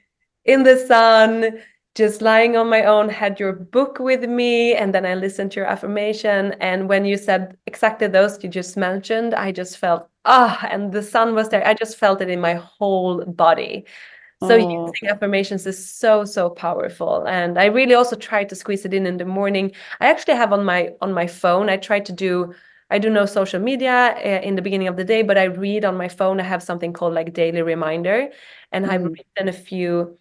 in 0.45 0.63
the 0.63 0.77
sun 0.77 1.61
just 1.95 2.23
lying 2.23 2.57
on 2.57 2.71
my 2.71 2.85
own 2.85 3.09
had 3.09 3.39
your 3.39 3.53
book 3.53 3.99
with 3.99 4.25
me 4.25 4.75
and 4.75 4.95
then 4.95 5.05
i 5.05 5.15
listened 5.15 5.53
to 5.53 5.61
your 5.61 5.69
affirmation 5.69 6.53
and 6.61 6.89
when 6.89 7.05
you 7.05 7.19
said 7.19 7.57
exactly 7.67 8.09
those 8.09 8.43
you 8.43 8.49
just 8.49 8.77
mentioned 8.77 9.35
i 9.35 9.53
just 9.53 9.77
felt 9.77 10.09
ah 10.25 10.67
and 10.71 10.93
the 10.93 11.03
sun 11.03 11.35
was 11.35 11.49
there 11.49 11.67
i 11.67 11.75
just 11.75 11.99
felt 11.99 12.21
it 12.21 12.29
in 12.31 12.41
my 12.41 12.55
whole 12.55 13.25
body 13.27 13.85
So 14.41 14.57
oh. 14.57 14.87
using 14.89 15.09
affirmations 15.09 15.67
is 15.67 15.79
so 15.89 16.25
so 16.25 16.51
powerful, 16.51 17.25
and 17.27 17.59
I 17.59 17.67
really 17.67 17.95
also 17.95 18.17
try 18.17 18.45
to 18.45 18.55
squeeze 18.57 18.85
it 18.85 18.95
in 18.95 19.07
in 19.07 19.17
the 19.19 19.25
morning. 19.25 19.73
I 20.01 20.09
actually 20.11 20.37
have 20.37 20.53
on 20.53 20.65
my 20.65 20.91
on 21.01 21.13
my 21.15 21.27
phone. 21.29 21.71
I 21.71 21.77
try 21.79 22.01
to 22.01 22.13
do. 22.13 22.55
I 22.91 22.99
do 22.99 23.09
no 23.11 23.27
social 23.27 23.61
media 23.61 24.15
uh, 24.17 24.41
in 24.49 24.57
the 24.57 24.63
beginning 24.63 24.89
of 24.89 24.97
the 24.97 25.05
day, 25.05 25.23
but 25.23 25.39
I 25.39 25.45
read 25.45 25.85
on 25.85 25.97
my 25.97 26.09
phone. 26.09 26.41
I 26.41 26.45
have 26.45 26.63
something 26.63 26.93
called 26.93 27.15
like 27.15 27.33
daily 27.33 27.63
reminder, 27.63 28.31
and 28.73 28.85
mm-hmm. 28.85 28.95
I've 28.95 29.05
written 29.05 29.49
a 29.49 29.53
few 29.53 30.19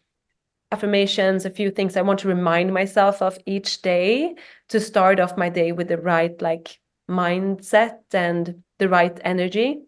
affirmations, 0.71 1.45
a 1.45 1.49
few 1.49 1.71
things 1.71 1.97
I 1.97 2.01
want 2.01 2.19
to 2.19 2.27
remind 2.27 2.73
myself 2.73 3.21
of 3.21 3.37
each 3.45 3.81
day 3.81 4.35
to 4.69 4.79
start 4.79 5.19
off 5.19 5.37
my 5.37 5.49
day 5.49 5.71
with 5.73 5.87
the 5.89 5.97
right 5.97 6.39
like 6.41 6.79
mindset 7.09 7.99
and 8.13 8.63
the 8.79 8.87
right 8.89 9.19
energy. 9.23 9.81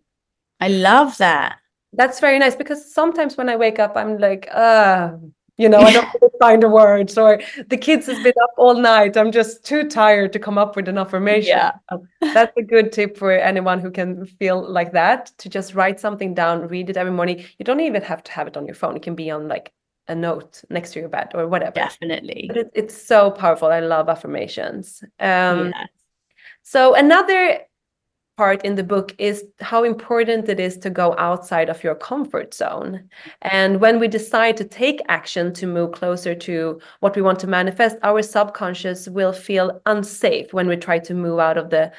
I 0.63 0.67
love 0.69 1.17
that 1.17 1.57
that's 1.93 2.19
very 2.19 2.39
nice 2.39 2.55
because 2.55 2.91
sometimes 2.91 3.37
when 3.37 3.49
I 3.49 3.55
wake 3.55 3.79
up, 3.79 3.95
I'm 3.95 4.17
like, 4.17 4.47
uh, 4.51 5.11
you 5.57 5.69
know, 5.69 5.79
I 5.79 5.93
don't 5.93 6.09
find 6.39 6.63
the 6.63 6.69
words, 6.69 7.17
or 7.17 7.39
the 7.67 7.77
kids 7.77 8.07
has 8.07 8.21
been 8.23 8.33
up 8.43 8.49
all 8.57 8.73
night. 8.73 9.15
I'm 9.15 9.31
just 9.31 9.63
too 9.63 9.87
tired 9.87 10.33
to 10.33 10.39
come 10.39 10.57
up 10.57 10.75
with 10.75 10.87
an 10.87 10.97
affirmation. 10.97 11.57
Yeah. 11.57 11.71
That's 12.21 12.55
a 12.57 12.63
good 12.63 12.91
tip 12.91 13.15
for 13.17 13.31
anyone 13.31 13.79
who 13.79 13.91
can 13.91 14.25
feel 14.25 14.67
like 14.67 14.91
that 14.93 15.31
to 15.37 15.49
just 15.49 15.75
write 15.75 15.99
something 15.99 16.33
down, 16.33 16.67
read 16.67 16.89
it 16.89 16.97
every 16.97 17.13
morning. 17.13 17.45
You 17.59 17.65
don't 17.65 17.81
even 17.81 18.01
have 18.01 18.23
to 18.23 18.31
have 18.31 18.47
it 18.47 18.57
on 18.57 18.65
your 18.65 18.75
phone. 18.75 18.95
It 18.95 19.03
can 19.03 19.15
be 19.15 19.29
on 19.29 19.47
like 19.47 19.71
a 20.07 20.15
note 20.15 20.63
next 20.71 20.93
to 20.93 20.99
your 20.99 21.09
bed 21.09 21.31
or 21.35 21.47
whatever. 21.47 21.75
Definitely. 21.75 22.45
But 22.47 22.57
it, 22.57 22.71
it's 22.73 22.99
so 22.99 23.29
powerful. 23.29 23.67
I 23.67 23.79
love 23.79 24.09
affirmations. 24.09 25.03
Um, 25.19 25.67
yeah. 25.67 25.85
So 26.63 26.95
another 26.95 27.59
part 28.37 28.63
in 28.65 28.75
the 28.75 28.83
book 28.83 29.13
is 29.17 29.45
how 29.59 29.83
important 29.83 30.49
it 30.49 30.59
is 30.59 30.77
to 30.79 30.89
go 30.89 31.15
outside 31.17 31.69
of 31.69 31.83
your 31.83 31.95
comfort 31.95 32.53
zone. 32.53 33.07
And 33.41 33.79
when 33.79 33.99
we 33.99 34.07
decide 34.07 34.57
to 34.57 34.63
take 34.63 35.01
action 35.07 35.53
to 35.53 35.67
move 35.67 35.91
closer 35.91 36.33
to 36.35 36.79
what 36.99 37.15
we 37.15 37.21
want 37.21 37.39
to 37.39 37.47
manifest, 37.47 37.97
our 38.01 38.21
subconscious 38.21 39.07
will 39.07 39.33
feel 39.33 39.81
unsafe 39.85 40.53
when 40.53 40.67
we 40.67 40.75
try 40.77 40.99
to 40.99 41.13
move 41.13 41.39
out 41.39 41.57
of 41.57 41.69
the 41.69 41.91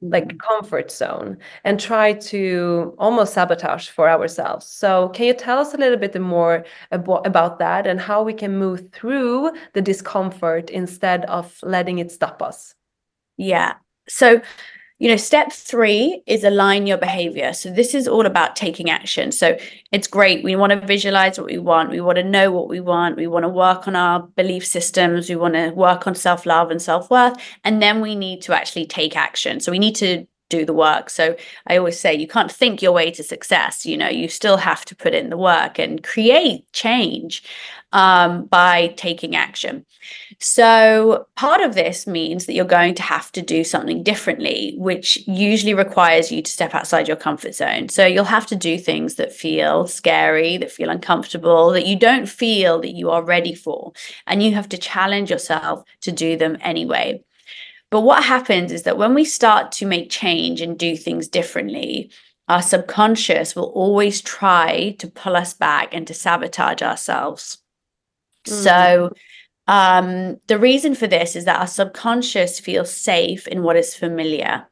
like 0.00 0.28
mm-hmm. 0.28 0.38
comfort 0.38 0.90
zone 0.90 1.36
and 1.64 1.80
try 1.80 2.12
to 2.12 2.94
almost 2.98 3.34
sabotage 3.34 3.88
for 3.88 4.08
ourselves. 4.08 4.66
So, 4.66 5.08
can 5.08 5.26
you 5.26 5.34
tell 5.34 5.58
us 5.58 5.74
a 5.74 5.76
little 5.76 5.98
bit 5.98 6.20
more 6.20 6.64
abo- 6.92 7.26
about 7.26 7.58
that 7.58 7.86
and 7.86 8.00
how 8.00 8.22
we 8.22 8.32
can 8.32 8.56
move 8.58 8.90
through 8.92 9.50
the 9.74 9.82
discomfort 9.82 10.70
instead 10.70 11.24
of 11.24 11.58
letting 11.62 11.98
it 11.98 12.12
stop 12.12 12.42
us? 12.42 12.74
Yeah. 13.36 13.74
So, 14.08 14.40
you 14.98 15.08
know, 15.08 15.16
step 15.16 15.52
three 15.52 16.22
is 16.26 16.42
align 16.42 16.86
your 16.86 16.98
behavior. 16.98 17.52
So 17.52 17.70
this 17.70 17.94
is 17.94 18.08
all 18.08 18.26
about 18.26 18.56
taking 18.56 18.90
action. 18.90 19.30
So 19.30 19.56
it's 19.92 20.08
great. 20.08 20.42
We 20.42 20.56
want 20.56 20.72
to 20.72 20.86
visualize 20.86 21.38
what 21.38 21.46
we 21.46 21.58
want. 21.58 21.90
We 21.90 22.00
want 22.00 22.16
to 22.16 22.24
know 22.24 22.50
what 22.50 22.68
we 22.68 22.80
want. 22.80 23.16
We 23.16 23.28
want 23.28 23.44
to 23.44 23.48
work 23.48 23.86
on 23.86 23.94
our 23.94 24.20
belief 24.20 24.66
systems. 24.66 25.28
We 25.28 25.36
want 25.36 25.54
to 25.54 25.70
work 25.70 26.06
on 26.08 26.16
self 26.16 26.46
love 26.46 26.70
and 26.70 26.82
self 26.82 27.10
worth. 27.10 27.36
And 27.64 27.80
then 27.80 28.00
we 28.00 28.16
need 28.16 28.42
to 28.42 28.54
actually 28.54 28.86
take 28.86 29.16
action. 29.16 29.60
So 29.60 29.70
we 29.70 29.78
need 29.78 29.94
to 29.96 30.26
do 30.48 30.64
the 30.64 30.72
work. 30.72 31.10
So 31.10 31.36
I 31.66 31.76
always 31.76 32.00
say 32.00 32.14
you 32.14 32.26
can't 32.26 32.50
think 32.50 32.82
your 32.82 32.92
way 32.92 33.10
to 33.12 33.22
success. 33.22 33.86
You 33.86 33.96
know, 33.96 34.08
you 34.08 34.28
still 34.28 34.56
have 34.56 34.84
to 34.86 34.96
put 34.96 35.14
in 35.14 35.30
the 35.30 35.36
work 35.36 35.78
and 35.78 36.02
create 36.02 36.70
change 36.72 37.44
um, 37.92 38.46
by 38.46 38.88
taking 38.96 39.36
action. 39.36 39.84
So 40.40 41.26
part 41.34 41.60
of 41.60 41.74
this 41.74 42.06
means 42.06 42.46
that 42.46 42.52
you're 42.52 42.64
going 42.64 42.94
to 42.94 43.02
have 43.02 43.32
to 43.32 43.42
do 43.42 43.64
something 43.64 44.04
differently, 44.04 44.74
which 44.78 45.16
usually 45.26 45.74
requires 45.74 46.30
you 46.30 46.42
to 46.42 46.50
step 46.50 46.74
outside 46.74 47.08
your 47.08 47.16
comfort 47.16 47.56
zone. 47.56 47.88
So 47.88 48.06
you'll 48.06 48.24
have 48.24 48.46
to 48.46 48.56
do 48.56 48.78
things 48.78 49.16
that 49.16 49.32
feel 49.32 49.88
scary, 49.88 50.56
that 50.58 50.70
feel 50.70 50.90
uncomfortable, 50.90 51.70
that 51.72 51.86
you 51.86 51.98
don't 51.98 52.28
feel 52.28 52.80
that 52.82 52.94
you 52.94 53.10
are 53.10 53.22
ready 53.22 53.52
for. 53.52 53.92
And 54.28 54.40
you 54.40 54.54
have 54.54 54.68
to 54.68 54.78
challenge 54.78 55.28
yourself 55.28 55.82
to 56.02 56.12
do 56.12 56.36
them 56.36 56.56
anyway. 56.60 57.24
But 57.90 58.02
what 58.02 58.22
happens 58.22 58.70
is 58.70 58.84
that 58.84 58.98
when 58.98 59.14
we 59.14 59.24
start 59.24 59.72
to 59.72 59.86
make 59.86 60.08
change 60.08 60.60
and 60.60 60.78
do 60.78 60.96
things 60.96 61.26
differently, 61.26 62.12
our 62.46 62.62
subconscious 62.62 63.56
will 63.56 63.72
always 63.74 64.22
try 64.22 64.94
to 65.00 65.08
pull 65.08 65.34
us 65.34 65.52
back 65.52 65.92
and 65.92 66.06
to 66.06 66.14
sabotage 66.14 66.80
ourselves. 66.80 67.58
Mm. 68.46 68.52
So, 68.52 69.12
um, 69.68 70.38
the 70.46 70.58
reason 70.58 70.94
for 70.94 71.06
this 71.06 71.36
is 71.36 71.44
that 71.44 71.60
our 71.60 71.66
subconscious 71.66 72.58
feels 72.58 72.92
safe 72.92 73.46
in 73.46 73.62
what 73.62 73.76
is 73.76 73.94
familiar. 73.94 74.66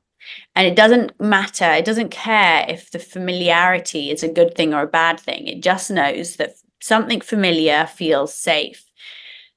And 0.57 0.67
it 0.67 0.75
doesn't 0.75 1.21
matter, 1.21 1.71
it 1.71 1.85
doesn't 1.85 2.11
care 2.11 2.65
if 2.69 2.91
the 2.91 2.99
familiarity 2.99 4.11
is 4.11 4.23
a 4.23 4.33
good 4.33 4.55
thing 4.55 4.75
or 4.75 4.83
a 4.83 4.89
bad 4.89 5.21
thing. 5.21 5.47
It 5.47 5.63
just 5.63 5.91
knows 5.91 6.37
that 6.37 6.55
something 6.81 7.21
familiar 7.21 7.87
feels 7.87 8.35
safe. 8.35 8.85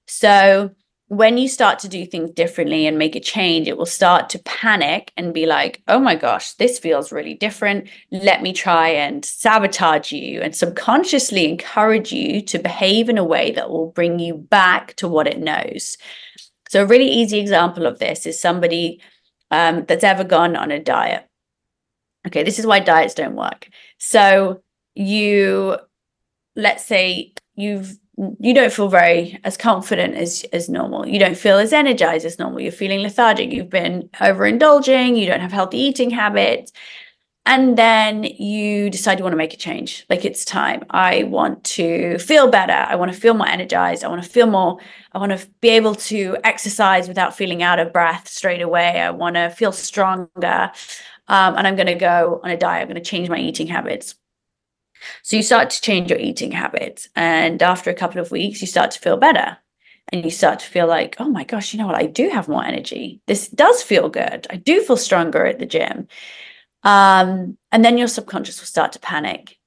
So, 0.08 0.72
when 1.10 1.40
you 1.40 1.48
start 1.48 1.80
to 1.80 1.90
do 1.90 2.06
things 2.06 2.30
differently 2.30 2.86
and 2.86 3.00
make 3.00 3.16
a 3.16 3.20
change, 3.20 3.68
it 3.68 3.78
will 3.78 3.88
start 3.88 4.30
to 4.30 4.40
panic 4.40 5.12
and 5.18 5.34
be 5.34 5.48
like, 5.48 5.82
oh 5.88 6.00
my 6.00 6.16
gosh, 6.16 6.54
this 6.54 6.78
feels 6.78 7.12
really 7.12 7.34
different. 7.34 7.90
Let 8.12 8.44
me 8.44 8.54
try 8.54 8.90
and 8.90 9.26
sabotage 9.26 10.12
you 10.12 10.40
and 10.40 10.56
subconsciously 10.56 11.50
encourage 11.50 12.12
you 12.12 12.44
to 12.44 12.60
behave 12.60 13.10
in 13.10 13.18
a 13.18 13.24
way 13.24 13.50
that 13.52 13.72
will 13.72 13.88
bring 13.88 14.20
you 14.20 14.36
back 14.36 14.94
to 14.98 15.08
what 15.08 15.26
it 15.26 15.40
knows. 15.40 15.98
So, 16.70 16.84
a 16.84 16.88
really 16.88 17.10
easy 17.10 17.40
example 17.40 17.88
of 17.88 17.98
this 17.98 18.28
is 18.28 18.40
somebody 18.40 19.02
um, 19.50 19.86
that's 19.88 20.04
ever 20.04 20.24
gone 20.24 20.56
on 20.56 20.70
a 20.70 20.80
diet. 20.80 21.28
Okay, 22.28 22.44
this 22.44 22.60
is 22.60 22.68
why 22.68 22.82
diets 22.82 23.16
don't 23.16 23.36
work. 23.36 23.68
So, 23.98 24.62
you, 24.94 25.78
let's 26.56 26.86
say 26.86 27.34
you've 27.56 27.98
you 28.40 28.54
don't 28.54 28.74
feel 28.74 28.90
very 28.90 29.40
as 29.44 29.56
confident 29.56 30.16
as 30.16 30.46
as 30.52 30.68
normal. 30.68 31.08
You 31.08 31.20
don't 31.20 31.38
feel 31.38 31.58
as 31.58 31.72
energized 31.72 32.26
as 32.26 32.38
normal. 32.38 32.60
You're 32.60 32.72
feeling 32.72 33.00
lethargic. 33.00 33.52
You've 33.52 33.70
been 33.70 34.10
overindulging. 34.16 35.18
You 35.18 35.26
don't 35.26 35.40
have 35.40 35.54
healthy 35.54 35.78
eating 35.78 36.10
habits. 36.10 36.72
And 37.46 37.78
then 37.78 38.26
you 38.26 38.90
decide 38.90 39.18
you 39.18 39.24
want 39.24 39.34
to 39.34 39.38
make 39.38 39.54
a 39.54 39.58
change. 39.58 40.06
Like 40.10 40.26
it's 40.26 40.44
time. 40.44 40.84
I 40.90 41.24
want 41.24 41.64
to 41.76 42.20
feel 42.20 42.50
better. 42.52 42.74
I 42.74 42.96
want 42.96 43.12
to 43.12 43.20
feel 43.20 43.34
more 43.34 43.48
energized. 43.48 44.04
I 44.04 44.10
want 44.10 44.22
to 44.24 44.30
feel 44.30 44.48
more 44.48 44.80
i 45.14 45.18
want 45.18 45.32
to 45.32 45.48
be 45.60 45.70
able 45.70 45.96
to 45.96 46.38
exercise 46.44 47.08
without 47.08 47.36
feeling 47.36 47.64
out 47.64 47.80
of 47.80 47.94
breath 47.94 48.28
straight 48.28 48.62
away. 48.62 49.02
I 49.02 49.12
want 49.12 49.36
to 49.36 49.50
feel 49.50 49.72
stronger. 49.72 50.72
Um, 51.28 51.56
and 51.58 51.66
i'm 51.68 51.76
going 51.76 51.88
to 51.88 51.96
go 51.96 52.42
on 52.44 52.50
a 52.52 52.58
diet. 52.58 52.82
I'm 52.82 52.88
going 52.90 53.04
to 53.04 53.10
change 53.10 53.30
my 53.30 53.40
eating 53.40 53.68
habits 53.68 54.16
so 55.22 55.36
you 55.36 55.44
start 55.44 55.70
to 55.72 55.82
change 55.82 56.10
your 56.10 56.20
eating 56.20 56.52
habits. 56.52 57.10
And 57.16 57.62
after 57.62 57.90
a 57.90 57.96
couple 57.96 58.22
of 58.22 58.32
weeks, 58.32 58.62
you 58.62 58.68
start 58.68 58.92
to 58.92 59.00
feel 59.00 59.18
better. 59.18 59.58
And 60.12 60.26
you 60.26 60.32
start 60.32 60.60
to 60.60 60.66
feel 60.66 60.88
like, 60.88 61.16
oh 61.20 61.30
my 61.30 61.44
gosh, 61.44 61.72
you 61.72 61.80
know 61.80 61.86
what? 61.86 61.96
I 61.96 62.08
do 62.08 62.30
have 62.30 62.48
more 62.48 62.64
energy. 62.66 63.22
This 63.28 63.48
does 63.48 63.84
feel 63.84 64.10
good. 64.10 64.48
I 64.50 64.56
do 64.56 64.82
feel 64.82 64.98
stronger 64.98 65.46
at 65.46 65.60
the 65.60 65.68
gym. 65.68 66.08
Um, 66.84 67.58
and 67.72 67.86
then 67.86 67.98
your 67.98 68.08
subconscious 68.08 68.60
will 68.60 68.66
start 68.66 68.94
to 68.94 69.00
panic. 69.00 69.58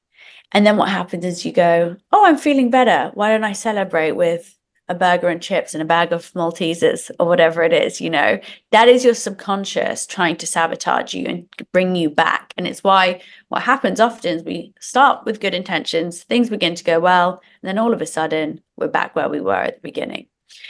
And 0.50 0.66
then 0.66 0.76
what 0.76 0.88
happens 0.88 1.24
is 1.24 1.44
you 1.44 1.52
go, 1.52 1.96
oh, 2.10 2.26
I'm 2.26 2.36
feeling 2.36 2.70
better. 2.70 3.10
Why 3.14 3.30
don't 3.30 3.44
I 3.44 3.52
celebrate 3.52 4.12
with 4.12 4.56
a 4.92 4.98
burger 4.98 5.28
and 5.28 5.42
chips 5.42 5.74
and 5.74 5.82
a 5.82 5.86
bag 5.86 6.12
of 6.12 6.32
Maltesers 6.34 7.10
or 7.18 7.26
whatever 7.26 7.62
it 7.62 7.72
is, 7.72 8.00
you 8.00 8.10
know, 8.10 8.38
that 8.70 8.88
is 8.88 9.04
your 9.04 9.14
subconscious 9.14 10.06
trying 10.06 10.36
to 10.36 10.46
sabotage 10.46 11.14
you 11.14 11.26
and 11.26 11.48
bring 11.72 11.96
you 11.96 12.08
back. 12.08 12.54
And 12.56 12.66
it's 12.66 12.84
why 12.84 13.20
what 13.48 13.62
happens 13.62 13.98
often 13.98 14.38
is 14.38 14.44
we 14.44 14.74
start 14.78 15.24
with 15.24 15.40
good 15.40 15.54
intentions, 15.54 16.22
things 16.22 16.50
begin 16.50 16.74
to 16.74 16.84
go 16.84 17.00
well, 17.00 17.42
and 17.62 17.68
then 17.68 17.78
all 17.78 17.92
of 17.92 18.02
a 18.02 18.06
sudden 18.06 18.60
we're 18.76 18.88
back 18.88 19.16
where 19.16 19.28
we 19.28 19.40
were 19.40 19.54
at 19.54 19.76
the 19.76 19.88
beginning. 19.88 20.26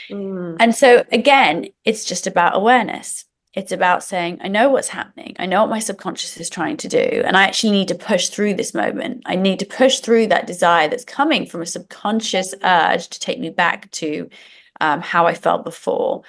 Mm. 0.09 0.57
And 0.59 0.73
so 0.73 1.03
again, 1.11 1.67
it's 1.83 2.05
just 2.05 2.25
about 2.25 2.55
awareness. 2.55 3.25
It's 3.53 3.71
about 3.71 4.03
saying, 4.03 4.39
I 4.41 4.47
know 4.47 4.69
what's 4.69 4.87
happening. 4.87 5.35
I 5.37 5.45
know 5.45 5.61
what 5.61 5.69
my 5.69 5.79
subconscious 5.79 6.37
is 6.37 6.49
trying 6.49 6.77
to 6.77 6.87
do. 6.87 7.21
And 7.23 7.37
I 7.37 7.43
actually 7.43 7.71
need 7.71 7.87
to 7.89 7.95
push 7.95 8.29
through 8.29 8.55
this 8.55 8.73
moment. 8.73 9.21
I 9.27 9.35
need 9.35 9.59
to 9.59 9.65
push 9.65 9.99
through 9.99 10.27
that 10.27 10.47
desire 10.47 10.87
that's 10.87 11.05
coming 11.05 11.45
from 11.45 11.61
a 11.61 11.67
subconscious 11.67 12.55
urge 12.63 13.09
to 13.09 13.19
take 13.19 13.39
me 13.39 13.51
back 13.51 13.91
to 13.91 14.27
um, 14.81 15.01
how 15.01 15.27
I 15.27 15.35
felt 15.35 15.65
before 15.65 16.23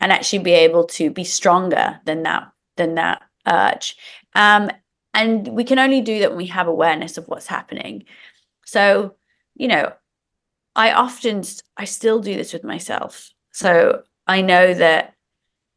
and 0.00 0.10
actually 0.10 0.38
be 0.38 0.52
able 0.52 0.84
to 0.84 1.10
be 1.10 1.24
stronger 1.24 2.00
than 2.06 2.22
that, 2.22 2.50
than 2.76 2.94
that 2.94 3.22
urge. 3.46 3.96
Um, 4.34 4.70
and 5.12 5.48
we 5.48 5.64
can 5.64 5.78
only 5.78 6.00
do 6.00 6.20
that 6.20 6.30
when 6.30 6.38
we 6.38 6.46
have 6.46 6.68
awareness 6.68 7.18
of 7.18 7.28
what's 7.28 7.46
happening. 7.46 8.04
So, 8.64 9.16
you 9.54 9.68
know, 9.68 9.92
I 10.74 10.92
often, 10.92 11.44
I 11.76 11.84
still 11.84 12.20
do 12.20 12.34
this 12.34 12.54
with 12.54 12.64
myself. 12.64 13.30
So 13.52 14.04
I 14.26 14.40
know 14.40 14.72
that 14.72 15.14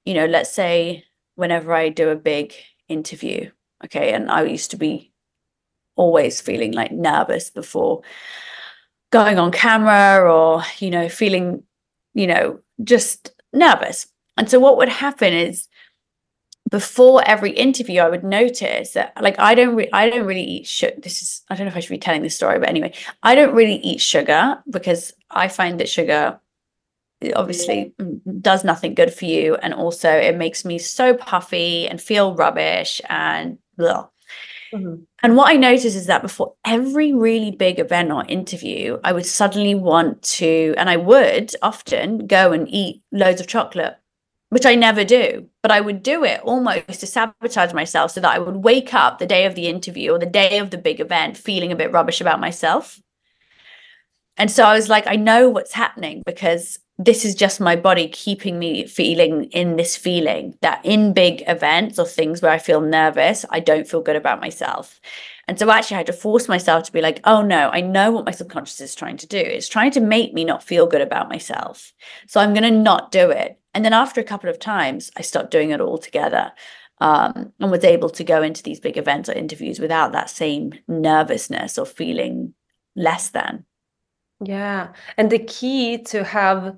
you 0.05 0.13
know, 0.13 0.25
let's 0.25 0.51
say 0.51 1.03
whenever 1.35 1.73
I 1.73 1.89
do 1.89 2.09
a 2.09 2.15
big 2.15 2.53
interview, 2.87 3.51
okay, 3.83 4.13
and 4.13 4.31
I 4.31 4.43
used 4.43 4.71
to 4.71 4.77
be 4.77 5.11
always 5.95 6.41
feeling 6.41 6.71
like 6.71 6.91
nervous 6.91 7.49
before 7.49 8.01
going 9.11 9.39
on 9.39 9.51
camera 9.51 10.29
or, 10.29 10.63
you 10.79 10.89
know, 10.89 11.09
feeling, 11.09 11.63
you 12.13 12.27
know, 12.27 12.59
just 12.83 13.31
nervous. 13.53 14.07
And 14.37 14.49
so 14.49 14.59
what 14.59 14.77
would 14.77 14.89
happen 14.89 15.33
is 15.33 15.67
before 16.69 17.21
every 17.27 17.51
interview 17.51 18.01
i 18.01 18.09
would 18.09 18.23
notice 18.23 18.93
that 18.93 19.13
like 19.21 19.37
i 19.37 19.53
don't 19.53 19.75
re- 19.75 19.89
i 19.93 20.09
don't 20.09 20.25
really 20.25 20.43
eat 20.43 20.65
sugar 20.65 20.95
this 20.97 21.21
is 21.21 21.43
i 21.49 21.55
don't 21.55 21.65
know 21.65 21.71
if 21.71 21.77
i 21.77 21.79
should 21.79 21.91
be 21.91 21.97
telling 21.97 22.23
this 22.23 22.35
story 22.35 22.57
but 22.57 22.69
anyway 22.69 22.91
i 23.21 23.35
don't 23.35 23.53
really 23.53 23.75
eat 23.75 24.01
sugar 24.01 24.61
because 24.69 25.13
i 25.29 25.47
find 25.47 25.79
that 25.79 25.87
sugar 25.87 26.39
obviously 27.36 27.93
does 28.41 28.63
nothing 28.63 28.93
good 28.93 29.13
for 29.13 29.26
you 29.26 29.55
and 29.55 29.74
also 29.74 30.09
it 30.09 30.36
makes 30.36 30.66
me 30.66 30.78
so 30.78 31.13
puffy 31.13 31.88
and 31.88 32.01
feel 32.01 32.36
rubbish 32.36 33.01
and 33.09 33.57
blah. 33.78 34.07
Mm-hmm. 34.74 35.03
And 35.24 35.38
what 35.38 35.49
I 35.49 35.55
noticed 35.55 35.95
is 35.95 36.07
that 36.07 36.22
before 36.22 36.53
every 36.66 37.13
really 37.13 37.51
big 37.51 37.80
event 37.80 38.11
or 38.11 38.26
interview, 38.26 38.99
I 39.03 39.13
would 39.13 39.26
suddenly 39.26 39.76
want 39.76 40.22
to, 40.24 40.74
and 40.78 40.89
I 40.89 40.97
would 40.97 41.51
often 41.61 42.28
go 42.28 42.51
and 42.51 42.68
eat 42.70 43.01
loads 43.11 43.39
of 43.39 43.47
chocolate 43.47 43.95
which 44.49 44.66
I 44.66 44.76
never 44.76 45.03
do, 45.03 45.49
but 45.61 45.72
I 45.72 45.82
would 45.82 46.03
do 46.03 46.24
it 46.24 46.39
almost 46.41 47.01
to 47.01 47.07
sabotage 47.07 47.74
myself 47.74 48.11
so 48.11 48.22
that 48.22 48.34
I 48.34 48.39
would 48.39 48.57
wake 48.57 48.93
up 48.93 49.20
the 49.20 49.26
day 49.26 49.45
of 49.45 49.55
the 49.55 49.68
interview 49.68 50.11
or 50.11 50.18
the 50.18 50.26
day 50.26 50.59
of 50.59 50.70
the 50.70 50.78
big 50.78 50.99
event 50.99 51.36
feeling 51.36 51.72
a 51.72 51.76
bit 51.76 51.91
rubbish 51.91 52.22
about 52.22 52.39
myself. 52.39 53.01
And 54.38 54.51
so 54.51 54.63
I 54.63 54.74
was 54.74 54.88
like, 54.88 55.07
I 55.07 55.16
know 55.16 55.49
what's 55.49 55.74
happening 55.74 56.24
because 56.26 56.80
this 56.97 57.25
is 57.25 57.35
just 57.35 57.59
my 57.59 57.75
body 57.75 58.07
keeping 58.07 58.57
me 58.57 58.87
feeling 58.87 59.45
in 59.45 59.75
this 59.75 59.97
feeling 59.97 60.57
that 60.61 60.79
in 60.85 61.11
big 61.13 61.43
events 61.47 61.99
or 61.99 62.05
things 62.05 62.41
where 62.41 62.51
I 62.51 62.57
feel 62.57 62.79
nervous, 62.79 63.45
I 63.49 63.59
don't 63.59 63.87
feel 63.87 64.01
good 64.01 64.15
about 64.15 64.39
myself. 64.39 65.01
And 65.47 65.59
so 65.59 65.69
actually 65.69 65.95
I 65.95 65.99
had 65.99 66.07
to 66.07 66.13
force 66.13 66.47
myself 66.47 66.83
to 66.83 66.93
be 66.93 67.01
like, 67.01 67.19
oh 67.25 67.41
no, 67.41 67.69
I 67.69 67.81
know 67.81 68.11
what 68.11 68.25
my 68.25 68.31
subconscious 68.31 68.79
is 68.79 68.95
trying 68.95 69.17
to 69.17 69.27
do. 69.27 69.37
It's 69.37 69.67
trying 69.67 69.91
to 69.91 69.99
make 69.99 70.33
me 70.33 70.45
not 70.45 70.63
feel 70.63 70.87
good 70.87 71.01
about 71.01 71.29
myself. 71.29 71.93
So 72.27 72.39
I'm 72.39 72.53
going 72.53 72.63
to 72.63 72.71
not 72.71 73.11
do 73.11 73.29
it. 73.29 73.59
And 73.73 73.83
then 73.83 73.93
after 73.93 74.21
a 74.21 74.25
couple 74.25 74.49
of 74.49 74.57
times, 74.57 75.11
I 75.17 75.21
stopped 75.21 75.51
doing 75.51 75.71
it 75.71 75.81
altogether 75.81 76.53
um, 77.01 77.51
and 77.59 77.71
was 77.71 77.83
able 77.83 78.09
to 78.11 78.23
go 78.23 78.41
into 78.41 78.63
these 78.63 78.79
big 78.79 78.97
events 78.97 79.27
or 79.27 79.33
interviews 79.33 79.79
without 79.79 80.13
that 80.13 80.29
same 80.29 80.73
nervousness 80.87 81.77
or 81.77 81.85
feeling 81.85 82.53
less 82.95 83.29
than. 83.29 83.65
Yeah. 84.43 84.93
And 85.17 85.31
the 85.31 85.39
key 85.39 86.03
to 86.03 86.23
have 86.23 86.77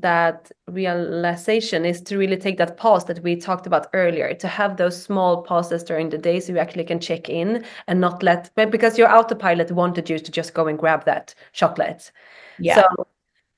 that 0.00 0.50
realization 0.68 1.84
is 1.84 2.00
to 2.02 2.18
really 2.18 2.36
take 2.36 2.58
that 2.58 2.76
pause 2.76 3.06
that 3.06 3.22
we 3.22 3.36
talked 3.36 3.66
about 3.66 3.86
earlier 3.94 4.34
to 4.34 4.48
have 4.48 4.76
those 4.76 5.00
small 5.00 5.42
pauses 5.42 5.82
during 5.82 6.10
the 6.10 6.18
day 6.18 6.38
so 6.38 6.52
you 6.52 6.58
actually 6.58 6.84
can 6.84 7.00
check 7.00 7.28
in 7.28 7.64
and 7.86 8.00
not 8.00 8.22
let 8.22 8.54
because 8.70 8.98
your 8.98 9.10
autopilot 9.10 9.70
wanted 9.70 10.10
you 10.10 10.18
to 10.18 10.30
just 10.30 10.54
go 10.54 10.66
and 10.66 10.78
grab 10.78 11.04
that 11.04 11.34
chocolate 11.52 12.12
yeah 12.58 12.82
so 12.82 13.06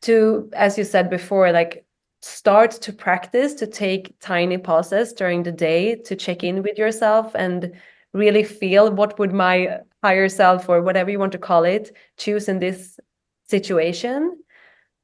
to 0.02 0.48
as 0.54 0.78
you 0.78 0.84
said 0.84 1.10
before 1.10 1.50
like 1.50 1.84
start 2.22 2.70
to 2.70 2.92
practice 2.92 3.54
to 3.54 3.66
take 3.66 4.14
tiny 4.20 4.58
pauses 4.58 5.12
during 5.12 5.42
the 5.42 5.52
day 5.52 5.96
to 5.96 6.14
check 6.14 6.44
in 6.44 6.62
with 6.62 6.78
yourself 6.78 7.34
and 7.34 7.72
really 8.12 8.44
feel 8.44 8.92
what 8.92 9.18
would 9.18 9.32
my 9.32 9.78
higher 10.02 10.28
self 10.28 10.68
or 10.68 10.82
whatever 10.82 11.10
you 11.10 11.18
want 11.18 11.32
to 11.32 11.38
call 11.38 11.64
it 11.64 11.96
choose 12.16 12.48
in 12.48 12.60
this 12.60 13.00
situation 13.48 14.38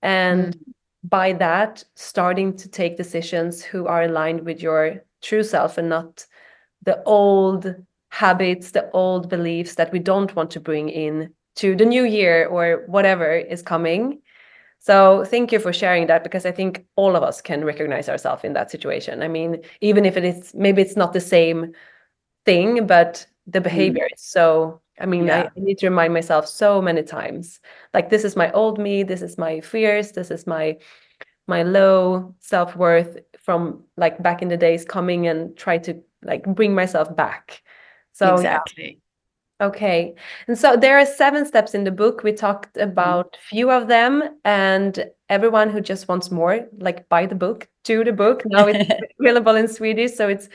and 0.03 0.57
mm. 0.57 0.61
by 1.05 1.33
that 1.33 1.85
starting 1.95 2.57
to 2.57 2.69
take 2.69 2.97
decisions 2.97 3.63
who 3.63 3.87
are 3.87 4.05
aligned 4.05 4.45
with 4.45 4.63
your 4.63 5.05
true 5.23 5.43
self 5.43 5.79
and 5.79 5.89
not 5.89 6.27
the 6.83 7.03
old 7.05 7.75
habits 8.11 8.71
the 8.71 8.91
old 8.93 9.29
beliefs 9.29 9.75
that 9.75 9.93
we 9.93 9.99
don't 9.99 10.37
want 10.37 10.51
to 10.51 10.61
bring 10.61 10.89
in 10.89 11.33
to 11.57 11.75
the 11.77 11.85
new 11.85 12.05
year 12.05 12.47
or 12.47 12.85
whatever 12.87 13.35
is 13.35 13.63
coming 13.63 14.21
so 14.85 15.25
thank 15.25 15.51
you 15.51 15.61
for 15.61 15.73
sharing 15.73 16.09
that 16.09 16.23
because 16.23 16.45
I 16.45 16.53
think 16.53 16.85
all 16.95 17.17
of 17.17 17.23
us 17.23 17.41
can 17.41 17.65
recognize 17.65 18.11
ourselves 18.11 18.45
in 18.45 18.53
that 18.53 18.71
situation. 18.71 19.23
I 19.23 19.29
mean, 19.29 19.63
even 19.81 20.05
if 20.05 20.19
it 20.19 20.25
is 20.25 20.53
maybe 20.55 20.83
it's 20.83 20.95
not 20.95 21.15
the 21.15 21.23
same 21.23 21.73
thing, 22.45 22.87
but 22.87 23.27
the 23.47 23.61
mm-hmm. 23.61 23.65
behavior 23.65 24.05
mm. 24.05 24.15
is 24.15 24.21
so 24.21 24.83
I 25.01 25.07
mean, 25.07 25.27
yeah. 25.27 25.49
I 25.57 25.61
need 25.61 25.79
to 25.79 25.89
remind 25.89 26.15
myself 26.15 26.47
so 26.47 26.81
many 26.81 27.03
times. 27.03 27.61
Like 27.93 28.11
this 28.11 28.25
is 28.25 28.37
my 28.37 28.51
old 28.53 28.79
me, 28.79 29.03
this 29.03 29.23
is 29.23 29.39
my 29.39 29.61
fears, 29.61 30.13
this 30.13 30.31
is 30.31 30.47
my 30.47 30.79
my 31.47 31.63
low 31.63 32.35
self-worth 32.41 33.19
from 33.43 33.83
like 33.97 34.23
back 34.23 34.41
in 34.41 34.49
the 34.49 34.57
days 34.57 34.85
coming 34.85 35.27
and 35.27 35.55
try 35.57 35.77
to 35.79 36.01
like 36.23 36.45
bring 36.45 36.75
myself 36.75 37.15
back. 37.15 37.63
So 38.13 38.35
exactly. 38.35 39.01
Okay. 39.61 40.15
And 40.49 40.59
so 40.59 40.77
there 40.77 40.99
are 40.99 41.07
seven 41.07 41.47
steps 41.47 41.75
in 41.75 41.85
the 41.85 41.91
book. 41.91 42.23
We 42.23 42.33
talked 42.33 42.75
mm-hmm. 42.75 42.91
about 42.91 43.37
few 43.49 43.71
of 43.71 43.89
them 43.89 44.23
and 44.45 45.11
everyone 45.29 45.71
who 45.71 45.81
just 45.81 46.09
wants 46.09 46.31
more, 46.31 46.67
like 46.79 47.09
buy 47.09 47.27
the 47.27 47.35
book, 47.35 47.69
do 47.85 48.05
the 48.05 48.13
book. 48.13 48.43
Now 48.47 48.67
it's 48.67 48.91
available 49.21 49.55
in 49.55 49.69
Swedish, 49.69 50.15
so 50.15 50.29
it's 50.29 50.49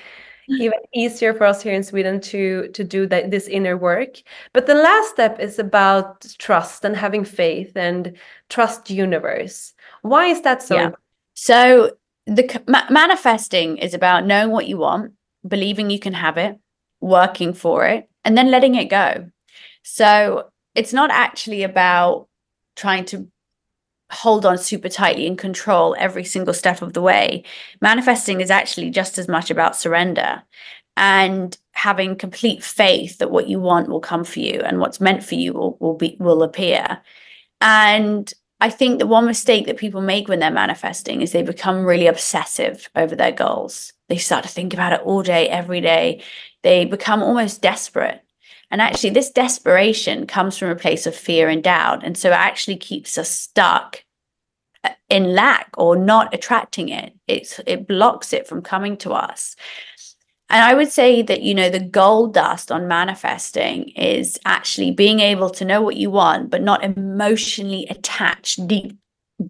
even 0.50 0.80
easier 0.94 1.34
for 1.34 1.46
us 1.46 1.62
here 1.62 1.74
in 1.74 1.84
Sweden 1.84 2.20
to 2.22 2.68
to 2.70 2.84
do 2.84 3.06
that 3.08 3.32
this 3.32 3.48
inner 3.48 3.78
work. 3.78 4.22
But 4.54 4.66
the 4.66 4.76
last 4.76 5.10
step 5.10 5.40
is 5.40 5.60
about 5.60 6.26
trust 6.40 6.86
and 6.86 6.96
having 6.96 7.24
faith 7.24 7.76
and 7.76 8.18
trust 8.50 8.90
universe. 8.90 9.74
Why 10.02 10.28
is 10.28 10.42
that 10.42 10.64
so? 10.64 10.76
Yeah. 10.76 10.92
So 11.34 11.92
the 12.26 12.62
ma- 12.68 12.90
manifesting 12.90 13.78
is 13.78 13.94
about 13.94 14.26
knowing 14.26 14.52
what 14.52 14.68
you 14.68 14.78
want, 14.78 15.14
believing 15.48 15.90
you 15.90 16.00
can 16.00 16.14
have 16.14 16.38
it, 16.38 16.58
working 17.02 17.54
for 17.54 17.86
it, 17.86 18.10
and 18.24 18.38
then 18.38 18.52
letting 18.52 18.76
it 18.76 18.90
go. 18.90 19.30
So 19.84 20.50
it's 20.76 20.94
not 20.94 21.12
actually 21.12 21.64
about 21.64 22.28
trying 22.76 23.06
to 23.06 23.28
hold 24.12 24.46
on 24.46 24.58
super 24.58 24.90
tightly 24.90 25.28
and 25.28 25.38
control 25.38 25.96
every 26.00 26.24
single 26.24 26.54
step 26.54 26.82
of 26.82 26.94
the 26.94 27.02
way. 27.02 27.44
Manifesting 27.82 28.42
is 28.42 28.50
actually 28.50 28.90
just 28.90 29.18
as 29.18 29.28
much 29.28 29.52
about 29.52 29.76
surrender 29.76 30.42
and 30.98 31.58
having 31.72 32.16
complete 32.16 32.64
faith 32.64 33.20
that 33.20 33.32
what 33.32 33.48
you 33.48 33.60
want 33.60 33.88
will 33.88 34.02
come 34.02 34.24
for 34.24 34.40
you 34.40 34.60
and 34.62 34.80
what's 34.80 35.00
meant 35.00 35.24
for 35.24 35.36
you 35.36 35.54
will, 35.54 35.78
will 35.80 35.96
be 35.96 36.18
will 36.20 36.44
appear. 36.44 37.02
And 37.62 38.32
I 38.60 38.70
think 38.70 39.00
the 39.00 39.08
one 39.08 39.26
mistake 39.26 39.68
that 39.68 39.78
people 39.78 40.02
make 40.02 40.28
when 40.28 40.40
they're 40.40 40.52
manifesting 40.52 41.22
is 41.22 41.32
they 41.32 41.44
become 41.44 41.86
really 41.86 42.08
obsessive 42.08 42.90
over 42.96 43.16
their 43.16 43.32
goals. 43.32 43.94
They 44.10 44.18
start 44.18 44.44
to 44.44 44.50
think 44.50 44.74
about 44.74 44.92
it 44.92 45.02
all 45.02 45.24
day, 45.24 45.48
every 45.48 45.80
day. 45.80 46.24
They 46.64 46.84
become 46.84 47.24
almost 47.24 47.62
desperate. 47.62 48.22
And 48.72 48.82
actually, 48.82 49.12
this 49.12 49.32
desperation 49.32 50.28
comes 50.28 50.58
from 50.58 50.70
a 50.70 50.76
place 50.76 51.08
of 51.08 51.16
fear 51.16 51.50
and 51.50 51.64
doubt. 51.64 52.04
And 52.04 52.18
so 52.18 52.30
it 52.30 52.34
actually 52.34 52.78
keeps 52.78 53.18
us 53.18 53.30
stuck 53.30 54.04
uh, 54.84 54.90
in 55.10 55.34
lack 55.34 55.70
or 55.78 55.96
not 55.96 56.34
attracting 56.34 56.90
it. 56.90 57.14
It's, 57.28 57.60
it 57.66 57.88
blocks 57.88 58.32
it 58.32 58.48
from 58.48 58.62
coming 58.62 58.96
to 58.98 59.12
us. 59.12 59.56
And 60.52 60.64
I 60.64 60.74
would 60.74 60.92
say 60.92 61.22
that, 61.22 61.44
you 61.44 61.54
know, 61.54 61.70
the 61.70 61.80
gold 61.80 62.34
dust 62.34 62.72
on 62.72 62.88
manifesting 62.88 63.90
is 63.90 64.40
actually 64.46 64.92
being 64.92 65.20
able 65.20 65.50
to 65.52 65.66
know 65.66 65.82
what 65.82 65.96
you 65.96 66.10
want, 66.10 66.50
but 66.50 66.64
not 66.64 66.84
emotionally 66.84 67.86
attached 67.90 68.68
deep, 68.68 68.98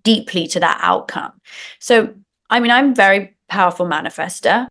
deeply 0.03 0.45
to 0.47 0.59
that 0.59 0.79
outcome. 0.81 1.31
So, 1.79 2.13
I 2.49 2.59
mean, 2.59 2.71
I'm 2.71 2.93
very 2.93 3.35
powerful 3.47 3.85
manifester. 3.85 4.67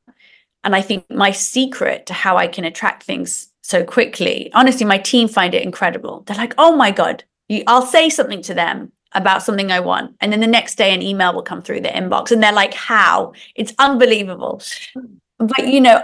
And 0.65 0.77
I 0.77 0.83
think 0.83 1.11
my 1.11 1.31
secret 1.31 2.07
to 2.07 2.13
how 2.13 2.37
I 2.37 2.47
can 2.47 2.65
attract 2.65 3.05
things 3.05 3.51
so 3.69 3.85
quickly, 3.85 4.51
honestly, 4.55 4.87
my 4.87 4.97
team 4.97 5.29
find 5.29 5.55
it 5.55 5.63
incredible. 5.63 6.23
They're 6.27 6.39
like, 6.39 6.55
oh 6.57 6.75
my 6.75 6.91
God, 6.91 7.23
you, 7.49 7.65
I'll 7.67 7.85
say 7.85 8.09
something 8.09 8.41
to 8.43 8.55
them 8.55 8.93
about 9.13 9.43
something 9.43 9.71
I 9.71 9.81
want. 9.81 10.17
And 10.23 10.33
then 10.33 10.41
the 10.41 10.47
next 10.47 10.77
day, 10.77 10.95
an 10.95 11.03
email 11.03 11.35
will 11.35 11.43
come 11.43 11.61
through 11.61 11.83
their 11.83 11.93
inbox. 11.93 12.31
And 12.31 12.43
they're 12.43 12.51
like, 12.51 12.73
how? 12.73 13.35
It's 13.57 13.75
unbelievable. 13.79 14.63
But, 15.39 15.69
you 15.69 15.83
know, 15.83 16.03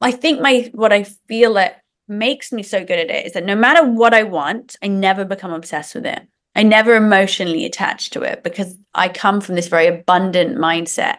I 0.00 0.12
think 0.12 0.40
my 0.40 0.70
what 0.74 0.92
I 0.92 1.02
feel 1.02 1.54
that 1.54 1.82
makes 2.06 2.52
me 2.52 2.62
so 2.62 2.84
good 2.84 3.00
at 3.00 3.10
it 3.10 3.26
is 3.26 3.32
that 3.32 3.44
no 3.44 3.56
matter 3.56 3.84
what 3.84 4.14
I 4.14 4.22
want, 4.22 4.76
I 4.80 4.86
never 4.86 5.24
become 5.24 5.52
obsessed 5.52 5.96
with 5.96 6.06
it. 6.06 6.22
I 6.54 6.62
never 6.62 6.94
emotionally 6.94 7.66
attach 7.66 8.10
to 8.10 8.22
it 8.22 8.44
because 8.44 8.78
I 8.94 9.08
come 9.08 9.40
from 9.40 9.56
this 9.56 9.66
very 9.66 9.88
abundant 9.88 10.56
mindset 10.56 11.18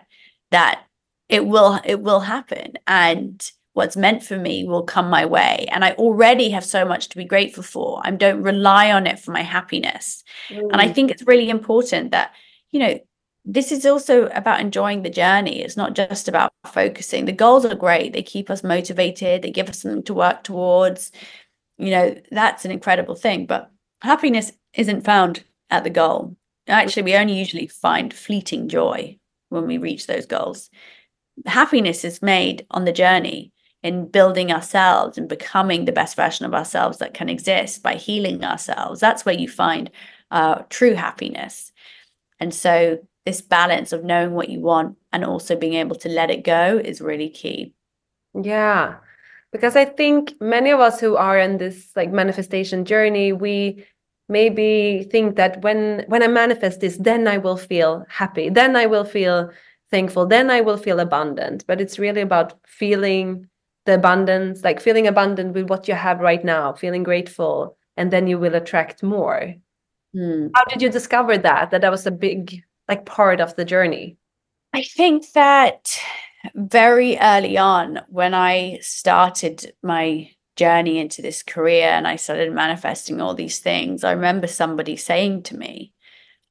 that 0.52 0.84
it 1.28 1.46
will 1.46 1.82
it 1.84 2.00
will 2.00 2.22
happen 2.22 2.76
and 2.88 3.52
what's 3.78 3.96
meant 3.96 4.24
for 4.24 4.38
me 4.38 4.66
will 4.66 4.84
come 4.84 5.10
my 5.10 5.24
way 5.24 5.68
and 5.72 5.86
i 5.86 5.92
already 5.94 6.50
have 6.50 6.66
so 6.66 6.84
much 6.84 7.10
to 7.10 7.18
be 7.18 7.24
grateful 7.24 7.64
for 7.64 8.02
i 8.04 8.10
don't 8.10 8.42
rely 8.42 8.92
on 8.92 9.06
it 9.06 9.20
for 9.20 9.32
my 9.32 9.44
happiness 9.44 10.24
mm. 10.50 10.60
and 10.72 10.82
i 10.82 10.88
mm. 10.88 10.96
think 10.96 11.12
it's 11.12 11.28
really 11.28 11.50
important 11.50 12.12
that 12.12 12.34
you 12.72 12.80
know 12.80 13.00
this 13.50 13.72
is 13.72 13.86
also 13.86 14.26
about 14.28 14.60
enjoying 14.60 15.04
the 15.04 15.10
journey. 15.10 15.62
It's 15.62 15.78
not 15.78 15.94
just 15.94 16.28
about 16.28 16.52
focusing. 16.66 17.24
The 17.24 17.32
goals 17.32 17.64
are 17.64 17.76
great. 17.76 18.12
They 18.12 18.22
keep 18.22 18.50
us 18.50 18.62
motivated. 18.62 19.42
They 19.42 19.52
give 19.52 19.70
us 19.70 19.80
something 19.80 20.04
to 20.04 20.14
work 20.14 20.44
towards. 20.44 21.14
You 21.78 21.92
know, 21.92 22.16
that's 22.30 22.66
an 22.66 22.72
incredible 22.72 23.16
thing. 23.16 23.46
But 23.46 23.72
happiness 24.02 24.52
isn't 24.74 25.06
found 25.06 25.46
at 25.70 25.86
the 25.86 25.90
goal. 25.90 26.36
Actually, 26.68 27.04
we 27.04 27.16
only 27.16 27.40
usually 27.40 27.68
find 27.68 28.14
fleeting 28.14 28.68
joy 28.68 29.18
when 29.48 29.66
we 29.66 29.78
reach 29.78 30.08
those 30.08 30.26
goals. 30.26 30.70
Happiness 31.46 32.04
is 32.04 32.22
made 32.22 32.66
on 32.70 32.84
the 32.84 32.92
journey 32.92 33.54
in 33.84 34.08
building 34.08 34.52
ourselves 34.52 35.18
and 35.18 35.30
becoming 35.30 35.86
the 35.86 35.92
best 35.92 36.16
version 36.16 36.46
of 36.46 36.54
ourselves 36.54 36.98
that 36.98 37.14
can 37.14 37.30
exist 37.30 37.84
by 37.84 37.96
healing 37.96 38.44
ourselves. 38.44 39.00
That's 39.00 39.26
where 39.26 39.36
you 39.36 39.48
find 39.48 39.90
uh, 40.32 40.64
true 40.70 40.94
happiness. 40.94 41.72
And 42.40 42.54
so 42.54 43.00
this 43.26 43.42
balance 43.42 43.92
of 43.94 44.04
knowing 44.04 44.34
what 44.34 44.50
you 44.50 44.62
want 44.62 44.98
and 45.12 45.24
also 45.24 45.56
being 45.56 45.74
able 45.74 45.96
to 45.98 46.10
let 46.10 46.30
it 46.30 46.44
go 46.44 46.82
is 46.84 47.02
really 47.02 47.30
key. 47.30 47.74
Yeah. 48.34 48.96
Because 49.52 49.76
I 49.76 49.86
think 49.86 50.34
many 50.42 50.72
of 50.72 50.80
us 50.80 51.00
who 51.00 51.16
are 51.16 51.38
in 51.40 51.58
this 51.58 51.92
like 51.96 52.12
manifestation 52.12 52.86
journey, 52.86 53.34
we 53.34 53.86
maybe 54.30 55.08
think 55.12 55.36
that 55.36 55.62
when 55.62 56.04
when 56.08 56.24
I 56.24 56.28
manifest 56.28 56.80
this, 56.80 56.98
then 56.98 57.28
I 57.28 57.38
will 57.38 57.58
feel 57.58 58.06
happy, 58.10 58.50
then 58.50 58.76
I 58.76 58.86
will 58.86 59.06
feel 59.06 59.50
thankful, 59.90 60.26
then 60.26 60.50
I 60.50 60.62
will 60.62 60.78
feel 60.78 61.00
abundant. 61.00 61.66
But 61.68 61.80
it's 61.80 61.98
really 62.00 62.22
about 62.22 62.60
feeling 62.68 63.48
the 63.88 63.96
abundance, 63.96 64.64
like 64.64 64.80
feeling 64.80 65.08
abundant 65.08 65.56
with 65.56 65.70
what 65.70 65.88
you 65.88 65.96
have 65.96 66.20
right 66.20 66.44
now, 66.46 66.74
feeling 66.74 67.02
grateful, 67.02 67.76
and 67.96 68.12
then 68.12 68.28
you 68.28 68.38
will 68.38 68.54
attract 68.54 69.02
more. 69.02 69.56
Hmm. 70.14 70.48
How 70.54 70.66
did 70.66 70.82
you 70.82 70.90
discover 70.90 71.38
that? 71.40 71.72
That 71.72 71.82
that 71.82 71.92
was 71.92 72.06
a 72.06 72.12
big 72.12 72.62
like 72.88 73.06
part 73.06 73.42
of 73.42 73.56
the 73.56 73.66
journey. 73.66 74.18
I 74.74 74.84
think 74.84 75.32
that 75.32 75.98
very 76.54 77.18
early 77.18 77.58
on, 77.58 78.02
when 78.10 78.34
I 78.34 78.80
started 78.82 79.74
my 79.82 80.30
journey 80.56 81.00
into 81.00 81.22
this 81.22 81.44
career 81.44 81.88
and 81.88 82.08
I 82.08 82.18
started 82.18 82.54
manifesting 82.54 83.22
all 83.22 83.34
these 83.34 83.60
things, 83.60 84.04
I 84.04 84.12
remember 84.12 84.48
somebody 84.48 84.98
saying 84.98 85.44
to 85.44 85.58
me, 85.58 85.94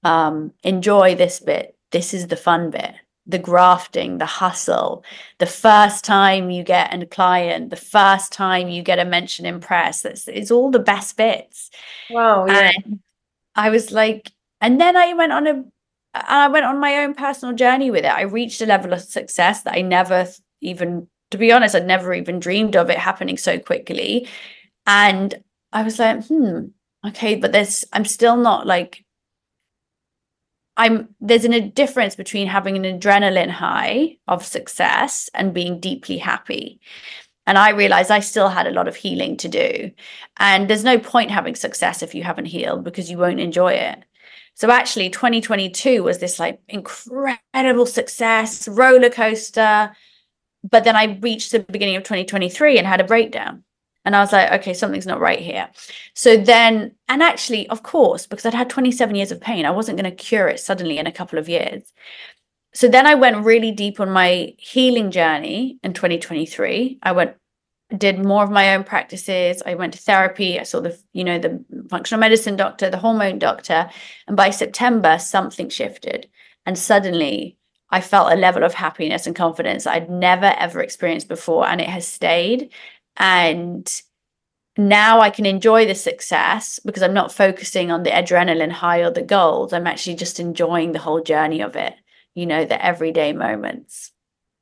um, 0.03 0.53
enjoy 0.63 1.15
this 1.15 1.41
bit. 1.41 1.77
This 1.93 2.15
is 2.15 2.29
the 2.29 2.37
fun 2.37 2.71
bit. 2.71 2.95
The 3.29 3.39
grafting, 3.39 4.19
the 4.19 4.27
hustle, 4.27 5.05
the 5.39 5.47
first 5.47 6.05
time 6.05 6.49
you 6.49 6.63
get 6.63 6.95
a 6.95 7.07
client, 7.07 7.71
the 7.71 7.77
first 7.77 8.33
time 8.33 8.69
you 8.69 8.83
get 8.83 9.01
a 9.01 9.05
mention 9.05 9.47
in 9.47 9.59
press, 9.59 10.03
that's 10.03 10.29
it's 10.29 10.53
all 10.53 10.71
the 10.71 10.79
best 10.79 11.17
bits. 11.17 11.71
Wow. 12.09 12.47
Yeah. 12.47 12.71
And 12.75 13.01
I 13.57 13.71
was 13.71 13.91
like, 13.91 14.31
and 14.61 14.81
then 14.81 14.97
I 14.97 15.13
went 15.15 15.33
on 15.33 15.47
a 15.49 15.51
and 15.51 15.73
I 16.15 16.49
went 16.49 16.67
on 16.67 16.79
my 16.79 16.99
own 16.99 17.15
personal 17.15 17.55
journey 17.55 17.91
with 17.91 18.05
it. 18.05 18.13
I 18.13 18.23
reached 18.23 18.63
a 18.63 18.67
level 18.67 18.93
of 18.93 19.01
success 19.01 19.63
that 19.63 19.75
I 19.75 19.83
never 19.83 20.29
even, 20.61 21.09
to 21.31 21.39
be 21.39 21.53
honest, 21.53 21.75
I'd 21.75 21.87
never 21.87 22.15
even 22.15 22.41
dreamed 22.41 22.77
of 22.77 22.91
it 22.91 22.99
happening 22.99 23.37
so 23.37 23.59
quickly. 23.59 24.29
And 24.87 25.35
I 25.73 25.83
was 25.83 25.99
like, 25.99 26.25
hmm, 26.27 26.67
okay, 27.07 27.35
but 27.35 27.53
there's, 27.53 27.85
I'm 27.93 28.05
still 28.05 28.37
not 28.37 28.67
like, 28.67 29.05
I'm, 30.77 31.09
there's 31.21 31.45
an, 31.45 31.53
a 31.53 31.61
difference 31.61 32.17
between 32.17 32.47
having 32.47 32.77
an 32.77 33.01
adrenaline 33.01 33.51
high 33.51 34.19
of 34.29 34.45
success 34.45 35.31
and 35.35 35.55
being 35.55 35.81
deeply 35.81 36.19
happy. 36.19 36.81
And 37.47 37.57
I 37.57 37.71
realized 37.71 38.11
I 38.11 38.21
still 38.21 38.49
had 38.49 38.67
a 38.67 38.73
lot 38.73 38.89
of 38.89 38.97
healing 38.97 39.37
to 39.39 39.49
do. 39.49 39.93
And 40.39 40.69
there's 40.69 40.85
no 40.85 40.99
point 40.99 41.31
having 41.31 41.55
success 41.55 42.03
if 42.03 42.15
you 42.15 42.25
haven't 42.25 42.47
healed 42.47 42.85
because 42.85 43.11
you 43.11 43.19
won't 43.19 43.41
enjoy 43.41 43.73
it. 43.73 44.05
So 44.55 44.71
actually 44.71 45.11
2022 45.11 46.03
was 46.03 46.19
this 46.19 46.39
like 46.39 46.61
incredible 46.69 47.87
success, 47.87 48.67
roller 48.67 49.11
coaster. 49.11 49.95
But 50.69 50.85
then 50.85 50.97
I 50.97 51.19
reached 51.21 51.53
the 51.53 51.61
beginning 51.61 51.97
of 51.97 52.03
2023 52.03 52.79
and 52.79 52.87
had 52.87 53.01
a 53.01 53.05
breakdown. 53.05 53.63
And 54.07 54.15
I 54.15 54.21
was 54.21 54.33
like, 54.33 54.53
okay, 54.53 54.73
something's 54.73 55.05
not 55.05 55.21
right 55.21 55.41
here. 55.41 55.69
So 56.15 56.37
then, 56.37 56.95
and 57.09 57.23
actually, 57.23 57.69
of 57.69 57.83
course, 57.83 58.27
because 58.27 58.47
I'd 58.47 58.55
had 58.55 58.71
27 58.71 59.17
years 59.17 59.33
of 59.33 59.41
pain, 59.41 59.67
I 59.67 59.73
wasn't 59.73 59.99
going 59.99 60.11
to 60.11 60.17
cure 60.17 60.49
it 60.49 60.61
suddenly 60.61 60.97
in 60.97 61.09
a 61.09 61.13
couple 61.13 61.41
of 61.41 61.49
years. 61.49 61.93
So 62.73 62.89
then 62.89 63.07
I 63.07 63.17
went 63.17 63.45
really 63.45 63.73
deep 63.73 63.99
on 63.99 64.11
my 64.11 64.55
healing 64.59 65.11
journey 65.11 65.81
in 65.83 65.93
2023. 65.93 67.01
I 67.03 67.13
went 67.13 67.35
did 67.97 68.25
more 68.25 68.43
of 68.43 68.51
my 68.51 68.75
own 68.75 68.85
practices. 68.85 69.63
I 69.65 69.75
went 69.75 69.93
to 69.95 70.01
therapy. 70.01 70.59
I 70.59 70.65
saw 70.65 70.81
the, 70.81 70.99
you 71.13 71.23
know, 71.23 71.39
the 71.39 71.65
functional 71.89 72.21
medicine 72.21 72.57
doctor, 72.57 72.91
the 72.91 72.99
hormone 72.99 73.39
doctor. 73.39 73.89
And 74.27 74.37
by 74.37 74.51
September, 74.51 75.19
something 75.19 75.69
shifted. 75.69 76.29
And 76.65 76.77
suddenly 76.77 77.59
I 77.91 78.01
felt 78.01 78.33
a 78.33 78.37
level 78.37 78.65
of 78.65 78.75
happiness 78.75 79.27
and 79.27 79.37
confidence 79.37 79.87
I'd 79.87 80.11
never 80.11 80.53
ever 80.59 80.83
experienced 80.83 81.29
before. 81.29 81.67
And 81.67 81.81
it 81.81 81.89
has 81.89 82.07
stayed. 82.07 82.73
And 83.17 83.91
now 84.77 85.21
I 85.21 85.31
can 85.31 85.47
enjoy 85.47 85.87
the 85.87 85.95
success 85.95 86.79
because 86.85 87.03
I'm 87.03 87.15
not 87.15 87.33
focusing 87.33 87.91
on 87.91 88.03
the 88.03 88.11
adrenaline 88.11 88.73
high 88.73 89.01
or 89.01 89.11
the 89.11 89.23
goals. 89.23 89.73
I'm 89.73 89.87
actually 89.87 90.17
just 90.17 90.39
enjoying 90.39 90.93
the 90.93 90.99
whole 90.99 91.23
journey 91.23 91.63
of 91.63 91.77
it, 91.77 91.95
you 92.35 92.47
know, 92.47 92.65
the 92.65 92.85
everyday 92.85 93.33
moments. 93.33 94.13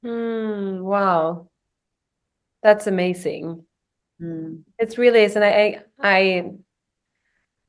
Mm, 0.04 0.82
wow. 0.82 1.48
That's 2.62 2.86
amazing. 2.86 3.64
Mm. 4.22 4.62
It 4.78 4.96
really 4.96 5.24
is, 5.24 5.34
and 5.34 5.44
I, 5.44 5.82
I, 6.00 6.52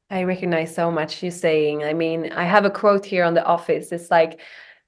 I 0.10 0.24
recognize 0.24 0.76
so 0.76 0.92
much 0.92 1.24
you 1.24 1.32
saying. 1.32 1.84
I 1.84 1.94
mean, 1.94 2.32
I 2.32 2.44
have 2.44 2.66
a 2.66 2.70
quote 2.70 3.06
here 3.06 3.24
on 3.24 3.34
the 3.34 3.44
office. 3.44 3.92
It's 3.92 4.12
like, 4.12 4.40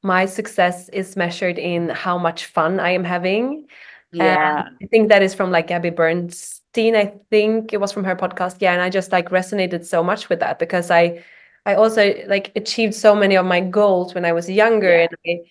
my 0.03 0.25
success 0.25 0.89
is 0.89 1.15
measured 1.15 1.57
in 1.57 1.89
how 1.89 2.17
much 2.19 2.45
fun 2.45 2.79
I 2.79 2.91
am 2.91 3.03
having. 3.03 3.67
Yeah. 4.11 4.69
I 4.81 4.85
think 4.87 5.09
that 5.09 5.21
is 5.21 5.33
from 5.33 5.51
like 5.51 5.67
Gabby 5.67 5.89
Bernstein. 5.89 6.95
I 6.95 7.13
think 7.29 7.73
it 7.73 7.81
was 7.81 7.91
from 7.91 8.03
her 8.05 8.15
podcast. 8.15 8.57
Yeah, 8.59 8.73
and 8.73 8.81
I 8.81 8.89
just 8.89 9.11
like 9.11 9.29
resonated 9.29 9.85
so 9.85 10.03
much 10.03 10.29
with 10.29 10.39
that 10.39 10.59
because 10.59 10.89
I, 10.91 11.23
I 11.65 11.75
also 11.75 12.13
like 12.27 12.51
achieved 12.55 12.93
so 12.95 13.15
many 13.15 13.35
of 13.35 13.45
my 13.45 13.59
goals 13.61 14.15
when 14.15 14.25
I 14.25 14.31
was 14.31 14.49
younger, 14.49 14.89
Yeah. 14.89 15.07
and 15.09 15.17
I, 15.25 15.49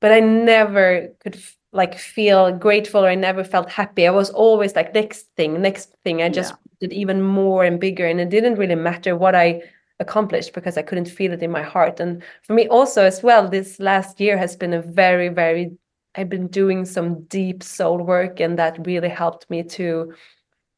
but 0.00 0.12
I 0.12 0.20
never 0.20 1.08
could 1.20 1.38
like 1.72 1.96
feel 1.98 2.52
grateful 2.52 3.04
or 3.04 3.08
I 3.08 3.14
never 3.14 3.44
felt 3.44 3.70
happy. 3.70 4.06
I 4.06 4.10
was 4.10 4.30
always 4.30 4.74
like 4.74 4.94
next 4.94 5.26
thing, 5.36 5.60
next 5.60 5.94
thing. 6.04 6.22
I 6.22 6.28
just 6.28 6.54
did 6.80 6.92
even 6.92 7.22
more 7.22 7.64
and 7.64 7.78
bigger 7.80 8.06
and 8.06 8.20
it 8.20 8.30
didn't 8.30 8.56
really 8.56 8.74
matter 8.74 9.14
what 9.16 9.34
I 9.34 9.62
accomplished 10.00 10.54
because 10.54 10.76
I 10.78 10.82
couldn't 10.82 11.06
feel 11.08 11.32
it 11.32 11.42
in 11.42 11.50
my 11.50 11.62
heart. 11.62 12.00
And 12.00 12.22
for 12.42 12.54
me 12.54 12.66
also 12.68 13.04
as 13.04 13.22
well, 13.22 13.48
this 13.48 13.78
last 13.78 14.20
year 14.20 14.38
has 14.38 14.56
been 14.56 14.72
a 14.72 14.80
very, 14.82 15.28
very 15.28 15.72
I've 16.16 16.28
been 16.28 16.48
doing 16.48 16.84
some 16.84 17.24
deep 17.24 17.62
soul 17.62 17.98
work 17.98 18.40
and 18.40 18.58
that 18.58 18.86
really 18.86 19.08
helped 19.08 19.48
me 19.50 19.62
to 19.64 20.14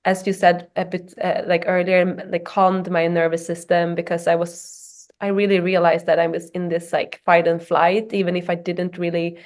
as 0.05 0.27
you 0.27 0.33
said 0.33 0.71
a 0.77 0.85
bit 0.85 1.15
uh, 1.23 1.43
like 1.47 1.65
earlier 1.67 2.27
like 2.31 2.45
calmed 2.45 2.91
my 2.91 3.07
nervous 3.07 3.47
system 3.47 3.95
because 3.95 4.27
I 4.27 4.35
was 4.35 5.09
I 5.21 5.29
really 5.29 5.61
realized 5.61 6.07
that 6.07 6.19
I 6.19 6.27
was 6.27 6.51
in 6.51 6.69
this 6.69 6.93
like 6.93 7.21
fight 7.25 7.47
and 7.47 7.63
flight 7.63 8.13
even 8.13 8.37
if 8.37 8.49
I 8.51 8.55
didn't 8.55 8.99
really 8.99 9.39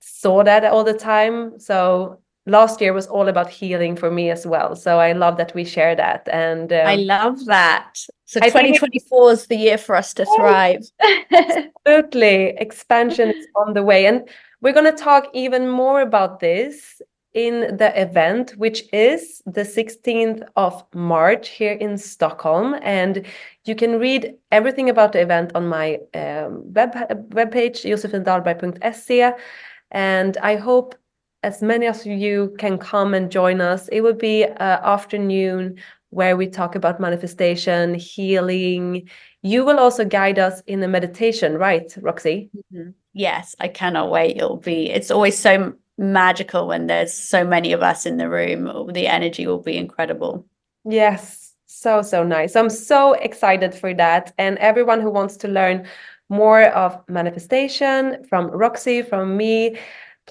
saw 0.00 0.42
that 0.42 0.64
all 0.64 0.84
the 0.84 0.94
time. 0.94 1.58
So 1.58 2.20
last 2.46 2.80
year 2.80 2.92
was 2.92 3.06
all 3.06 3.28
about 3.28 3.50
healing 3.50 3.96
for 3.96 4.10
me 4.10 4.30
as 4.30 4.46
well. 4.46 4.74
So 4.74 4.98
I 4.98 5.12
love 5.12 5.36
that 5.36 5.54
we 5.54 5.64
share 5.64 5.94
that. 5.94 6.28
And 6.32 6.72
um, 6.72 6.86
I 6.86 6.96
love 6.96 7.44
that. 7.46 7.98
So 8.24 8.40
I 8.42 8.48
2024 8.48 9.32
is 9.32 9.46
the 9.46 9.56
year 9.56 9.78
for 9.78 9.94
us 9.94 10.14
to 10.14 10.24
thrive. 10.24 10.84
absolutely 11.32 12.54
expansion 12.58 13.30
is 13.30 13.46
on 13.56 13.74
the 13.74 13.82
way. 13.82 14.06
And 14.06 14.28
we're 14.60 14.72
going 14.72 14.90
to 14.90 15.04
talk 15.04 15.28
even 15.32 15.68
more 15.68 16.00
about 16.00 16.40
this 16.40 17.00
in 17.32 17.76
the 17.76 17.92
event, 18.00 18.52
which 18.56 18.82
is 18.92 19.40
the 19.46 19.62
16th 19.62 20.42
of 20.56 20.84
March 20.94 21.48
here 21.48 21.72
in 21.72 21.96
Stockholm. 21.96 22.76
And 22.82 23.24
you 23.64 23.74
can 23.74 23.98
read 24.00 24.34
everything 24.50 24.90
about 24.90 25.12
the 25.12 25.20
event 25.20 25.52
on 25.54 25.68
my 25.68 26.00
um, 26.14 26.72
web 26.72 26.92
webpage, 27.30 27.84
josefindahlberg.se. 27.84 29.32
And 29.92 30.36
I 30.38 30.56
hope 30.56 30.94
as 31.42 31.62
many 31.62 31.86
of 31.86 32.04
you 32.04 32.54
can 32.58 32.78
come 32.78 33.14
and 33.14 33.30
join 33.30 33.60
us. 33.60 33.88
It 33.88 34.00
will 34.00 34.14
be 34.14 34.44
an 34.44 34.54
afternoon 34.58 35.78
where 36.10 36.36
we 36.36 36.48
talk 36.48 36.74
about 36.74 37.00
manifestation, 37.00 37.94
healing. 37.94 39.08
You 39.42 39.64
will 39.64 39.78
also 39.78 40.04
guide 40.04 40.40
us 40.40 40.60
in 40.66 40.82
a 40.82 40.88
meditation, 40.88 41.56
right, 41.56 41.96
Roxie? 42.00 42.50
Yes, 43.12 43.56
I 43.58 43.68
cannot 43.68 44.10
wait. 44.10 44.36
It'll 44.36 44.56
be, 44.56 44.90
it's 44.90 45.10
always 45.10 45.38
so 45.38 45.74
magical 45.98 46.68
when 46.68 46.86
there's 46.86 47.12
so 47.12 47.44
many 47.44 47.72
of 47.72 47.82
us 47.82 48.06
in 48.06 48.16
the 48.16 48.28
room. 48.28 48.92
The 48.92 49.06
energy 49.06 49.46
will 49.46 49.62
be 49.62 49.76
incredible. 49.76 50.46
Yes, 50.84 51.54
so, 51.66 52.02
so 52.02 52.24
nice. 52.24 52.56
I'm 52.56 52.70
so 52.70 53.12
excited 53.14 53.74
for 53.74 53.92
that. 53.94 54.32
And 54.38 54.58
everyone 54.58 55.00
who 55.00 55.10
wants 55.10 55.36
to 55.38 55.48
learn 55.48 55.86
more 56.28 56.62
of 56.62 56.96
manifestation 57.08 58.24
from 58.28 58.50
Roxie, 58.50 59.02
from 59.02 59.36
me, 59.36 59.76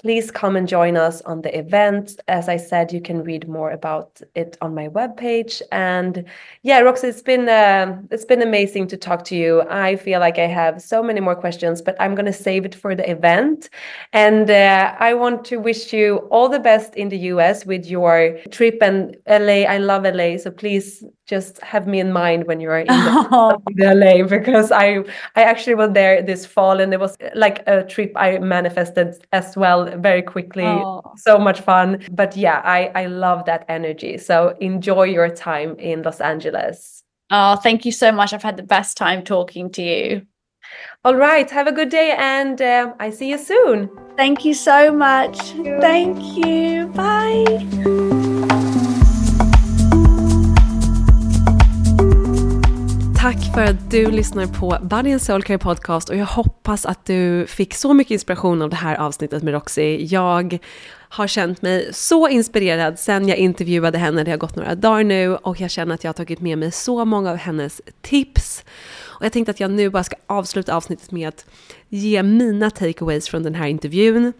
please 0.00 0.30
come 0.30 0.56
and 0.56 0.66
join 0.66 0.96
us 0.96 1.20
on 1.22 1.42
the 1.42 1.56
event. 1.58 2.20
As 2.26 2.48
I 2.48 2.56
said, 2.56 2.92
you 2.92 3.00
can 3.00 3.22
read 3.22 3.46
more 3.48 3.70
about 3.70 4.20
it 4.34 4.56
on 4.62 4.74
my 4.74 4.88
webpage. 4.88 5.60
And 5.72 6.24
yeah, 6.62 6.80
Roxie, 6.80 7.08
it's 7.08 7.22
been 7.22 7.48
uh, 7.48 8.00
it's 8.10 8.24
been 8.24 8.42
amazing 8.42 8.86
to 8.88 8.96
talk 8.96 9.24
to 9.24 9.36
you. 9.36 9.62
I 9.68 9.96
feel 9.96 10.20
like 10.20 10.38
I 10.38 10.46
have 10.46 10.80
so 10.80 11.02
many 11.02 11.20
more 11.20 11.36
questions, 11.36 11.82
but 11.82 11.96
I'm 12.00 12.14
gonna 12.14 12.32
save 12.32 12.64
it 12.64 12.74
for 12.74 12.94
the 12.94 13.08
event. 13.10 13.68
And 14.12 14.50
uh, 14.50 14.96
I 14.98 15.12
want 15.14 15.44
to 15.46 15.56
wish 15.58 15.92
you 15.92 16.16
all 16.30 16.48
the 16.48 16.60
best 16.60 16.94
in 16.96 17.10
the 17.10 17.18
US 17.34 17.66
with 17.66 17.84
your 17.86 18.38
trip 18.50 18.78
and 18.82 19.16
LA. 19.28 19.64
I 19.68 19.78
love 19.78 20.04
LA, 20.04 20.38
so 20.38 20.50
please 20.50 21.04
just 21.30 21.62
have 21.62 21.86
me 21.86 22.00
in 22.00 22.12
mind 22.12 22.46
when 22.48 22.60
you 22.60 22.68
are 22.70 22.80
in 22.80 22.88
the, 22.88 23.28
Oh, 23.30 23.62
LA 23.78 24.26
because 24.26 24.72
I 24.72 24.98
I 25.36 25.44
actually 25.44 25.76
was 25.76 25.92
there 25.92 26.20
this 26.22 26.44
fall 26.44 26.80
and 26.80 26.92
it 26.92 26.98
was 26.98 27.16
like 27.34 27.62
a 27.68 27.84
trip 27.84 28.12
I 28.16 28.38
manifested 28.38 29.14
as 29.32 29.56
well 29.56 29.80
very 29.98 30.22
quickly. 30.22 30.64
Oh. 30.64 31.02
So 31.16 31.38
much 31.38 31.60
fun. 31.60 32.00
But 32.10 32.36
yeah, 32.36 32.60
I 32.64 32.90
I 33.02 33.06
love 33.06 33.44
that 33.46 33.64
energy. 33.68 34.18
So 34.18 34.56
enjoy 34.60 35.04
your 35.04 35.30
time 35.30 35.76
in 35.78 36.02
Los 36.02 36.20
Angeles. 36.20 37.04
oh, 37.30 37.54
thank 37.56 37.84
you 37.86 37.92
so 37.92 38.10
much. 38.10 38.32
I've 38.32 38.42
had 38.42 38.56
the 38.56 38.68
best 38.76 38.96
time 38.96 39.22
talking 39.22 39.70
to 39.70 39.82
you. 39.82 40.26
All 41.04 41.16
right, 41.16 41.48
have 41.50 41.68
a 41.68 41.72
good 41.72 41.90
day 41.90 42.14
and 42.18 42.60
uh, 42.60 42.92
I 42.98 43.10
see 43.10 43.30
you 43.30 43.38
soon. 43.38 43.88
Thank 44.16 44.44
you 44.44 44.54
so 44.54 44.92
much. 44.92 45.38
Thank 45.80 46.18
you. 46.36 46.88
Bye. 46.88 48.09
Tack 53.20 53.54
för 53.54 53.60
att 53.64 53.90
du 53.90 54.10
lyssnar 54.10 54.46
på 54.46 54.78
Body 54.82 55.12
and 55.12 55.22
Soul 55.22 55.42
Care 55.42 55.58
Podcast 55.58 56.08
och 56.08 56.16
jag 56.16 56.26
hoppas 56.26 56.86
att 56.86 57.04
du 57.04 57.46
fick 57.46 57.74
så 57.74 57.94
mycket 57.94 58.10
inspiration 58.10 58.62
av 58.62 58.70
det 58.70 58.76
här 58.76 58.96
avsnittet 58.96 59.42
med 59.42 59.54
Roxy. 59.54 60.06
Jag 60.10 60.58
har 61.08 61.26
känt 61.26 61.62
mig 61.62 61.88
så 61.92 62.28
inspirerad 62.28 62.98
sen 62.98 63.28
jag 63.28 63.38
intervjuade 63.38 63.98
henne, 63.98 64.24
det 64.24 64.30
har 64.30 64.38
gått 64.38 64.56
några 64.56 64.74
dagar 64.74 65.04
nu 65.04 65.36
och 65.36 65.60
jag 65.60 65.70
känner 65.70 65.94
att 65.94 66.04
jag 66.04 66.08
har 66.08 66.14
tagit 66.14 66.40
med 66.40 66.58
mig 66.58 66.72
så 66.72 67.04
många 67.04 67.30
av 67.30 67.36
hennes 67.36 67.80
tips. 68.00 68.64
Och 69.02 69.24
jag 69.24 69.32
tänkte 69.32 69.50
att 69.50 69.60
jag 69.60 69.70
nu 69.70 69.90
bara 69.90 70.04
ska 70.04 70.16
avsluta 70.26 70.74
avsnittet 70.74 71.10
med 71.10 71.28
att 71.28 71.46
ge 71.88 72.22
mina 72.22 72.70
takeaways 72.70 73.28
från 73.28 73.42
den 73.42 73.54
här 73.54 73.66
intervjun. 73.66 74.32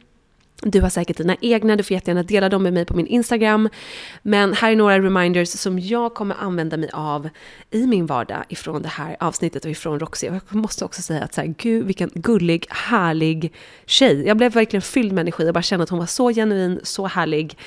Du 0.62 0.80
har 0.80 0.88
säkert 0.88 1.16
dina 1.16 1.36
egna, 1.40 1.76
du 1.76 1.82
får 1.82 1.94
jättegärna 1.94 2.22
dela 2.22 2.48
dem 2.48 2.62
med 2.62 2.72
mig 2.72 2.84
på 2.84 2.96
min 2.96 3.06
Instagram. 3.06 3.68
Men 4.22 4.52
här 4.52 4.72
är 4.72 4.76
några 4.76 4.98
reminders 4.98 5.48
som 5.48 5.78
jag 5.78 6.14
kommer 6.14 6.36
använda 6.40 6.76
mig 6.76 6.90
av 6.92 7.28
i 7.70 7.86
min 7.86 8.06
vardag 8.06 8.44
ifrån 8.48 8.82
det 8.82 8.88
här 8.88 9.16
avsnittet 9.20 9.64
och 9.64 9.70
ifrån 9.70 10.00
Roxy. 10.00 10.28
Och 10.28 10.34
jag 10.34 10.54
måste 10.54 10.84
också 10.84 11.02
säga 11.02 11.24
att 11.24 11.34
så 11.34 11.40
här, 11.40 11.54
gud 11.58 11.86
vilken 11.86 12.11
gullig, 12.14 12.66
härlig 12.70 13.52
tjej. 13.86 14.26
Jag 14.26 14.36
blev 14.36 14.52
verkligen 14.52 14.82
fylld 14.82 15.12
med 15.12 15.22
energi 15.22 15.48
och 15.48 15.54
bara 15.54 15.62
kände 15.62 15.82
att 15.82 15.90
hon 15.90 15.98
var 15.98 16.06
så 16.06 16.32
genuin, 16.32 16.80
så 16.82 17.06
härlig. 17.06 17.58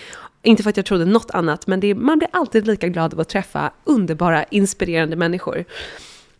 Inte 0.42 0.64
för 0.64 0.70
att 0.70 0.78
jag 0.78 0.86
trodde 0.86 1.06
något 1.06 1.32
annat, 1.32 1.68
men 1.68 1.80
det, 1.80 1.96
man 1.96 2.18
blir 2.18 2.30
alltid 2.34 2.68
lika 2.68 2.88
glad 2.88 3.14
av 3.14 3.20
att 3.20 3.30
träffa 3.30 3.72
underbara, 3.84 4.44
inspirerande 4.44 5.16
människor. 5.16 5.66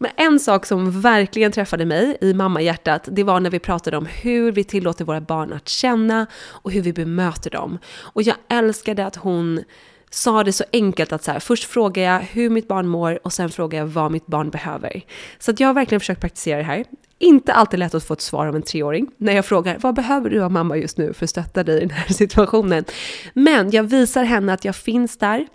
Men 0.04 0.12
en 0.16 0.40
sak 0.40 0.66
som 0.66 1.02
verkligen 1.02 1.52
träffade 1.52 1.86
mig 1.86 2.18
i 2.22 2.34
mammahjärtat, 2.34 3.08
det 3.12 3.24
var 3.24 3.40
när 3.40 3.50
vi 3.50 3.60
pratade 3.60 3.98
om 3.98 4.06
hur 4.06 4.52
vi 4.52 4.64
tillåter 4.64 5.06
våra 5.06 5.22
barn 5.22 5.54
att 5.54 5.70
känna 5.70 6.28
och 6.46 6.72
hur 6.72 6.82
vi 6.82 6.94
bemöter 6.94 7.50
dem. 7.50 7.78
Och 8.00 8.22
jag 8.22 8.36
älskade 8.50 9.06
att 9.06 9.16
hon 9.16 9.64
sa 10.10 10.44
det 10.44 10.54
så 10.54 10.64
enkelt 10.74 11.14
att 11.14 11.24
så 11.24 11.32
här, 11.32 11.40
först 11.40 11.64
frågar 11.64 12.04
jag 12.04 12.20
hur 12.20 12.50
mitt 12.50 12.68
barn 12.68 12.88
mår 12.88 13.20
och 13.24 13.34
sen 13.34 13.50
frågar 13.50 13.80
jag 13.80 13.86
vad 13.86 14.12
mitt 14.12 14.26
barn 14.26 14.50
behöver. 14.50 15.02
Så 15.40 15.52
att 15.52 15.60
jag 15.60 15.68
har 15.68 15.74
verkligen 15.74 16.00
försökt 16.00 16.22
praktisera 16.22 16.58
det 16.58 16.64
här. 16.64 16.86
Inte 17.20 17.54
alltid 17.54 17.80
lätt 17.80 17.94
att 17.94 18.04
få 18.04 18.14
ett 18.14 18.22
svar 18.22 18.48
av 18.48 18.56
en 18.56 18.62
treåring 18.62 19.12
när 19.18 19.34
jag 19.34 19.46
frågar 19.46 19.78
vad 19.80 19.96
behöver 19.96 20.30
du 20.30 20.44
av 20.44 20.52
mamma 20.52 20.78
just 20.78 20.98
nu 20.98 21.14
för 21.14 21.26
att 21.26 21.30
stötta 21.30 21.64
dig 21.64 21.78
i 21.78 21.80
den 21.80 21.90
här 21.90 22.14
situationen. 22.14 22.86
Men 23.34 23.72
jag 23.72 23.84
visar 23.84 24.24
henne 24.24 24.54
att 24.54 24.66
jag 24.66 24.76
finns 24.76 25.18
där 25.18 25.48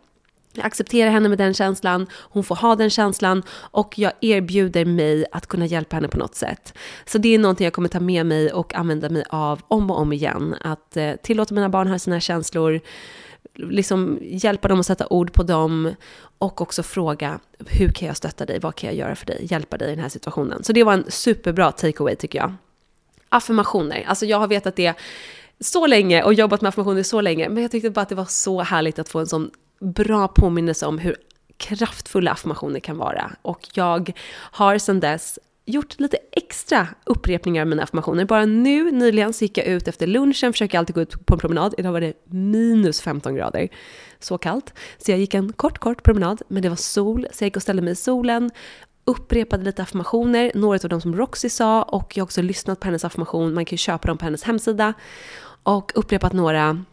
jag 0.53 0.66
accepterar 0.66 1.11
henne 1.11 1.28
med 1.28 1.38
den 1.38 1.55
känslan, 1.55 2.07
hon 2.12 2.44
får 2.44 2.57
ha 2.57 2.76
den 2.76 2.90
känslan 2.90 3.42
och 3.51 3.99
jag 3.99 4.12
erbjuder 4.20 4.84
mig 4.84 5.24
att 5.32 5.46
kunna 5.46 5.66
hjälpa 5.66 5.96
henne 5.96 6.09
på 6.09 6.18
något 6.18 6.34
sätt. 6.34 6.74
Så 7.07 7.18
det 7.18 7.34
är 7.34 7.38
någonting 7.38 7.64
jag 7.64 7.72
kommer 7.72 7.88
ta 7.88 8.01
med 8.01 8.26
mig 8.26 8.53
och 8.53 8.74
använda 8.74 9.09
mig 9.09 9.24
av 9.28 9.61
om 9.68 9.90
och 9.90 9.99
om 9.99 10.12
igen. 10.12 10.55
Att 10.61 10.96
eh, 10.96 11.12
tillåta 11.22 11.55
mina 11.55 11.68
barn 11.68 11.88
ha 11.88 11.99
sina 11.99 12.20
känslor, 12.20 12.80
liksom 13.55 14.18
hjälpa 14.22 14.68
dem 14.68 14.80
att 14.80 14.86
sätta 14.86 15.07
ord 15.07 15.32
på 15.32 15.42
dem 15.42 15.94
och 16.38 16.61
också 16.61 16.82
fråga 16.82 17.38
hur 17.66 17.88
kan 17.88 18.09
jag 18.09 18.16
stötta 18.16 18.46
dig, 18.46 18.59
vad 18.59 18.74
kan 18.74 18.86
jag 18.86 18.96
göra 18.96 19.14
för 19.14 19.26
dig, 19.26 19.46
hjälpa 19.51 19.78
dig 19.78 19.88
i 19.88 19.94
den 19.94 20.03
här 20.03 20.09
situationen. 20.09 20.64
Så 20.64 20.72
det 20.72 20.84
var 20.84 20.92
en 20.92 21.05
superbra 21.09 21.72
takeaway 21.72 22.16
tycker 22.16 22.38
jag. 22.38 22.55
Affirmationer, 23.28 24.05
alltså 24.07 24.26
jag 24.26 24.38
har 24.38 24.49
vetat 24.49 24.76
det 24.76 24.94
så 25.61 25.86
länge 25.86 26.22
och 26.22 26.34
jobbat 26.34 26.61
med 26.61 26.68
affirmationer 26.68 27.03
så 27.03 27.20
länge, 27.20 27.49
men 27.49 27.62
jag 27.62 27.70
tyckte 27.70 27.90
bara 27.90 28.01
att 28.01 28.09
det 28.09 28.14
var 28.14 28.24
så 28.24 28.62
härligt 28.62 28.99
att 28.99 29.09
få 29.09 29.18
en 29.18 29.26
sån 29.26 29.51
bra 29.81 30.29
påminnelse 30.29 30.87
om 30.87 30.99
hur 30.99 31.16
kraftfulla 31.57 32.31
affirmationer 32.31 32.81
kan 32.81 32.99
vara. 32.99 33.31
Och 33.43 33.68
jag 33.74 34.12
har 34.33 34.79
sedan 34.79 35.01
dess 35.01 35.39
gjort 35.68 36.01
lite 36.01 36.18
extra 36.33 36.89
upprepningar 37.05 37.62
av 37.62 37.68
mina 37.68 37.83
affirmationer. 37.83 38.24
Bara 38.24 38.45
nu 38.45 38.91
nyligen 38.91 39.33
så 39.33 39.45
gick 39.45 39.59
jag 39.59 39.66
ut 39.66 39.89
efter 39.89 40.07
lunchen, 40.07 40.53
försöker 40.53 40.79
alltid 40.79 40.95
gå 40.95 41.01
ut 41.01 41.26
på 41.26 41.35
en 41.35 41.41
promenad. 41.41 41.74
Idag 41.79 41.93
var 41.93 42.01
det 42.01 42.12
minus 42.24 43.01
15 43.01 43.35
grader, 43.35 43.68
så 44.18 44.39
kallt. 44.39 44.74
Så 44.99 45.11
jag 45.11 45.18
gick 45.18 45.35
en 45.35 45.53
kort, 45.53 45.79
kort 45.79 46.03
promenad, 46.03 46.43
men 46.49 46.62
det 46.62 46.68
var 46.68 46.76
sol, 46.76 47.26
så 47.33 47.45
jag 47.45 47.47
gick 47.47 47.57
och 47.57 47.62
ställde 47.62 47.83
mig 47.83 47.93
i 47.93 47.97
solen, 47.97 48.51
upprepade 49.05 49.64
lite 49.64 49.83
affirmationer, 49.83 50.53
några 50.55 50.79
av 50.83 50.89
dem 50.89 51.01
som 51.01 51.16
Roxy 51.16 51.49
sa 51.49 51.83
och 51.83 52.16
jag 52.16 52.22
har 52.22 52.26
också 52.26 52.43
lyssnat 52.43 52.81
på 52.81 52.87
hennes 52.87 53.05
affirmation, 53.05 53.55
man 53.55 53.64
kan 53.64 53.74
ju 53.74 53.79
köpa 53.79 54.09
dem 54.09 54.18
på 54.18 54.24
hennes 54.24 54.43
hemsida. 54.43 54.95
Och 55.62 55.93
upprepat 55.95 56.33
några 56.33 56.85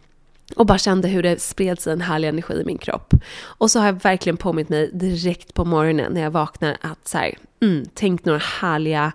och 0.55 0.65
bara 0.65 0.77
kände 0.77 1.07
hur 1.07 1.23
det 1.23 1.41
spred 1.41 1.79
sig 1.79 1.93
en 1.93 2.01
härlig 2.01 2.27
energi 2.27 2.53
i 2.53 2.65
min 2.65 2.77
kropp. 2.77 3.13
Och 3.37 3.71
så 3.71 3.79
har 3.79 3.85
jag 3.85 4.03
verkligen 4.03 4.37
påmint 4.37 4.69
mig 4.69 4.91
direkt 4.93 5.53
på 5.53 5.65
morgonen 5.65 6.13
när 6.13 6.21
jag 6.21 6.31
vaknar 6.31 6.77
att 6.81 7.07
så 7.07 7.17
här, 7.17 7.37
mm, 7.61 7.85
tänk 7.93 8.25
några 8.25 8.39
härliga 8.39 9.11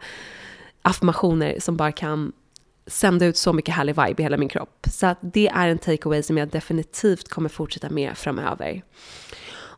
affirmationer 0.83 1.57
som 1.61 1.76
bara 1.76 1.93
kan 1.93 2.33
sända 2.87 3.26
ut 3.26 3.37
så 3.37 3.53
mycket 3.53 3.74
härlig 3.74 3.97
vibe 3.97 4.14
i 4.18 4.22
hela 4.22 4.37
min 4.37 4.49
kropp. 4.49 4.87
Så 4.91 5.07
att 5.07 5.18
det 5.20 5.49
är 5.49 5.68
en 5.68 5.78
takeaway 5.78 6.22
som 6.22 6.39
jag 6.39 6.49
definitivt 6.49 7.28
kommer 7.28 7.49
fortsätta 7.49 7.91
med 7.91 8.18
framöver. 8.18 8.83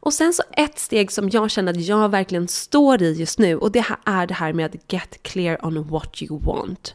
Och 0.04 0.12
sen 0.12 0.32
så 0.32 0.42
ett 0.56 0.78
steg 0.78 1.12
som 1.12 1.30
jag 1.30 1.50
känner 1.50 1.72
att 1.72 1.80
jag 1.80 2.08
verkligen 2.08 2.48
står 2.48 3.02
i 3.02 3.12
just 3.12 3.38
nu 3.38 3.56
och 3.56 3.72
det 3.72 3.80
här 3.80 3.96
är 4.04 4.26
det 4.26 4.34
här 4.34 4.52
med 4.52 4.66
att 4.66 4.92
get 4.92 5.22
clear 5.22 5.66
on 5.66 5.88
what 5.88 6.22
you 6.22 6.40
want. 6.40 6.94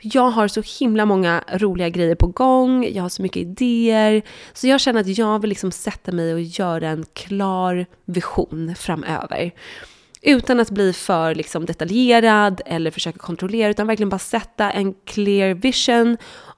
Jag 0.00 0.30
har 0.30 0.48
så 0.48 0.62
himla 0.80 1.06
många 1.06 1.44
roliga 1.52 1.88
grejer 1.88 2.14
på 2.14 2.26
gång, 2.26 2.88
jag 2.92 3.02
har 3.02 3.08
så 3.08 3.22
mycket 3.22 3.42
idéer, 3.42 4.22
så 4.52 4.66
jag 4.66 4.80
känner 4.80 5.00
att 5.00 5.18
jag 5.18 5.38
vill 5.38 5.48
liksom 5.48 5.72
sätta 5.72 6.12
mig 6.12 6.34
och 6.34 6.40
göra 6.40 6.88
en 6.88 7.04
klar 7.12 7.86
vision 8.04 8.74
framöver. 8.74 9.52
Utan 10.22 10.60
att 10.60 10.70
bli 10.70 10.92
för 10.92 11.34
liksom 11.34 11.66
detaljerad 11.66 12.60
eller 12.66 12.90
försöka 12.90 13.18
kontrollera, 13.18 13.70
utan 13.70 13.86
verkligen 13.86 14.08
bara 14.08 14.18
sätta 14.18 14.70
en 14.70 14.94
clear 15.04 15.54
vision 15.54 16.16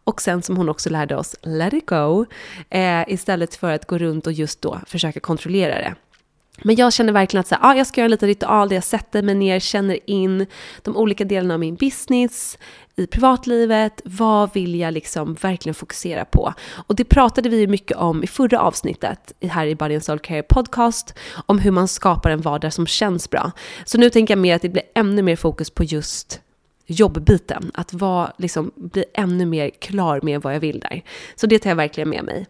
och 0.09 0.23
sen 0.23 0.43
som 0.43 0.57
hon 0.57 0.69
också 0.69 0.91
lärde 0.91 1.17
oss, 1.17 1.37
let 1.43 1.73
it 1.73 1.87
go, 1.87 2.27
eh, 2.71 3.03
istället 3.09 3.55
för 3.55 3.73
att 3.73 3.87
gå 3.87 3.99
runt 3.99 4.27
och 4.27 4.33
just 4.33 4.63
då 4.63 4.81
försöka 4.87 5.21
kontrollera 5.21 5.75
det. 5.75 5.95
Men 6.63 6.77
jag 6.77 6.93
känner 6.93 7.13
verkligen 7.13 7.41
att 7.41 7.47
så 7.47 7.55
här, 7.55 7.71
ah, 7.71 7.75
jag 7.75 7.87
ska 7.87 8.01
göra 8.01 8.05
en 8.07 8.11
liten 8.11 8.29
ritual 8.29 8.69
där 8.69 8.77
jag 8.77 8.85
sätter 8.85 9.23
mig 9.23 9.35
ner, 9.35 9.61
känner 9.61 10.11
in 10.11 10.47
de 10.83 10.97
olika 10.97 11.25
delarna 11.25 11.55
av 11.55 11.61
min 11.61 11.75
business, 11.75 12.59
i 12.97 13.07
privatlivet, 13.07 14.01
vad 14.05 14.55
vill 14.55 14.75
jag 14.75 14.95
liksom 14.95 15.35
verkligen 15.35 15.75
fokusera 15.75 16.25
på? 16.25 16.55
Och 16.87 16.97
det 16.97 17.05
pratade 17.05 17.49
vi 17.49 17.61
ju 17.61 17.67
mycket 17.67 17.97
om 17.97 18.25
i 18.25 18.27
förra 18.27 18.61
avsnittet 18.61 19.33
här 19.43 19.67
i 19.67 19.75
Body 19.75 19.95
and 19.95 20.05
Soul 20.05 20.19
Care 20.19 20.43
Podcast, 20.43 21.15
om 21.47 21.59
hur 21.59 21.71
man 21.71 21.89
skapar 21.89 22.31
en 22.31 22.41
vardag 22.41 22.73
som 22.73 22.87
känns 22.87 23.31
bra. 23.31 23.53
Så 23.85 23.99
nu 23.99 24.11
tänker 24.11 24.35
jag 24.35 24.39
mer 24.39 24.57
att 24.57 24.63
det 24.63 24.69
blir 24.69 24.85
ännu 24.95 25.23
mer 25.23 25.37
fokus 25.37 25.71
på 25.71 25.85
just 25.85 26.41
jobbbiten. 26.89 27.71
Att 27.75 27.93
vara, 27.93 28.33
liksom, 28.37 28.71
bli 28.77 29.05
ännu 29.15 29.47
mer 29.47 29.71
klar 29.71 30.21
med 30.23 30.43
vad 30.43 30.55
jag 30.55 30.61
vill 30.61 30.81
där. 30.81 31.03
Så 31.37 31.47
det 31.47 31.59
tar 31.59 31.71
jag 31.71 31.77
verkligen 31.77 32.09
med 32.09 32.25
mig. 32.25 32.47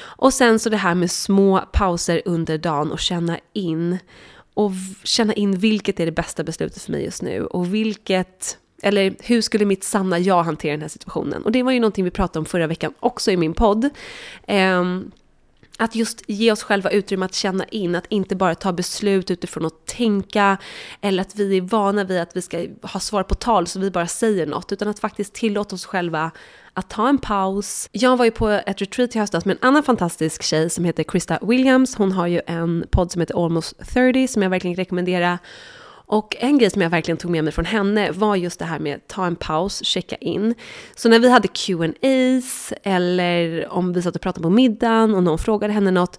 Och 0.00 0.34
sen 0.34 0.58
så 0.58 0.70
det 0.70 0.76
här 0.76 0.94
med 0.94 1.10
små 1.10 1.60
pauser 1.72 2.22
under 2.24 2.58
dagen 2.58 2.92
och 2.92 2.98
känna 2.98 3.38
in. 3.52 3.98
Och 4.54 4.72
känna 5.04 5.32
in 5.32 5.58
vilket 5.58 6.00
är 6.00 6.06
det 6.06 6.12
bästa 6.12 6.44
beslutet 6.44 6.82
för 6.82 6.92
mig 6.92 7.04
just 7.04 7.22
nu. 7.22 7.44
Och 7.44 7.74
vilket, 7.74 8.58
eller 8.82 9.16
hur 9.22 9.40
skulle 9.40 9.64
mitt 9.64 9.84
sanna 9.84 10.18
jag 10.18 10.42
hantera 10.42 10.72
den 10.72 10.80
här 10.80 10.88
situationen? 10.88 11.42
Och 11.42 11.52
det 11.52 11.62
var 11.62 11.72
ju 11.72 11.80
någonting 11.80 12.04
vi 12.04 12.10
pratade 12.10 12.38
om 12.38 12.44
förra 12.44 12.66
veckan 12.66 12.94
också 13.00 13.30
i 13.30 13.36
min 13.36 13.54
podd. 13.54 13.88
Um, 14.48 15.10
att 15.78 15.94
just 15.94 16.22
ge 16.26 16.52
oss 16.52 16.62
själva 16.62 16.90
utrymme 16.90 17.24
att 17.24 17.34
känna 17.34 17.64
in, 17.64 17.94
att 17.94 18.06
inte 18.08 18.36
bara 18.36 18.54
ta 18.54 18.72
beslut 18.72 19.30
utifrån 19.30 19.66
att 19.66 19.86
tänka 19.86 20.58
eller 21.00 21.22
att 21.22 21.36
vi 21.36 21.56
är 21.56 21.60
vana 21.60 22.04
vid 22.04 22.20
att 22.20 22.36
vi 22.36 22.42
ska 22.42 22.66
ha 22.82 23.00
svar 23.00 23.22
på 23.22 23.34
tal 23.34 23.66
så 23.66 23.80
vi 23.80 23.90
bara 23.90 24.06
säger 24.06 24.46
något, 24.46 24.72
utan 24.72 24.88
att 24.88 24.98
faktiskt 24.98 25.34
tillåta 25.34 25.74
oss 25.74 25.86
själva 25.86 26.30
att 26.72 26.90
ta 26.90 27.08
en 27.08 27.18
paus. 27.18 27.88
Jag 27.92 28.16
var 28.16 28.24
ju 28.24 28.30
på 28.30 28.48
ett 28.48 28.80
retreat 28.80 29.16
i 29.16 29.18
höstas 29.18 29.44
med 29.44 29.56
en 29.60 29.68
annan 29.68 29.82
fantastisk 29.82 30.42
tjej 30.42 30.70
som 30.70 30.84
heter 30.84 31.02
Krista 31.02 31.38
Williams. 31.42 31.94
Hon 31.96 32.12
har 32.12 32.26
ju 32.26 32.40
en 32.46 32.84
podd 32.90 33.12
som 33.12 33.20
heter 33.20 33.44
Almost 33.44 33.78
30 33.78 34.28
som 34.28 34.42
jag 34.42 34.50
verkligen 34.50 34.76
rekommenderar. 34.76 35.38
Och 36.08 36.36
en 36.38 36.58
grej 36.58 36.70
som 36.70 36.82
jag 36.82 36.90
verkligen 36.90 37.18
tog 37.18 37.30
med 37.30 37.44
mig 37.44 37.52
från 37.52 37.64
henne 37.64 38.10
var 38.10 38.36
just 38.36 38.58
det 38.58 38.64
här 38.64 38.78
med 38.78 38.96
att 38.96 39.08
ta 39.08 39.26
en 39.26 39.36
paus, 39.36 39.84
checka 39.84 40.16
in. 40.16 40.54
Så 40.96 41.08
när 41.08 41.18
vi 41.18 41.30
hade 41.30 41.48
Q&As 41.48 42.72
eller 42.82 43.68
om 43.68 43.92
vi 43.92 44.02
satt 44.02 44.16
och 44.16 44.22
pratade 44.22 44.42
på 44.42 44.50
middagen 44.50 45.14
och 45.14 45.22
någon 45.22 45.38
frågade 45.38 45.72
henne 45.72 45.90
något, 45.90 46.18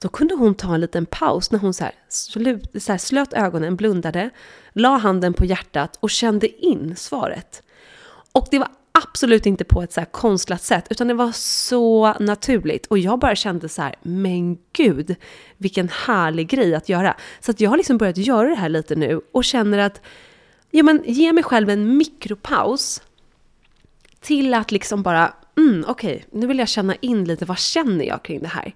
då 0.00 0.08
kunde 0.08 0.34
hon 0.34 0.54
ta 0.54 0.74
en 0.74 0.80
liten 0.80 1.06
paus 1.06 1.50
när 1.50 1.58
hon 1.58 1.74
så 1.74 1.84
här, 1.84 1.92
slut, 2.08 2.82
så 2.82 2.92
här 2.92 2.98
slöt 2.98 3.32
ögonen, 3.32 3.76
blundade, 3.76 4.30
la 4.72 4.96
handen 4.96 5.34
på 5.34 5.44
hjärtat 5.44 5.98
och 6.00 6.10
kände 6.10 6.64
in 6.64 6.96
svaret. 6.96 7.62
Och 8.32 8.48
det 8.50 8.58
var 8.58 8.68
absolut 9.02 9.46
inte 9.46 9.64
på 9.64 9.82
ett 9.82 9.92
så 9.92 10.00
här 10.00 10.06
konstlat 10.06 10.62
sätt, 10.62 10.86
utan 10.90 11.08
det 11.08 11.14
var 11.14 11.32
så 11.32 12.14
naturligt. 12.20 12.86
Och 12.86 12.98
jag 12.98 13.18
bara 13.18 13.36
kände 13.36 13.68
så 13.68 13.82
här, 13.82 13.94
men 14.02 14.58
gud, 14.72 15.16
vilken 15.56 15.88
härlig 15.88 16.48
grej 16.48 16.74
att 16.74 16.88
göra. 16.88 17.16
Så 17.40 17.50
att 17.50 17.60
jag 17.60 17.70
har 17.70 17.76
liksom 17.76 17.98
börjat 17.98 18.16
göra 18.16 18.48
det 18.48 18.54
här 18.54 18.68
lite 18.68 18.96
nu 18.96 19.20
och 19.32 19.44
känner 19.44 19.78
att, 19.78 20.00
ja 20.70 20.82
men 20.82 21.02
ge 21.06 21.32
mig 21.32 21.44
själv 21.44 21.70
en 21.70 21.96
mikropaus 21.96 23.02
till 24.20 24.54
att 24.54 24.72
liksom 24.72 25.02
bara 25.02 25.34
mm, 25.58 25.84
okej, 25.88 26.14
okay, 26.14 26.40
nu 26.40 26.46
vill 26.46 26.58
jag 26.58 26.68
känna 26.68 26.94
in 26.94 27.24
lite, 27.24 27.44
vad 27.44 27.58
känner 27.58 28.04
jag 28.04 28.22
kring 28.22 28.40
det 28.40 28.48
här? 28.48 28.74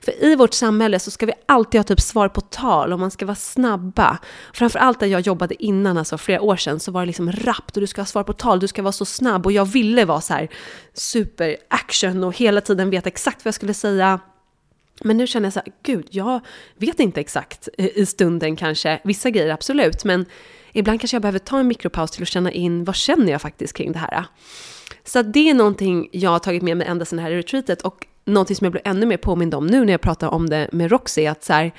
För 0.00 0.24
i 0.24 0.36
vårt 0.36 0.54
samhälle 0.54 0.98
så 0.98 1.10
ska 1.10 1.26
vi 1.26 1.32
alltid 1.46 1.78
ha 1.78 1.84
typ 1.84 2.00
svar 2.00 2.28
på 2.28 2.40
tal 2.40 2.92
och 2.92 2.98
man 2.98 3.10
ska 3.10 3.26
vara 3.26 3.34
snabba. 3.34 4.18
Framförallt 4.54 5.00
där 5.00 5.06
jag 5.06 5.20
jobbade 5.20 5.64
innan, 5.64 5.98
alltså 5.98 6.18
flera 6.18 6.40
år 6.40 6.56
sedan, 6.56 6.80
så 6.80 6.92
var 6.92 7.00
det 7.00 7.06
liksom 7.06 7.32
rappt 7.32 7.76
och 7.76 7.80
du 7.80 7.86
ska 7.86 8.00
ha 8.00 8.06
svar 8.06 8.24
på 8.24 8.32
tal, 8.32 8.60
du 8.60 8.68
ska 8.68 8.82
vara 8.82 8.92
så 8.92 9.04
snabb 9.04 9.46
och 9.46 9.52
jag 9.52 9.64
ville 9.64 10.04
vara 10.04 10.20
så 10.20 10.34
här 10.34 10.48
super 10.94 11.56
action 11.68 12.24
och 12.24 12.36
hela 12.36 12.60
tiden 12.60 12.90
veta 12.90 13.08
exakt 13.08 13.44
vad 13.44 13.48
jag 13.48 13.54
skulle 13.54 13.74
säga. 13.74 14.20
Men 15.00 15.16
nu 15.16 15.26
känner 15.26 15.46
jag 15.46 15.52
så 15.52 15.60
här, 15.60 15.72
gud, 15.82 16.06
jag 16.10 16.40
vet 16.76 17.00
inte 17.00 17.20
exakt 17.20 17.68
eh, 17.78 17.88
i 17.94 18.06
stunden 18.06 18.56
kanske. 18.56 19.00
Vissa 19.04 19.30
grejer 19.30 19.52
absolut, 19.52 20.04
men 20.04 20.26
ibland 20.72 21.00
kanske 21.00 21.14
jag 21.14 21.22
behöver 21.22 21.38
ta 21.38 21.58
en 21.58 21.68
mikropaus 21.68 22.10
till 22.10 22.22
att 22.22 22.28
känna 22.28 22.52
in 22.52 22.84
vad 22.84 22.96
känner 22.96 23.32
jag 23.32 23.42
faktiskt 23.42 23.76
kring 23.76 23.92
det 23.92 23.98
här. 23.98 24.24
Så 25.04 25.22
det 25.22 25.50
är 25.50 25.54
någonting 25.54 26.08
jag 26.12 26.30
har 26.30 26.38
tagit 26.38 26.62
med 26.62 26.76
mig 26.76 26.86
ända 26.86 27.04
sedan 27.04 27.16
det 27.16 27.22
här 27.22 27.30
retreatet 27.30 27.82
och 27.82 28.06
någonting 28.24 28.56
som 28.56 28.64
jag 28.64 28.72
blir 28.72 28.82
ännu 28.84 29.06
mer 29.06 29.16
påmind 29.16 29.54
om 29.54 29.66
nu 29.66 29.84
när 29.84 29.92
jag 29.92 30.00
pratar 30.00 30.28
om 30.28 30.50
det 30.50 30.68
med 30.72 30.90
Roxy, 30.90 31.26
att 31.26 31.44
så 31.44 31.52
här, 31.52 31.72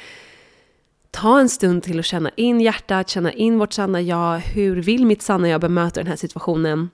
ta 1.11 1.39
en 1.39 1.49
stund 1.49 1.83
till 1.83 1.99
att 1.99 2.05
känna 2.05 2.29
in 2.35 2.61
hjärtat, 2.61 3.09
känna 3.09 3.31
in 3.31 3.59
vårt 3.59 3.73
sanna 3.73 4.01
jag, 4.01 4.37
hur 4.39 4.81
vill 4.81 5.05
mitt 5.05 5.21
sanna 5.21 5.49
jag 5.49 5.61
bemöta 5.61 5.99
den 5.99 6.07
här 6.07 6.15
situationen? 6.15 6.89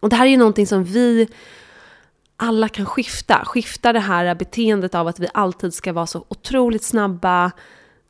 Och 0.00 0.08
det 0.08 0.16
här 0.16 0.26
är 0.26 0.30
ju 0.30 0.36
någonting 0.36 0.66
som 0.66 0.84
vi 0.84 1.28
alla 2.36 2.68
kan 2.68 2.86
skifta, 2.86 3.44
skifta 3.44 3.92
det 3.92 4.00
här 4.00 4.34
beteendet 4.34 4.94
av 4.94 5.08
att 5.08 5.18
vi 5.18 5.28
alltid 5.34 5.74
ska 5.74 5.92
vara 5.92 6.06
så 6.06 6.24
otroligt 6.28 6.82
snabba, 6.82 7.52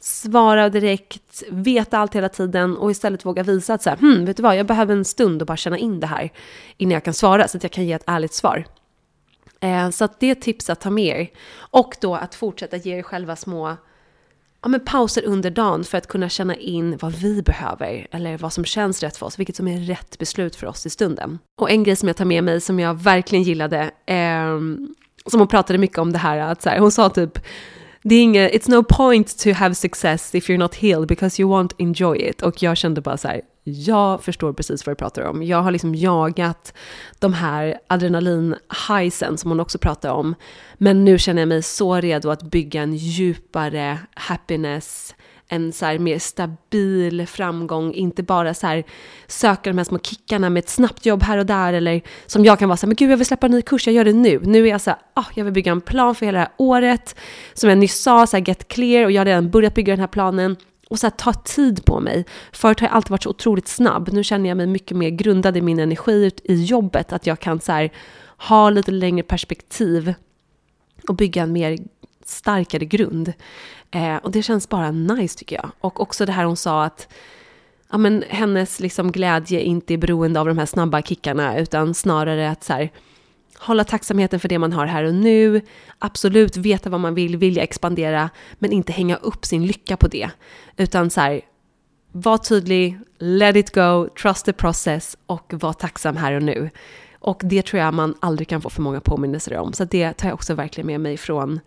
svara 0.01 0.69
direkt, 0.69 1.43
veta 1.51 1.99
allt 1.99 2.15
hela 2.15 2.29
tiden 2.29 2.77
och 2.77 2.91
istället 2.91 3.27
våga 3.27 3.43
visa 3.43 3.75
att 3.75 3.83
så 3.83 3.91
här, 3.91 3.97
hmm, 3.97 4.25
vet 4.25 4.37
du 4.37 4.43
vad, 4.43 4.57
jag 4.57 4.67
behöver 4.67 4.95
en 4.95 5.05
stund 5.05 5.43
och 5.43 5.47
bara 5.47 5.57
känna 5.57 5.79
in 5.79 6.01
det 6.01 6.07
här 6.07 6.33
innan 6.77 6.93
jag 6.93 7.05
kan 7.05 7.15
svara 7.15 7.49
så 7.49 7.57
att 7.57 7.63
jag 7.63 7.73
kan 7.73 7.87
ge 7.87 7.93
ett 7.93 8.05
ärligt 8.07 8.35
svar. 8.35 8.65
Eh, 9.61 9.91
så 9.91 10.05
att 10.05 10.21
det 10.21 10.27
är 10.27 10.33
ett 10.33 10.43
tips 10.43 10.71
att 10.71 10.81
ta 10.81 10.91
med 10.91 11.21
er. 11.21 11.29
Och 11.57 11.97
då 12.01 12.15
att 12.15 12.35
fortsätta 12.35 12.77
ge 12.77 12.99
er 12.99 13.03
själva 13.03 13.37
små 13.37 13.77
ja, 14.63 14.69
men 14.69 14.85
pauser 14.85 15.25
under 15.25 15.51
dagen 15.51 15.85
för 15.85 15.99
att 15.99 16.07
kunna 16.07 16.29
känna 16.29 16.57
in 16.57 16.97
vad 17.01 17.13
vi 17.13 17.43
behöver 17.43 18.07
eller 18.11 18.39
vad 18.39 18.53
som 18.53 18.65
känns 18.65 19.03
rätt 19.03 19.17
för 19.17 19.27
oss, 19.27 19.39
vilket 19.39 19.57
som 19.57 19.69
är 19.69 19.79
rätt 19.79 20.19
beslut 20.19 20.57
för 20.57 20.67
oss 20.67 20.87
i 20.87 20.91
stunden. 20.91 21.39
Och 21.61 21.71
en 21.71 21.85
grej 21.85 21.97
som 21.97 22.09
jag 22.09 22.17
tar 22.17 22.25
med 22.25 22.45
mig 22.45 22.61
som 22.61 22.81
jag 22.81 22.95
verkligen 22.95 23.43
gillade, 23.43 23.91
eh, 24.07 24.59
som 25.27 25.41
hon 25.41 25.49
pratade 25.49 25.79
mycket 25.79 25.99
om 25.99 26.13
det 26.13 26.19
här, 26.19 26.39
att 26.39 26.63
så 26.63 26.69
här, 26.69 26.79
hon 26.79 26.93
sa 26.93 27.11
typ 27.11 27.39
det 28.09 28.15
är 28.15 28.23
inga, 28.23 28.49
it's 28.49 28.71
no 28.71 28.83
point 28.83 29.39
to 29.39 29.53
have 29.53 29.75
success 29.75 30.35
if 30.35 30.49
you're 30.49 30.59
not 30.59 30.75
healed 30.75 31.09
because 31.09 31.43
you 31.43 31.51
won't 31.51 31.75
enjoy 31.79 32.17
it. 32.17 32.43
Och 32.43 32.63
jag 32.63 32.77
kände 32.77 33.01
bara 33.01 33.17
så 33.17 33.29
här, 33.29 33.41
jag 33.65 34.23
förstår 34.25 34.53
precis 34.53 34.87
vad 34.87 34.93
du 34.93 34.97
pratar 34.97 35.23
om. 35.23 35.43
Jag 35.43 35.63
har 35.63 35.71
liksom 35.71 35.95
jagat 35.95 36.75
de 37.19 37.33
här 37.33 37.79
adrenalin-highsen 37.89 39.37
som 39.37 39.51
hon 39.51 39.61
också 39.61 39.79
pratar 39.79 40.11
om. 40.11 40.35
Men 40.75 41.05
nu 41.05 41.19
känner 41.19 41.43
jag 41.43 41.49
mig 41.49 41.63
så 41.63 42.01
redo 42.01 42.31
att 42.31 42.43
bygga 42.43 42.83
en 42.83 42.95
djupare 42.95 43.99
happiness, 44.15 45.15
en 45.49 45.73
så 45.73 45.87
här 45.87 45.99
mer 45.99 46.19
stabil 46.19 47.27
framgång, 47.27 47.95
inte 47.95 48.23
bara 48.23 48.55
så 48.55 48.67
här 48.67 48.85
söka 49.27 49.71
de 49.71 49.79
här 49.79 49.85
små 49.85 49.99
kickarna 49.99 50.51
med 50.51 50.61
ett 50.61 50.69
snabbt 50.69 51.07
jobb 51.07 51.23
här 51.23 51.39
och 51.39 51.47
där 51.47 51.73
eller 51.73 52.03
som 52.27 52.45
jag 52.45 52.59
kan 52.59 52.69
vara 52.69 52.77
så 52.77 52.87
här, 52.87 52.89
men 52.89 52.97
gud 52.97 53.11
jag 53.11 53.17
vill 53.17 53.27
släppa 53.27 53.47
en 53.47 53.53
ny 53.53 53.63
kurs, 53.63 53.87
jag 53.87 53.95
gör 53.95 54.05
det 54.05 54.13
nu. 54.13 54.41
Nu 54.43 54.67
är 54.67 54.71
jag 54.71 54.81
så 54.81 54.91
här, 54.91 54.99
ah, 55.15 55.25
jag 55.35 55.45
vill 55.45 55.53
bygga 55.53 55.73
en 55.73 55.81
plan 55.81 56.15
för 56.15 56.27
hela 56.27 56.39
det 56.39 56.45
här 56.45 56.53
året. 56.57 57.17
Som 57.55 57.69
jag 57.69 57.79
nyss 57.79 58.03
sa, 58.03 58.27
så 58.27 58.37
här, 58.37 58.45
get 58.49 58.69
clear 58.69 59.05
och 59.05 59.13
jag 59.13 59.21
har 59.21 59.27
redan 59.27 59.51
börjat 59.51 59.75
bygga 59.75 59.93
den 59.93 60.01
här 60.01 60.07
planen. 60.07 60.57
Och 60.91 60.99
så 60.99 61.07
här, 61.07 61.11
ta 61.11 61.33
tid 61.33 61.85
på 61.85 62.01
mig. 62.01 62.25
Förut 62.53 62.81
har 62.81 62.87
jag 62.87 62.95
alltid 62.95 63.11
varit 63.11 63.23
så 63.23 63.31
otroligt 63.31 63.69
snabb. 63.69 64.09
Nu 64.13 64.25
känner 64.25 64.49
jag 64.49 64.57
mig 64.57 64.67
mycket 64.67 64.97
mer 64.97 65.11
grundad 65.11 65.57
i 65.57 65.61
min 65.61 65.79
energi 65.79 66.31
i 66.45 66.65
jobbet. 66.65 67.13
Att 67.13 67.27
jag 67.27 67.41
kan 67.41 67.61
så 67.61 67.73
här, 67.73 67.93
ha 68.37 68.71
lite 68.71 68.91
längre 68.91 69.23
perspektiv 69.23 70.15
och 71.09 71.15
bygga 71.15 71.43
en 71.43 71.53
mer 71.53 71.79
starkare 72.25 72.85
grund. 72.85 73.33
Eh, 73.91 74.17
och 74.17 74.31
det 74.31 74.43
känns 74.43 74.69
bara 74.69 74.91
nice 74.91 75.39
tycker 75.39 75.57
jag. 75.57 75.71
Och 75.81 76.01
också 76.01 76.27
det 76.27 76.33
här 76.33 76.45
hon 76.45 76.57
sa 76.57 76.85
att 76.85 77.09
ja, 77.91 77.99
men 77.99 78.25
hennes 78.29 78.81
liksom 78.81 79.13
glädje 79.13 79.61
inte 79.61 79.95
är 79.95 79.99
beroende 79.99 80.41
av 80.41 80.47
de 80.47 80.59
här 80.59 80.67
snabba 80.67 81.03
kickarna 81.03 81.59
utan 81.59 81.95
snarare 81.95 82.51
att 82.51 82.65
så 82.65 82.73
här, 82.73 82.91
hålla 83.59 83.85
tacksamheten 83.85 84.41
för 84.41 84.49
det 84.49 84.59
man 84.59 84.73
har 84.73 84.87
här 84.87 85.05
och 85.05 85.15
nu, 85.15 85.61
absolut 85.99 86.57
veta 86.57 86.91
vad 86.91 87.01
man 87.01 87.15
vill, 87.15 87.37
vilja 87.37 87.63
expandera, 87.63 88.31
men 88.59 88.73
inte 88.73 88.93
hänga 88.93 89.17
upp 89.17 89.45
sin 89.45 89.67
lycka 89.67 89.97
på 89.97 90.09
det. 90.09 90.31
Utan 90.77 91.11
så 91.11 91.21
här, 91.21 91.41
var 92.13 92.39
tydlig, 92.39 92.99
let 93.19 93.57
it 93.57 93.75
go, 93.75 94.09
trust 94.23 94.45
the 94.45 94.53
process 94.53 95.17
och 95.27 95.55
var 95.57 95.73
tacksam 95.73 96.17
här 96.17 96.33
och 96.33 96.43
nu. 96.43 96.71
Och 97.21 97.41
det 97.45 97.67
tror 97.67 97.83
jag 97.83 97.95
man 97.95 98.15
aldrig 98.21 98.49
kan 98.49 98.61
få 98.61 98.71
för 98.71 98.83
många 98.83 99.01
påminnelser 99.01 99.57
om. 99.57 99.73
Så 99.73 99.85
det 99.85 100.13
tar 100.13 100.29
jag 100.29 100.35
också 100.35 100.55
verkligen 100.55 100.87
med 100.87 101.01
mig 101.01 101.17
från 101.17 101.61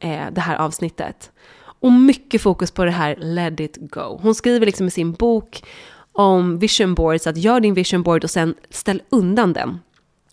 eh, 0.00 0.26
det 0.32 0.40
här 0.40 0.56
avsnittet. 0.56 1.32
Och 1.80 1.92
mycket 1.92 2.42
fokus 2.42 2.70
på 2.70 2.84
det 2.84 2.90
här 2.90 3.16
let 3.16 3.60
it 3.60 3.76
go. 3.80 4.18
Hon 4.22 4.34
skriver 4.34 4.66
liksom 4.66 4.86
i 4.86 4.90
sin 4.90 5.12
bok 5.12 5.62
om 6.12 6.58
vision 6.58 6.94
boards, 6.94 7.26
att 7.26 7.36
gör 7.36 7.60
din 7.60 7.74
vision 7.74 8.02
board 8.02 8.24
och 8.24 8.30
sen 8.30 8.54
ställ 8.70 9.02
undan 9.08 9.52
den. 9.52 9.78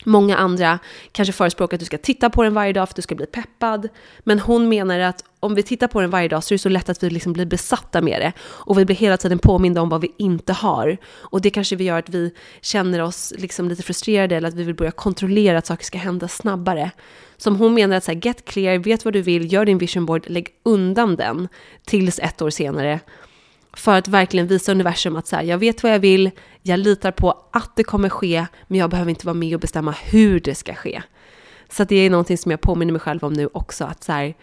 Många 0.05 0.37
andra 0.37 0.79
kanske 1.11 1.33
förespråkar 1.33 1.75
att 1.75 1.79
du 1.79 1.85
ska 1.85 1.97
titta 1.97 2.29
på 2.29 2.43
den 2.43 2.53
varje 2.53 2.73
dag 2.73 2.87
för 2.87 2.91
att 2.91 2.95
du 2.95 3.01
ska 3.01 3.15
bli 3.15 3.25
peppad. 3.25 3.89
Men 4.19 4.39
hon 4.39 4.69
menar 4.69 4.99
att 4.99 5.23
om 5.39 5.55
vi 5.55 5.63
tittar 5.63 5.87
på 5.87 6.01
den 6.01 6.09
varje 6.09 6.27
dag 6.27 6.43
så 6.43 6.53
är 6.53 6.55
det 6.55 6.61
så 6.61 6.69
lätt 6.69 6.89
att 6.89 7.03
vi 7.03 7.09
liksom 7.09 7.33
blir 7.33 7.45
besatta 7.45 8.01
med 8.01 8.21
det. 8.21 8.33
Och 8.41 8.79
vi 8.79 8.85
blir 8.85 8.95
hela 8.95 9.17
tiden 9.17 9.39
påminda 9.39 9.81
om 9.81 9.89
vad 9.89 10.01
vi 10.01 10.11
inte 10.17 10.53
har. 10.53 10.97
Och 11.15 11.41
det 11.41 11.49
kanske 11.49 11.75
vi 11.75 11.83
gör 11.83 11.99
att 11.99 12.09
vi 12.09 12.33
känner 12.61 13.01
oss 13.01 13.33
liksom 13.37 13.69
lite 13.69 13.83
frustrerade 13.83 14.35
eller 14.35 14.47
att 14.47 14.53
vi 14.53 14.63
vill 14.63 14.75
börja 14.75 14.91
kontrollera 14.91 15.57
att 15.57 15.65
saker 15.65 15.85
ska 15.85 15.97
hända 15.97 16.27
snabbare. 16.27 16.91
Som 17.37 17.55
hon 17.55 17.73
menar 17.73 17.97
att 17.97 18.03
så 18.03 18.11
här, 18.11 18.19
get 18.23 18.45
clear, 18.45 18.77
vet 18.77 19.05
vad 19.05 19.13
du 19.13 19.21
vill, 19.21 19.53
gör 19.53 19.65
din 19.65 19.77
vision 19.77 20.05
board, 20.05 20.25
lägg 20.27 20.47
undan 20.63 21.15
den 21.15 21.47
tills 21.85 22.19
ett 22.19 22.41
år 22.41 22.49
senare. 22.49 22.99
För 23.75 23.97
att 23.97 24.07
verkligen 24.07 24.47
visa 24.47 24.71
universum 24.71 25.15
att 25.15 25.27
så 25.27 25.35
här, 25.35 25.43
jag 25.43 25.57
vet 25.57 25.83
vad 25.83 25.91
jag 25.91 25.99
vill, 25.99 26.31
jag 26.61 26.79
litar 26.79 27.11
på 27.11 27.47
att 27.51 27.75
det 27.75 27.83
kommer 27.83 28.09
ske, 28.09 28.45
men 28.67 28.79
jag 28.79 28.89
behöver 28.89 29.09
inte 29.09 29.25
vara 29.25 29.33
med 29.33 29.53
och 29.53 29.59
bestämma 29.59 29.91
hur 29.91 30.39
det 30.39 30.55
ska 30.55 30.73
ske. 30.73 31.01
Så 31.69 31.83
det 31.83 31.95
är 31.95 32.09
någonting 32.09 32.37
som 32.37 32.51
jag 32.51 32.61
påminner 32.61 32.91
mig 32.91 33.01
själv 33.01 33.23
om 33.23 33.33
nu 33.33 33.49
också, 33.53 33.85
att 33.85 34.03
så 34.03 34.11
här, 34.11 34.35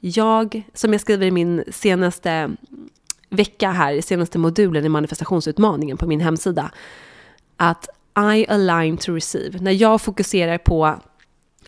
jag, 0.00 0.62
som 0.74 0.92
jag 0.92 1.00
skriver 1.00 1.26
i 1.26 1.30
min 1.30 1.64
senaste 1.70 2.50
vecka 3.28 3.70
här, 3.70 4.00
senaste 4.00 4.38
modulen 4.38 4.84
i 4.84 4.88
manifestationsutmaningen 4.88 5.96
på 5.96 6.06
min 6.06 6.20
hemsida, 6.20 6.70
att 7.56 7.88
I 8.34 8.46
align 8.48 8.96
to 8.96 9.12
receive. 9.12 9.58
När 9.58 9.72
jag 9.72 10.00
fokuserar 10.00 10.58
på 10.58 11.00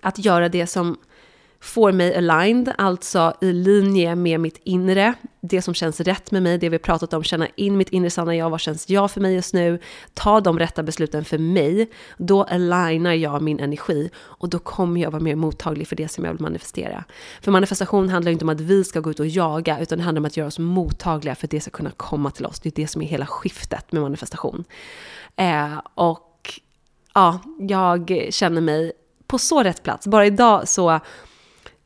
att 0.00 0.24
göra 0.24 0.48
det 0.48 0.66
som 0.66 0.96
får 1.64 1.92
mig 1.92 2.16
aligned, 2.16 2.74
alltså 2.78 3.34
i 3.40 3.52
linje 3.52 4.14
med 4.14 4.40
mitt 4.40 4.60
inre, 4.64 5.14
det 5.40 5.62
som 5.62 5.74
känns 5.74 6.00
rätt 6.00 6.30
med 6.30 6.42
mig, 6.42 6.58
det 6.58 6.68
vi 6.68 6.78
pratat 6.78 7.12
om, 7.12 7.22
känna 7.22 7.48
in 7.56 7.76
mitt 7.76 7.88
inre 7.88 8.10
sanna 8.10 8.36
jag, 8.36 8.50
vad 8.50 8.60
känns 8.60 8.88
jag 8.88 9.10
för 9.10 9.20
mig 9.20 9.34
just 9.34 9.54
nu, 9.54 9.78
ta 10.14 10.40
de 10.40 10.58
rätta 10.58 10.82
besluten 10.82 11.24
för 11.24 11.38
mig, 11.38 11.90
då 12.16 12.44
alignar 12.44 13.12
jag 13.12 13.42
min 13.42 13.60
energi 13.60 14.10
och 14.16 14.48
då 14.48 14.58
kommer 14.58 15.00
jag 15.00 15.10
vara 15.10 15.22
mer 15.22 15.34
mottaglig 15.34 15.88
för 15.88 15.96
det 15.96 16.08
som 16.08 16.24
jag 16.24 16.32
vill 16.32 16.42
manifestera. 16.42 17.04
För 17.40 17.52
manifestation 17.52 18.08
handlar 18.08 18.32
inte 18.32 18.44
om 18.44 18.48
att 18.48 18.60
vi 18.60 18.84
ska 18.84 19.00
gå 19.00 19.10
ut 19.10 19.20
och 19.20 19.26
jaga, 19.26 19.80
utan 19.80 19.98
det 19.98 20.04
handlar 20.04 20.20
om 20.20 20.26
att 20.26 20.36
göra 20.36 20.48
oss 20.48 20.58
mottagliga 20.58 21.34
för 21.34 21.46
att 21.46 21.50
det 21.50 21.60
ska 21.60 21.70
kunna 21.70 21.90
komma 21.90 22.30
till 22.30 22.46
oss. 22.46 22.60
Det 22.60 22.68
är 22.68 22.82
det 22.82 22.86
som 22.86 23.02
är 23.02 23.06
hela 23.06 23.26
skiftet 23.26 23.92
med 23.92 24.02
manifestation. 24.02 24.64
Eh, 25.36 25.80
och 25.94 26.60
ja, 27.14 27.40
jag 27.58 28.28
känner 28.30 28.60
mig 28.60 28.92
på 29.26 29.38
så 29.38 29.62
rätt 29.62 29.82
plats. 29.82 30.06
Bara 30.06 30.26
idag 30.26 30.68
så 30.68 31.00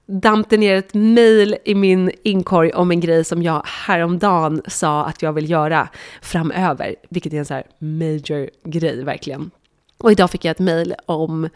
damp 0.08 0.50
det 0.50 0.56
ner 0.56 0.74
ett 0.74 0.94
mail 0.94 1.56
i 1.64 1.74
min 1.74 2.10
inkorg 2.22 2.72
om 2.72 2.90
en 2.90 3.00
grej 3.00 3.24
som 3.24 3.42
jag 3.42 3.62
häromdagen 3.64 4.62
sa 4.66 5.04
att 5.04 5.22
jag 5.22 5.32
vill 5.32 5.50
göra 5.50 5.88
framöver, 6.22 6.94
vilket 7.08 7.32
är 7.32 7.38
en 7.38 7.44
så 7.44 7.54
här 7.54 7.64
major 7.78 8.50
grej 8.64 9.04
verkligen. 9.04 9.50
Och 9.98 10.12
idag 10.12 10.30
fick 10.30 10.44
jag 10.44 10.50
ett 10.50 10.58
mail 10.58 10.94
om, 11.06 11.48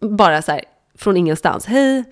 bara 0.00 0.42
så 0.42 0.52
här, 0.52 0.64
från 0.94 1.16
ingenstans. 1.16 1.66
Hej, 1.66 2.04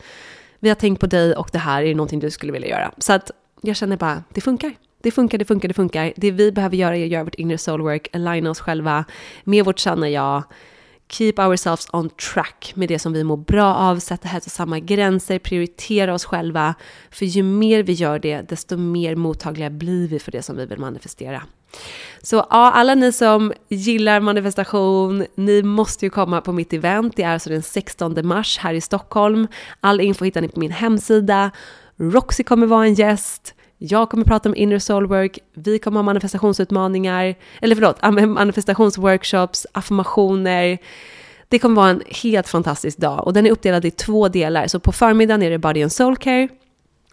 vi 0.59 0.68
har 0.68 0.76
tänkt 0.76 1.01
på 1.01 1.07
dig 1.07 1.36
och 1.36 1.49
det 1.53 1.59
här 1.59 1.82
är 1.82 1.95
någonting 1.95 2.20
du 2.20 2.30
skulle 2.30 2.53
vilja 2.53 2.68
göra. 2.68 2.93
Så 2.99 3.12
att 3.12 3.30
jag 3.61 3.76
känner 3.76 3.97
bara, 3.97 4.24
det 4.34 4.41
funkar. 4.41 4.74
Det 5.03 5.11
funkar, 5.11 5.38
det 5.38 5.45
funkar, 5.45 5.68
det 5.68 5.74
funkar. 5.74 6.12
Det 6.16 6.30
vi 6.30 6.53
behöver 6.53 6.76
göra 6.76 6.97
är 6.97 7.05
att 7.05 7.11
göra 7.11 7.24
vårt 7.24 7.34
inner 7.34 7.57
soul 7.57 7.80
work, 7.80 8.09
aligna 8.12 8.51
oss 8.51 8.61
själva 8.61 9.05
med 9.45 9.64
vårt 9.64 9.78
sanna 9.78 10.09
jag, 10.09 10.43
keep 11.11 11.35
ourselves 11.39 11.87
on 11.93 12.11
track 12.11 12.73
med 12.75 12.89
det 12.89 12.99
som 12.99 13.13
vi 13.13 13.25
mår 13.25 13.37
bra 13.37 13.75
av, 13.75 13.99
sätta 13.99 14.29
hälsosamma 14.29 14.79
gränser, 14.79 15.39
prioritera 15.39 16.15
oss 16.15 16.25
själva. 16.25 16.75
För 17.11 17.27
ju 17.27 17.43
mer 17.43 17.83
vi 17.83 17.93
gör 17.93 18.19
det, 18.19 18.43
desto 18.49 18.77
mer 18.77 19.17
mottagliga 19.17 19.71
blir 19.71 20.09
vi 20.09 20.19
för 20.19 20.33
det 20.33 20.43
som 20.43 20.57
vi 20.57 20.67
vill 20.67 20.79
manifestera. 20.79 21.43
Så 22.23 22.37
ja, 22.37 22.47
alla 22.51 22.95
ni 22.95 23.13
som 23.13 23.53
gillar 23.69 24.21
manifestation, 24.21 25.27
ni 25.35 25.63
måste 25.63 26.07
ju 26.07 26.11
komma 26.11 26.41
på 26.41 26.53
mitt 26.53 26.73
event. 26.73 27.17
Det 27.17 27.23
är 27.23 27.33
alltså 27.33 27.51
den 27.51 27.63
16 27.63 28.27
mars 28.27 28.59
här 28.59 28.75
i 28.75 28.81
Stockholm. 28.81 29.49
All 29.81 30.01
info 30.01 30.25
hittar 30.25 30.41
ni 30.41 30.49
på 30.49 30.61
min 30.61 30.71
hemsida. 30.71 31.51
Roxy 31.97 32.43
kommer 32.43 32.67
vara 32.67 32.85
en 32.85 32.95
gäst. 32.95 33.55
Jag 33.83 34.11
kommer 34.11 34.24
prata 34.24 34.49
om 34.49 34.57
inner 34.57 34.78
soul 34.78 35.07
work, 35.07 35.39
vi 35.55 35.78
kommer 35.78 35.99
ha 35.99 36.03
manifestationsutmaningar, 36.03 37.35
eller 37.61 37.74
förlåt, 37.74 38.03
manifestationsworkshops, 38.28 39.66
affirmationer. 39.72 40.78
Det 41.49 41.59
kommer 41.59 41.76
vara 41.76 41.91
en 41.91 42.03
helt 42.07 42.49
fantastisk 42.49 42.99
dag 42.99 43.26
och 43.26 43.33
den 43.33 43.47
är 43.47 43.51
uppdelad 43.51 43.85
i 43.85 43.91
två 43.91 44.28
delar. 44.28 44.66
Så 44.66 44.81
på 44.81 44.93
förmiddagen 44.93 45.43
är 45.43 45.51
det 45.51 45.59
Body 45.59 45.83
and 45.83 45.93
Soul 45.93 46.16
Care. 46.16 46.49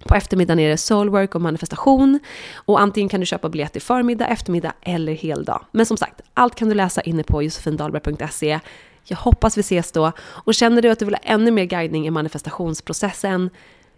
På 0.06 0.16
eftermiddagen 0.16 0.60
är 0.60 0.70
det 0.70 0.78
soulwork 0.78 1.36
och 1.36 1.42
manifestation. 1.42 2.20
Och 2.56 2.82
antingen 2.82 3.10
kan 3.10 3.20
du 3.20 3.26
köpa 3.26 3.50
biljett 3.50 3.76
i 3.76 3.80
förmiddag, 3.80 4.28
eftermiddag 4.28 4.74
eller 4.82 5.14
heldag. 5.14 5.66
Men 5.72 5.86
som 5.86 5.98
sagt, 5.98 6.22
allt 6.34 6.56
kan 6.56 6.70
du 6.70 6.76
läsa 6.76 7.02
inne 7.02 7.24
på 7.24 7.44
josefindalberg.se. 7.44 8.60
Jag 9.04 9.18
hoppas 9.18 9.58
vi 9.58 9.62
ses 9.62 9.92
då. 9.92 10.12
Och 10.20 10.54
känner 10.54 10.82
du 10.82 10.90
att 10.90 11.00
du 11.00 11.06
vill 11.06 11.16
ha 11.16 11.22
ännu 11.24 11.52
mer 11.52 11.66
guidning 11.66 12.08
i 12.08 12.10
manifestationsprocessen, 12.10 13.50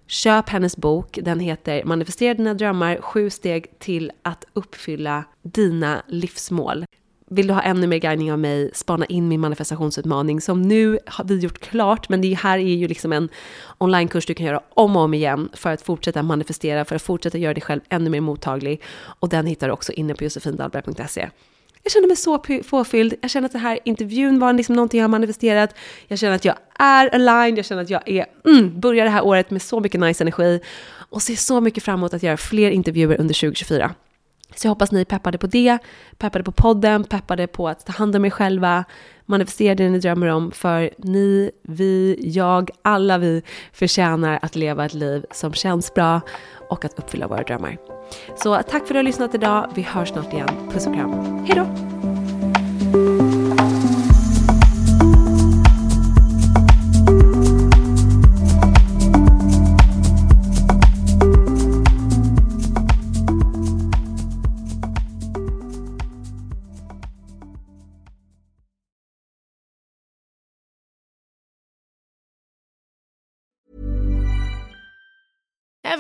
köp 0.10 0.50
hennes 0.50 0.78
bok. 0.78 1.20
Den 1.22 1.40
heter 1.40 1.84
Manifestera 1.84 2.34
dina 2.34 2.54
drömmar, 2.54 3.02
sju 3.02 3.30
steg 3.30 3.80
till 3.80 4.12
att 4.22 4.46
uppfylla 4.54 5.24
dina 5.42 6.02
livsmål. 6.08 6.86
Vill 7.32 7.48
du 7.48 7.54
ha 7.54 7.62
ännu 7.62 7.88
mer 7.88 7.98
guidning 7.98 8.32
av 8.32 8.40
mig, 8.40 8.72
spana 8.74 9.06
in 9.06 9.28
min 9.28 9.40
manifestationsutmaning 9.40 10.42
som 10.42 10.62
nu 10.62 11.00
har 11.06 11.26
vi 11.26 11.38
gjort 11.40 11.60
klart, 11.60 12.10
men 12.10 12.22
det 12.22 12.34
här 12.34 12.58
är 12.58 12.76
ju 12.76 12.88
liksom 12.88 13.14
en 13.14 13.30
onlinekurs 13.78 14.26
du 14.26 14.34
kan 14.34 14.46
göra 14.46 14.62
om 14.70 14.96
och 14.96 15.02
om 15.02 15.14
igen 15.14 15.50
för 15.54 15.70
att 15.70 15.82
fortsätta 15.82 16.24
manifestera, 16.24 16.86
för 16.86 16.96
att 16.96 17.02
fortsätta 17.02 17.38
göra 17.38 17.54
dig 17.54 17.62
själv 17.62 17.82
ännu 17.90 18.10
mer 18.10 18.22
mottaglig. 18.22 18.82
Och 18.98 19.30
den 19.30 19.46
hittar 19.46 19.68
du 19.68 19.74
också 19.74 19.92
inne 19.92 20.14
på 20.14 20.24
josefindalberg.se. 20.24 21.30
Jag 21.90 21.94
känner 21.94 22.08
mig 22.08 22.18
så 22.18 22.40
påfylld. 22.70 23.14
Jag 23.22 23.32
känner 23.32 23.46
att 23.46 23.52
den 23.52 23.62
här 23.62 23.80
intervjun 23.86 24.40
var 24.40 24.54
liksom 24.54 24.76
någonting 24.76 24.98
jag 25.00 25.04
har 25.04 25.10
manifesterat. 25.10 25.76
Jag 26.08 26.20
känner 26.20 26.36
att 26.36 26.46
jag 26.46 26.56
är 26.80 27.16
aligned. 27.16 27.58
Jag 27.58 27.66
känner 27.66 27.82
att 27.82 27.90
jag 27.90 28.10
är, 28.10 28.26
mm, 28.46 28.80
börjar 28.80 29.06
det 29.06 29.12
här 29.12 29.26
året 29.26 29.52
med 29.52 29.62
så 29.62 29.80
mycket 29.80 30.02
nice 30.02 30.24
energi 30.24 30.62
och 31.10 31.22
ser 31.22 31.36
så 31.36 31.62
mycket 31.62 31.84
fram 31.84 32.00
emot 32.00 32.14
att 32.14 32.24
göra 32.24 32.38
fler 32.38 32.72
intervjuer 32.72 33.20
under 33.20 33.34
2024. 33.34 33.96
Så 34.56 34.68
jag 34.68 34.70
hoppas 34.70 34.92
ni 34.92 35.02
är 35.02 35.06
peppade 35.06 35.38
på 35.38 35.48
det, 35.48 35.78
peppade 36.18 36.44
på 36.44 36.52
podden, 36.52 37.04
peppade 37.04 37.48
på 37.48 37.68
att 37.68 37.86
ta 37.86 37.92
hand 37.92 38.16
om 38.16 38.26
er 38.26 38.30
själva, 38.30 38.86
manifestera 39.26 39.76
det 39.76 39.90
ni 39.90 40.00
drömmer 40.00 40.28
om, 40.28 40.52
för 40.52 40.90
ni, 40.98 41.52
vi, 41.64 42.20
jag, 42.24 42.70
alla 42.82 43.18
vi 43.18 43.44
förtjänar 43.74 44.40
att 44.42 44.56
leva 44.56 44.86
ett 44.86 44.94
liv 44.94 45.26
som 45.32 45.54
känns 45.54 45.94
bra 45.94 46.22
och 46.70 46.86
att 46.86 47.00
uppfylla 47.00 47.28
våra 47.28 47.44
drömmar. 47.44 47.78
Så 48.36 48.56
tack 48.56 48.70
för 48.70 48.78
att 48.78 48.88
du 48.88 48.96
har 48.96 49.04
lyssnat 49.04 49.36
idag. 49.36 49.72
Vi 49.76 49.82
hörs 49.82 50.10
snart 50.10 50.34
igen. 50.34 50.50
Puss 50.72 50.88
och 50.88 50.94
kram. 50.94 51.46
Hej 51.48 51.56
då! 51.56 52.19